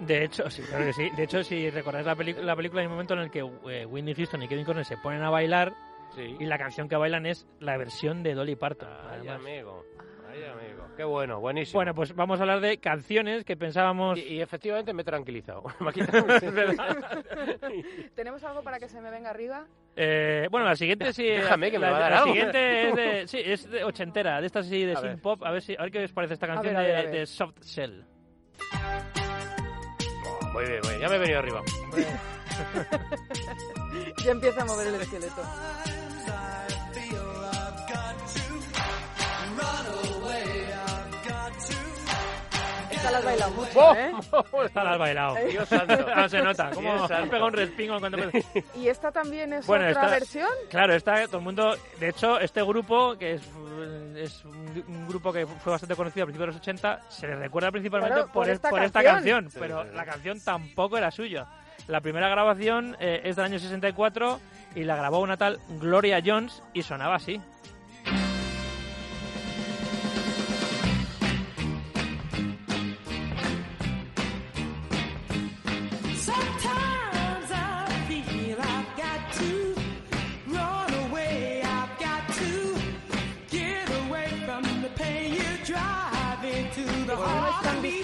De 0.00 0.24
hecho, 0.24 0.48
sí, 0.48 0.62
claro 0.62 0.86
que 0.86 0.92
sí. 0.94 1.10
De 1.10 1.24
hecho, 1.24 1.44
si 1.44 1.68
recordáis 1.68 2.06
la, 2.06 2.14
la 2.14 2.56
película, 2.56 2.80
hay 2.80 2.86
un 2.86 2.92
momento 2.92 3.12
en 3.14 3.20
el 3.20 3.30
que 3.30 3.40
eh, 3.40 3.84
Whitney 3.84 4.14
Houston 4.14 4.42
y 4.42 4.48
Kevin 4.48 4.64
Costner 4.64 4.84
se 4.86 4.96
ponen 4.96 5.22
a 5.22 5.30
bailar 5.30 5.74
Sí. 6.14 6.36
y 6.40 6.46
la 6.46 6.56
canción 6.56 6.88
que 6.88 6.96
bailan 6.96 7.26
es 7.26 7.46
la 7.60 7.76
versión 7.76 8.22
de 8.22 8.34
Dolly 8.34 8.56
Parton. 8.56 8.88
Ay, 8.88 9.18
además. 9.18 9.36
amigo. 9.40 9.84
Qué 10.96 11.04
bueno, 11.04 11.40
buenísimo. 11.40 11.78
Bueno, 11.78 11.94
pues 11.94 12.14
vamos 12.14 12.40
a 12.40 12.42
hablar 12.42 12.60
de 12.60 12.78
canciones 12.78 13.44
que 13.44 13.56
pensábamos... 13.56 14.18
Y, 14.18 14.22
y 14.22 14.40
efectivamente 14.40 14.92
me 14.92 15.02
he 15.02 15.04
tranquilizado. 15.04 15.62
¿Tenemos 18.14 18.42
algo 18.42 18.62
para 18.62 18.78
que 18.80 18.88
se 18.88 19.00
me 19.00 19.10
venga 19.10 19.30
arriba? 19.30 19.66
Eh, 19.94 20.48
bueno, 20.50 20.66
la 20.66 20.74
siguiente 20.76 21.12
sí. 21.12 21.24
Déjame, 21.24 21.70
que 21.70 21.78
me 21.78 21.86
la, 21.86 21.92
va 21.92 21.96
a 21.96 22.00
dar 22.00 22.10
la 22.10 22.18
algo. 22.18 22.32
siguiente 22.32 22.88
es 22.88 22.96
de, 22.96 23.26
sí, 23.28 23.40
es 23.44 23.70
de 23.70 23.84
ochentera, 23.84 24.40
de 24.40 24.46
estas 24.46 24.66
sí 24.66 24.84
de 24.84 24.92
A 24.92 24.96
synth 24.96 25.10
ver. 25.12 25.20
pop. 25.22 25.42
A 25.44 25.52
ver 25.52 25.62
si, 25.62 25.76
a 25.76 25.82
ver 25.82 25.90
qué 25.92 26.04
os 26.04 26.12
parece 26.12 26.34
esta 26.34 26.46
A 26.46 26.54
canción 26.54 26.74
ver, 26.74 26.76
a 26.76 26.80
ver, 26.86 26.90
de, 26.90 26.96
a 26.98 27.02
ver. 27.02 27.10
de 27.20 27.26
Soft 27.26 27.62
Shell. 27.62 28.04
Muy 30.52 30.64
bien, 30.64 30.80
muy 30.82 30.88
bien. 30.90 31.00
Ya 31.00 31.08
me 31.08 31.16
he 31.16 31.18
venido 31.18 31.38
arriba. 31.38 31.62
Ya 34.24 34.30
empieza 34.32 34.62
a 34.62 34.64
mover 34.64 34.88
el 34.88 34.94
esqueleto. 34.96 35.42
Esta 43.08 43.12
la 43.12 43.18
has 43.18 43.24
bailado 43.24 43.50
mucho, 43.52 43.94
¿eh? 43.96 44.12
Esta 44.66 44.84
la 44.84 44.90
has 44.92 44.98
bailado. 44.98 45.34
Dios 45.50 45.68
santo. 45.68 46.06
Ah, 46.14 46.28
se 46.28 46.42
nota. 46.42 46.70
Como 46.70 46.90
Dios 46.92 47.02
ha 47.04 47.08
santo. 47.08 47.30
pegado 47.30 47.46
un 47.46 47.52
respingo 47.54 47.98
cuando... 48.00 48.18
¿Y 48.76 48.88
esta 48.88 49.10
también 49.12 49.52
es 49.52 49.66
Bueno, 49.66 49.88
otra 49.88 50.02
esta- 50.02 50.10
versión? 50.14 50.48
Claro, 50.70 50.94
está 50.94 51.26
todo 51.26 51.38
el 51.38 51.44
mundo. 51.44 51.74
De 51.98 52.08
hecho, 52.08 52.38
este 52.40 52.62
grupo, 52.62 53.16
que 53.18 53.34
es, 53.34 53.42
es 54.16 54.44
un, 54.44 54.84
un 54.88 55.08
grupo 55.08 55.32
que 55.32 55.46
fue 55.46 55.72
bastante 55.72 55.94
conocido 55.96 56.24
a 56.24 56.26
principios 56.26 56.48
de 56.48 56.52
los 56.54 56.56
80, 56.62 57.00
se 57.08 57.26
le 57.26 57.36
recuerda 57.36 57.70
principalmente 57.70 58.14
Claro, 58.14 58.26
por, 58.32 58.42
por 58.44 58.48
es- 58.48 58.54
esta 58.56 58.70
por 58.70 58.82
esta 58.82 59.02
canción. 59.02 59.44
canción. 59.44 59.50
Sí, 59.52 59.58
pero 59.60 59.82
sí, 59.84 59.88
sí. 59.90 59.96
la 59.96 60.04
canción 60.04 60.40
tampoco 60.40 60.98
era 60.98 61.10
suya. 61.10 61.46
La 61.86 62.00
primera 62.02 62.28
grabación 62.28 62.96
eh, 63.00 63.22
es 63.24 63.36
del 63.36 63.46
año 63.46 63.58
64 63.58 64.40
y 64.74 64.84
la 64.84 64.96
grabó 64.96 65.20
una 65.20 65.36
tal 65.38 65.58
Gloria 65.80 66.20
Jones 66.24 66.62
y 66.74 66.82
sonaba 66.82 67.14
así. 67.16 67.40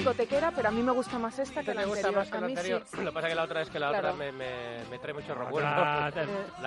Discotequera, 0.05 0.53
pero 0.55 0.69
a 0.69 0.71
mí 0.71 0.83
me 0.83 0.93
gusta 0.93 1.19
más 1.19 1.39
esta 1.39 1.61
que 1.61 1.67
¿Te 1.69 1.75
la 1.75 1.85
gusta 1.85 2.09
anterior. 2.09 2.15
más 2.21 2.31
que 2.31 2.37
A 2.37 2.41
la 2.41 2.47
mí 2.47 2.53
anterior? 2.53 2.83
sí. 2.85 2.97
Lo 2.99 3.05
que 3.05 3.13
pasa 3.13 3.27
es 3.27 3.33
que 3.33 3.37
la 3.37 3.43
otra 3.45 3.63
es 3.63 3.71
que 3.71 3.79
la 3.79 3.89
Claro. 3.89 4.09
otra 4.09 4.19
me, 4.19 4.33
me, 4.33 4.51
me 4.91 4.99
trae 4.99 5.15
mucho 5.15 5.35
recuerdo. 5.35 5.69
La 5.71 6.11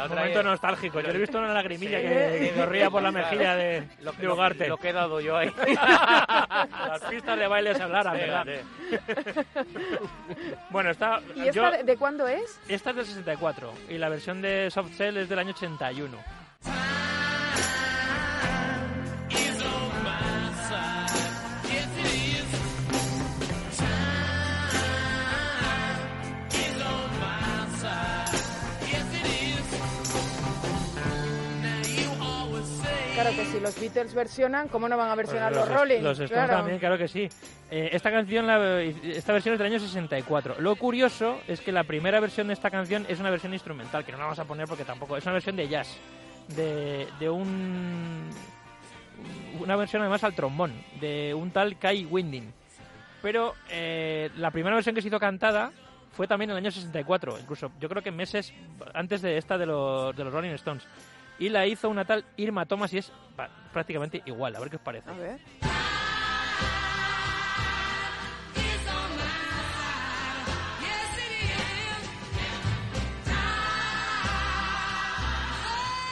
otra 0.06 0.16
momento 0.16 0.40
es- 0.40 0.46
nostálgico. 0.46 1.00
Yo 1.02 1.08
le 1.10 1.16
he 1.16 1.20
visto 1.20 1.38
una 1.38 1.54
lagrimilla 1.54 2.00
Sí. 2.00 2.08
que, 2.08 2.40
que 2.54 2.60
corría 2.60 2.90
por 2.90 3.02
la 3.04 3.12
mejilla 3.12 3.56
de, 3.56 3.88
Lo- 4.02 4.12
de 4.14 4.24
lo- 4.24 4.34
Ugarte. 4.34 4.68
Lo 4.68 4.78
que 4.78 4.90
he 4.90 4.94
dado 4.94 5.20
yo 5.20 5.38
ahí. 5.38 5.52
Las 6.88 7.02
pistas 7.10 7.38
de 7.38 7.48
baile 7.48 7.76
se 7.76 7.84
hablaran, 7.84 8.16
Sí, 8.16 8.20
¿verdad? 8.22 8.46
bueno, 10.70 10.90
está... 10.92 11.20
¿Y 11.36 11.42
esta 11.42 11.52
yo- 11.52 11.72
de, 11.72 11.84
de 11.84 11.98
cuándo 11.98 12.28
es? 12.28 12.60
Esta 12.68 12.90
es 12.92 12.96
del 12.96 13.06
64 13.06 13.74
y 13.90 13.98
la 13.98 14.10
versión 14.10 14.42
de 14.42 14.70
Soft 14.72 14.96
Cell 14.96 15.18
es 15.18 15.30
del 15.30 15.40
año 15.40 15.52
81. 15.52 16.18
Si 33.58 33.64
los 33.64 33.80
Beatles 33.80 34.14
versionan, 34.14 34.68
¿cómo 34.68 34.88
no 34.88 34.96
van 34.98 35.10
a 35.10 35.16
versionar 35.16 35.52
Pues 35.54 35.68
los, 35.68 35.78
Rolling? 35.80 36.02
Los 36.02 36.20
Stones 36.20 36.32
Claro. 36.32 36.54
también, 36.58 36.80
claro 36.80 36.98
que 36.98 37.08
sí. 37.08 37.28
Eh, 37.72 37.90
esta 37.92 38.12
canción, 38.12 38.46
la- 38.48 38.82
esta 38.82 39.34
versión 39.34 39.54
es 39.54 39.60
del 39.60 39.68
año 39.72 39.80
64. 39.80 40.56
Lo 40.60 40.76
curioso 40.76 41.40
es 41.48 41.62
que 41.62 41.72
la 41.72 41.84
primera 41.84 42.20
versión 42.20 42.48
de 42.48 42.54
esta 42.54 42.70
canción 42.70 43.06
es 43.10 43.20
una 43.20 43.30
versión 43.30 43.54
instrumental, 43.54 44.06
que 44.06 44.12
no 44.12 44.18
la 44.20 44.26
vamos 44.26 44.40
a 44.40 44.46
poner 44.46 44.68
porque 44.68 44.84
tampoco... 44.86 45.18
Es 45.18 45.24
una 45.26 45.34
versión 45.34 45.56
de 45.56 45.68
jazz, 45.68 45.98
de, 46.56 47.08
de 47.20 47.30
un... 47.30 48.30
Una 49.60 49.76
versión 49.76 50.02
además 50.04 50.24
al 50.24 50.36
trombón, 50.36 50.72
de 51.00 51.34
un 51.34 51.50
tal 51.52 51.78
Kai 51.80 52.06
Winding. 52.06 52.54
Pero 53.24 53.56
eh, 53.72 54.30
la 54.38 54.52
primera 54.52 54.76
versión 54.76 54.94
que 54.94 55.02
se 55.02 55.08
hizo 55.08 55.20
cantada 55.20 55.72
fue 56.12 56.28
también 56.28 56.52
en 56.52 56.58
el 56.58 56.64
año 56.64 56.72
64, 56.72 57.40
incluso 57.40 57.72
yo 57.80 57.90
creo 57.90 58.04
que 58.04 58.12
meses 58.12 58.54
antes 58.94 59.22
de 59.24 59.38
esta 59.38 59.58
de 59.58 59.66
los, 59.66 60.16
de 60.16 60.24
los 60.24 60.32
Rolling 60.34 60.52
Stones. 60.52 60.86
Y 61.40 61.50
la 61.50 61.66
hizo 61.68 61.90
una 61.90 62.04
tal 62.06 62.26
Irma 62.38 62.66
Thomas 62.66 62.92
y 62.94 62.98
es 62.98 63.12
prácticamente 63.72 64.22
igual, 64.26 64.56
a 64.56 64.60
ver 64.60 64.70
qué 64.70 64.76
os 64.78 64.82
parece. 64.82 65.10
A 65.10 65.14
ver. 65.14 65.40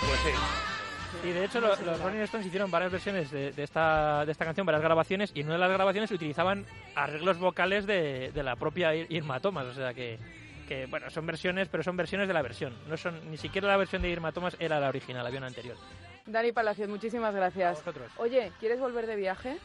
Pues 0.08 0.20
sí. 0.20 1.28
Y 1.28 1.32
de 1.32 1.46
hecho 1.46 1.60
lo- 1.60 1.76
los 1.76 2.00
Rolling 2.02 2.20
Stones 2.20 2.46
hicieron 2.46 2.70
varias 2.70 2.92
versiones 2.92 3.32
de, 3.32 3.52
de 3.52 3.64
esta, 3.64 4.26
de 4.26 4.32
esta 4.32 4.46
canción, 4.46 4.66
varias 4.66 4.84
grabaciones, 4.84 5.32
y 5.34 5.40
en 5.40 5.48
una 5.48 5.56
de 5.56 5.60
las 5.62 5.72
grabaciones 5.72 6.12
utilizaban 6.12 6.66
arreglos 6.94 7.40
vocales 7.40 7.88
de, 7.88 8.32
de 8.32 8.44
la 8.44 8.56
propia 8.56 8.94
Ir- 8.94 9.08
Irma 9.10 9.40
Thomas, 9.40 9.66
o 9.66 9.74
sea 9.74 9.94
que, 9.94 10.20
que, 10.66 10.86
bueno, 10.88 11.10
son 11.10 11.26
versiones, 11.26 11.68
pero 11.70 11.84
son 11.84 11.96
versiones 11.98 12.28
de 12.28 12.34
la 12.34 12.42
versión, 12.42 12.74
no 12.88 12.98
son 12.98 13.32
ni 13.32 13.38
siquiera 13.38 13.68
la 13.68 13.78
versión 13.78 14.02
de 14.02 14.10
Irma 14.10 14.32
Thomas 14.32 14.56
era 14.60 14.80
la 14.80 14.90
original, 14.90 15.26
había 15.26 15.40
una 15.40 15.48
anterior. 15.48 15.78
Dani 16.26 16.52
Palacios, 16.52 16.90
muchísimas 16.90 17.34
gracias. 17.36 17.84
Oye, 18.18 18.52
¿quieres 18.60 18.80
volver 18.80 19.06
de 19.06 19.16
viaje? 19.16 19.58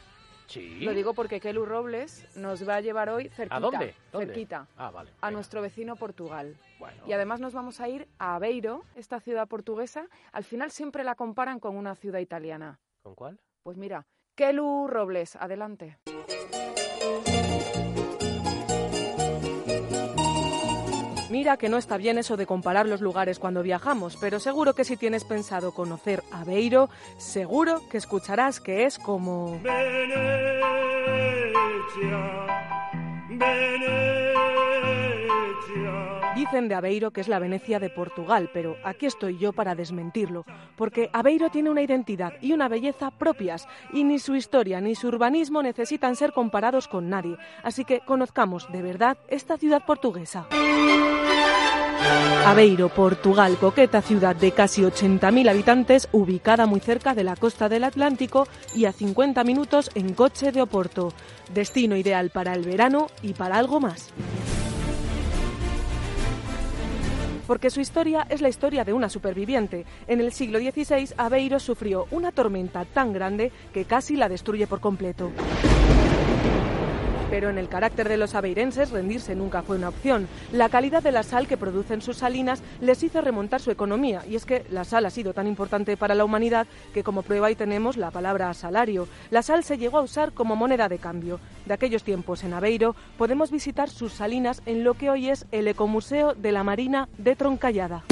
Sí. 0.46 0.80
Lo 0.80 0.92
digo 0.92 1.14
porque 1.14 1.38
Kelu 1.38 1.64
Robles 1.64 2.26
nos 2.36 2.68
va 2.68 2.76
a 2.76 2.80
llevar 2.80 3.08
hoy 3.08 3.28
cerquita. 3.28 3.56
¿A 3.56 3.60
dónde? 3.60 3.94
¿Dónde? 4.10 4.26
Cerquita. 4.26 4.66
Ah, 4.76 4.90
vale. 4.90 5.10
A 5.20 5.30
nuestro 5.30 5.62
vecino 5.62 5.94
Portugal. 5.94 6.56
Bueno. 6.80 7.02
Y 7.06 7.12
además 7.12 7.40
nos 7.40 7.54
vamos 7.54 7.80
a 7.80 7.88
ir 7.88 8.08
a 8.18 8.34
Aveiro, 8.34 8.82
esta 8.96 9.20
ciudad 9.20 9.46
portuguesa. 9.46 10.08
Al 10.32 10.42
final 10.42 10.72
siempre 10.72 11.04
la 11.04 11.14
comparan 11.14 11.60
con 11.60 11.76
una 11.76 11.94
ciudad 11.94 12.18
italiana. 12.18 12.80
¿Con 13.02 13.14
cuál? 13.14 13.38
Pues 13.62 13.76
mira, 13.76 14.06
Kelu 14.34 14.88
Robles, 14.88 15.36
adelante. 15.36 15.98
Mira 21.30 21.56
que 21.56 21.68
no 21.68 21.78
está 21.78 21.96
bien 21.96 22.18
eso 22.18 22.36
de 22.36 22.44
comparar 22.44 22.88
los 22.88 23.00
lugares 23.00 23.38
cuando 23.38 23.62
viajamos, 23.62 24.16
pero 24.16 24.40
seguro 24.40 24.74
que 24.74 24.84
si 24.84 24.96
tienes 24.96 25.22
pensado 25.22 25.72
conocer 25.72 26.24
Aveiro, 26.32 26.90
seguro 27.18 27.88
que 27.88 27.98
escucharás 27.98 28.58
que 28.60 28.84
es 28.84 28.98
como... 28.98 29.60
Dicen 36.40 36.68
de 36.68 36.74
Aveiro 36.74 37.10
que 37.10 37.20
es 37.20 37.28
la 37.28 37.38
Venecia 37.38 37.78
de 37.78 37.90
Portugal, 37.90 38.48
pero 38.54 38.78
aquí 38.82 39.04
estoy 39.04 39.36
yo 39.36 39.52
para 39.52 39.74
desmentirlo, 39.74 40.46
porque 40.74 41.10
Aveiro 41.12 41.50
tiene 41.50 41.68
una 41.68 41.82
identidad 41.82 42.32
y 42.40 42.54
una 42.54 42.66
belleza 42.66 43.10
propias, 43.10 43.68
y 43.92 44.04
ni 44.04 44.18
su 44.18 44.34
historia 44.34 44.80
ni 44.80 44.94
su 44.94 45.08
urbanismo 45.08 45.62
necesitan 45.62 46.16
ser 46.16 46.32
comparados 46.32 46.88
con 46.88 47.10
nadie, 47.10 47.36
así 47.62 47.84
que 47.84 48.00
conozcamos 48.00 48.72
de 48.72 48.80
verdad 48.80 49.18
esta 49.28 49.58
ciudad 49.58 49.84
portuguesa. 49.84 50.46
Aveiro, 52.46 52.88
Portugal, 52.88 53.58
coqueta 53.60 54.00
ciudad 54.00 54.34
de 54.34 54.52
casi 54.52 54.80
80.000 54.80 55.50
habitantes, 55.50 56.08
ubicada 56.10 56.64
muy 56.64 56.80
cerca 56.80 57.14
de 57.14 57.22
la 57.22 57.36
costa 57.36 57.68
del 57.68 57.84
Atlántico 57.84 58.48
y 58.74 58.86
a 58.86 58.92
50 58.92 59.44
minutos 59.44 59.90
en 59.94 60.14
coche 60.14 60.52
de 60.52 60.62
Oporto. 60.62 61.12
Destino 61.52 61.96
ideal 61.96 62.30
para 62.30 62.54
el 62.54 62.64
verano 62.64 63.08
y 63.20 63.34
para 63.34 63.58
algo 63.58 63.78
más. 63.78 64.10
Porque 67.50 67.68
su 67.70 67.80
historia 67.80 68.28
es 68.30 68.42
la 68.42 68.48
historia 68.48 68.84
de 68.84 68.92
una 68.92 69.08
superviviente. 69.08 69.84
En 70.06 70.20
el 70.20 70.30
siglo 70.30 70.60
XVI, 70.60 71.14
Aveiro 71.16 71.58
sufrió 71.58 72.06
una 72.12 72.30
tormenta 72.30 72.84
tan 72.84 73.12
grande 73.12 73.50
que 73.72 73.86
casi 73.86 74.14
la 74.14 74.28
destruye 74.28 74.68
por 74.68 74.78
completo. 74.78 75.32
Pero 77.30 77.48
en 77.48 77.58
el 77.58 77.68
carácter 77.68 78.08
de 78.08 78.16
los 78.16 78.34
aveirenses 78.34 78.90
rendirse 78.90 79.36
nunca 79.36 79.62
fue 79.62 79.76
una 79.76 79.88
opción. 79.88 80.28
La 80.52 80.68
calidad 80.68 81.02
de 81.02 81.12
la 81.12 81.22
sal 81.22 81.46
que 81.46 81.56
producen 81.56 82.02
sus 82.02 82.16
salinas 82.16 82.60
les 82.80 83.02
hizo 83.04 83.20
remontar 83.20 83.60
su 83.60 83.70
economía 83.70 84.22
y 84.28 84.34
es 84.34 84.44
que 84.44 84.64
la 84.70 84.84
sal 84.84 85.06
ha 85.06 85.10
sido 85.10 85.32
tan 85.32 85.46
importante 85.46 85.96
para 85.96 86.16
la 86.16 86.24
humanidad 86.24 86.66
que 86.92 87.04
como 87.04 87.22
prueba 87.22 87.46
ahí 87.46 87.54
tenemos 87.54 87.96
la 87.96 88.10
palabra 88.10 88.52
salario. 88.52 89.06
La 89.30 89.42
sal 89.42 89.62
se 89.62 89.78
llegó 89.78 89.98
a 89.98 90.02
usar 90.02 90.32
como 90.32 90.56
moneda 90.56 90.88
de 90.88 90.98
cambio. 90.98 91.38
De 91.66 91.74
aquellos 91.74 92.02
tiempos 92.02 92.42
en 92.42 92.52
Aveiro 92.52 92.96
podemos 93.16 93.52
visitar 93.52 93.88
sus 93.88 94.12
salinas 94.12 94.60
en 94.66 94.82
lo 94.82 94.94
que 94.94 95.10
hoy 95.10 95.30
es 95.30 95.46
el 95.52 95.68
Ecomuseo 95.68 96.34
de 96.34 96.50
la 96.50 96.64
Marina 96.64 97.08
de 97.16 97.36
Troncallada. 97.36 98.04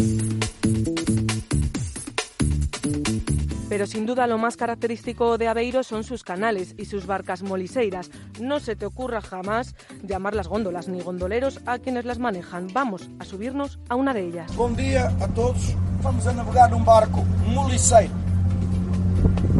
Pero 3.68 3.86
sin 3.86 4.06
duda 4.06 4.26
lo 4.26 4.38
más 4.38 4.56
característico 4.56 5.36
de 5.36 5.48
Aveiro 5.48 5.82
son 5.82 6.02
sus 6.02 6.24
canales 6.24 6.74
y 6.78 6.86
sus 6.86 7.06
barcas 7.06 7.42
moliseiras. 7.42 8.10
No 8.40 8.60
se 8.60 8.76
te 8.76 8.86
ocurra 8.86 9.20
jamás 9.20 9.74
llamarlas 10.02 10.48
góndolas 10.48 10.88
ni 10.88 11.02
gondoleros 11.02 11.60
a 11.66 11.78
quienes 11.78 12.04
las 12.04 12.18
manejan. 12.18 12.68
Vamos 12.72 13.10
a 13.18 13.24
subirnos 13.24 13.78
a 13.88 13.94
una 13.96 14.14
de 14.14 14.26
ellas. 14.26 14.56
Bom 14.56 14.74
dia 14.74 15.08
a 15.20 15.28
todos. 15.28 15.74
Vamos 16.02 16.26
a 16.26 16.32
navegar 16.32 16.70
num 16.70 16.84
barco 16.84 17.24
moliceiro. 17.46 18.12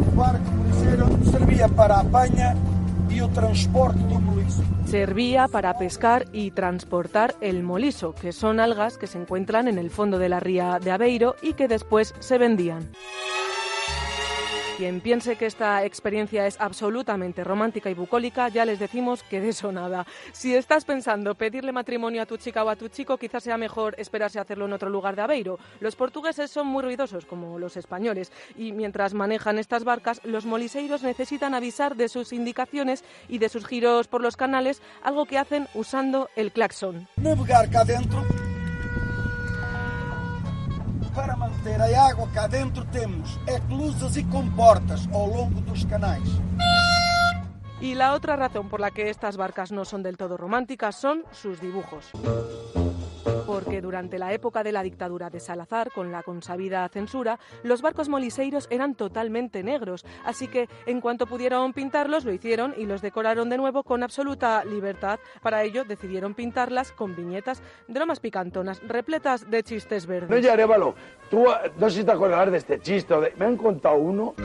O 0.07 0.15
barco 0.15 0.49
moliceiro 0.51 1.07
servia 1.31 1.67
para 1.67 1.97
a 1.97 2.01
apanha 2.01 2.55
e 3.11 3.21
o 3.21 3.27
transporte 3.29 3.99
do 3.99 4.19
moliço. 4.19 4.63
Servía 4.85 5.47
para 5.47 5.77
pescar 5.77 6.25
y 6.31 6.51
transportar 6.51 7.35
el 7.41 7.63
moliso, 7.63 8.13
que 8.13 8.31
son 8.31 8.59
algas 8.59 8.97
que 8.97 9.07
se 9.07 9.19
encuentran 9.19 9.67
en 9.67 9.77
el 9.77 9.89
fondo 9.89 10.17
de 10.17 10.29
la 10.29 10.39
ría 10.39 10.79
de 10.79 10.91
Aveiro 10.91 11.35
y 11.41 11.53
que 11.53 11.67
después 11.67 12.15
se 12.19 12.37
vendían. 12.37 12.89
Quien 14.79 15.01
piense 15.01 15.35
que 15.35 15.45
esta 15.45 15.83
experiencia 15.83 16.47
es 16.47 16.55
absolutamente 16.57 17.43
romántica 17.43 17.89
y 17.89 17.93
bucólica, 17.93 18.47
ya 18.47 18.63
les 18.63 18.79
decimos 18.79 19.23
que 19.23 19.41
de 19.41 19.49
eso 19.49 19.73
nada. 19.73 20.07
Si 20.31 20.55
estás 20.55 20.85
pensando 20.85 21.35
pedirle 21.35 21.73
matrimonio 21.73 22.21
a 22.21 22.25
tu 22.25 22.37
chica 22.37 22.63
o 22.63 22.69
a 22.69 22.77
tu 22.77 22.87
chico, 22.87 23.17
quizás 23.17 23.43
sea 23.43 23.57
mejor 23.57 23.93
esperarse 23.97 24.39
a 24.39 24.43
hacerlo 24.43 24.67
en 24.67 24.71
otro 24.71 24.89
lugar 24.89 25.17
de 25.17 25.21
Aveiro. 25.23 25.59
Los 25.81 25.97
portugueses 25.97 26.49
son 26.49 26.67
muy 26.67 26.81
ruidosos, 26.81 27.25
como 27.25 27.59
los 27.59 27.75
españoles, 27.75 28.31
y 28.55 28.71
mientras 28.71 29.13
manejan 29.13 29.59
estas 29.59 29.83
barcas, 29.83 30.21
los 30.23 30.45
moliseiros 30.45 31.03
necesitan 31.03 31.55
avisar 31.55 31.97
de 31.97 32.07
sus 32.07 32.31
indicaciones 32.31 33.03
y 33.27 33.39
de 33.39 33.49
sus 33.49 33.67
giros 33.67 34.07
por 34.07 34.21
los 34.21 34.37
canales, 34.37 34.81
algo 35.03 35.25
que 35.25 35.39
hacen 35.39 35.67
usando 35.73 36.29
el 36.37 36.53
claxon. 36.53 37.09
Navegar 37.17 37.69
cá 37.69 37.83
dentro. 37.83 38.23
Para 41.19 41.35
manter 41.35 41.81
a 41.81 42.05
água 42.05 42.29
cá 42.29 42.47
dentro 42.47 42.85
temos 42.85 43.37
eclusas 43.45 44.15
e 44.15 44.23
comportas 44.23 45.05
ao 45.11 45.25
longo 45.25 45.59
dos 45.59 45.83
canais. 45.83 46.23
Y 47.81 47.95
la 47.95 48.13
otra 48.13 48.35
razón 48.35 48.67
por 48.67 48.81
la 48.81 48.91
que 48.91 49.09
estas 49.09 49.37
barcas 49.37 49.71
no 49.71 49.85
son 49.85 50.03
del 50.03 50.17
todo 50.17 50.35
románticas 50.35 50.99
son 50.99 51.23
sus 51.31 51.61
dibujos. 51.61 52.11
Porque 53.47 53.79
durante 53.79 54.19
la 54.19 54.33
época 54.33 54.63
de 54.63 54.73
la 54.73 54.83
dictadura 54.83 55.29
de 55.29 55.39
Salazar, 55.39 55.89
con 55.91 56.11
la 56.11 56.21
consabida 56.21 56.87
censura, 56.89 57.39
los 57.63 57.81
barcos 57.81 58.09
moliseiros 58.09 58.67
eran 58.69 58.95
totalmente 58.95 59.63
negros, 59.63 60.05
así 60.25 60.47
que 60.47 60.67
en 60.85 60.99
cuanto 60.99 61.25
pudieron 61.25 61.71
pintarlos 61.73 62.25
lo 62.25 62.33
hicieron 62.33 62.75
y 62.77 62.85
los 62.85 63.01
decoraron 63.01 63.49
de 63.49 63.57
nuevo 63.57 63.83
con 63.83 64.03
absoluta 64.03 64.63
libertad. 64.65 65.19
Para 65.41 65.63
ello 65.63 65.85
decidieron 65.85 66.33
pintarlas 66.33 66.91
con 66.91 67.15
viñetas 67.15 67.63
de 67.87 68.05
más 68.05 68.19
picantonas, 68.19 68.81
repletas 68.85 69.49
de 69.49 69.63
chistes 69.63 70.05
verdes. 70.05 70.43
No, 70.43 70.51
Arevalo, 70.51 70.95
tú 71.29 71.45
no 71.77 71.89
sé 71.89 71.99
si 71.99 72.03
te 72.03 72.11
acordarás 72.11 72.51
de 72.51 72.57
este 72.57 72.79
chiste. 72.79 73.15
me 73.37 73.45
han 73.45 73.57
contado 73.57 73.95
uno. 73.95 74.35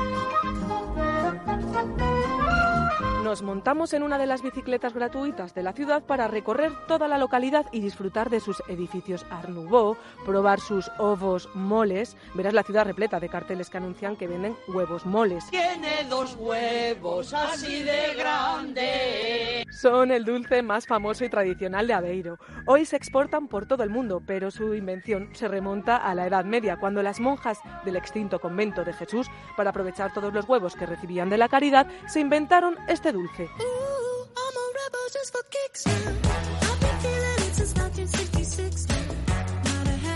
No 3.25 3.31
nos 3.31 3.41
montamos 3.41 3.95
en 3.95 4.03
una 4.03 4.18
de 4.18 4.27
las 4.27 4.43
bicicletas 4.43 4.93
gratuitas 4.93 5.55
de 5.55 5.62
la 5.62 5.72
ciudad 5.72 6.03
para 6.03 6.29
recorrer 6.29 6.72
toda 6.87 7.09
la 7.09 7.16
localidad 7.16 7.64
y 7.72 7.81
disfrutar 7.81 8.29
de 8.29 8.39
sus 8.39 8.62
edificios 8.68 9.25
Art 9.31 9.49
Nouveau, 9.49 9.97
probar 10.27 10.61
sus 10.61 10.91
ovos 10.99 11.49
moles. 11.55 12.18
Verás 12.35 12.53
la 12.53 12.64
ciudad 12.64 12.85
repleta 12.85 13.20
de 13.20 13.31
carteles 13.31 13.70
que 13.70 13.79
anuncian 13.79 14.16
que 14.16 14.27
venden 14.27 14.55
huevos 14.68 15.07
moles. 15.07 15.47
Tiene 15.47 16.05
dos 16.11 16.37
huevos 16.39 17.33
así 17.33 17.83
de 17.83 18.12
grandes. 18.14 19.64
Son 19.70 20.12
el 20.12 20.27
dulce 20.27 20.62
más 20.62 20.87
famoso 20.87 21.25
y 21.25 21.31
tradicional 21.31 21.87
de 21.87 21.95
Aveiro. 21.95 22.39
Hoy 22.66 22.85
se 22.85 22.97
exportan 22.97 23.49
por 23.49 23.64
todo 23.64 23.83
el 23.85 23.91
mundo, 23.91 24.22
pero 24.25 24.51
su 24.51 24.75
invención 24.75 25.31
se 25.33 25.49
remonta 25.49 25.97
a 25.97 26.14
la 26.14 26.27
Edad 26.27 26.45
Media, 26.45 26.77
cuando 26.77 27.03
las 27.03 27.20
monjas 27.20 27.59
del 27.87 27.97
extinto 27.97 28.39
convento 28.39 28.85
de 28.85 28.93
Jesús, 28.93 29.29
para 29.57 29.70
aprovechar 29.70 30.12
todos 30.12 30.35
los 30.35 30.47
huevos 30.47 30.77
que 30.77 30.85
recibían 30.85 31.31
de 31.31 31.39
la 31.39 31.49
caridad, 31.49 31.87
se 32.07 32.20
inventaron 32.20 32.77
este 32.87 33.14
dulce. 33.15 33.49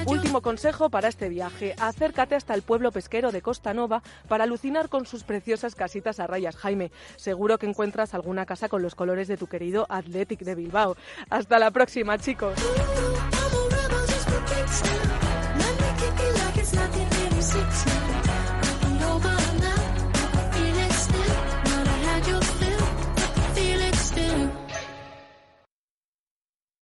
Último 0.06 0.42
consejo 0.42 0.90
para 0.90 1.08
este 1.08 1.28
viaje, 1.28 1.74
acércate 1.78 2.34
hasta 2.34 2.54
el 2.54 2.62
pueblo 2.62 2.90
pesquero 2.90 3.30
de 3.30 3.40
Costa 3.40 3.72
Nova 3.72 4.02
para 4.26 4.44
alucinar 4.44 4.88
con 4.88 5.06
sus 5.06 5.22
preciosas 5.22 5.74
casitas 5.74 6.18
a 6.18 6.26
rayas. 6.26 6.56
Jaime, 6.56 6.90
seguro 7.16 7.58
que 7.58 7.66
encuentras 7.66 8.14
alguna 8.14 8.46
casa 8.46 8.68
con 8.68 8.82
los 8.82 8.94
colores 8.94 9.28
de 9.28 9.36
tu 9.36 9.46
querido 9.46 9.86
Athletic 9.88 10.40
de 10.40 10.54
Bilbao. 10.54 10.96
Hasta 11.30 11.58
la 11.58 11.70
próxima, 11.70 12.18
chicos. 12.18 12.54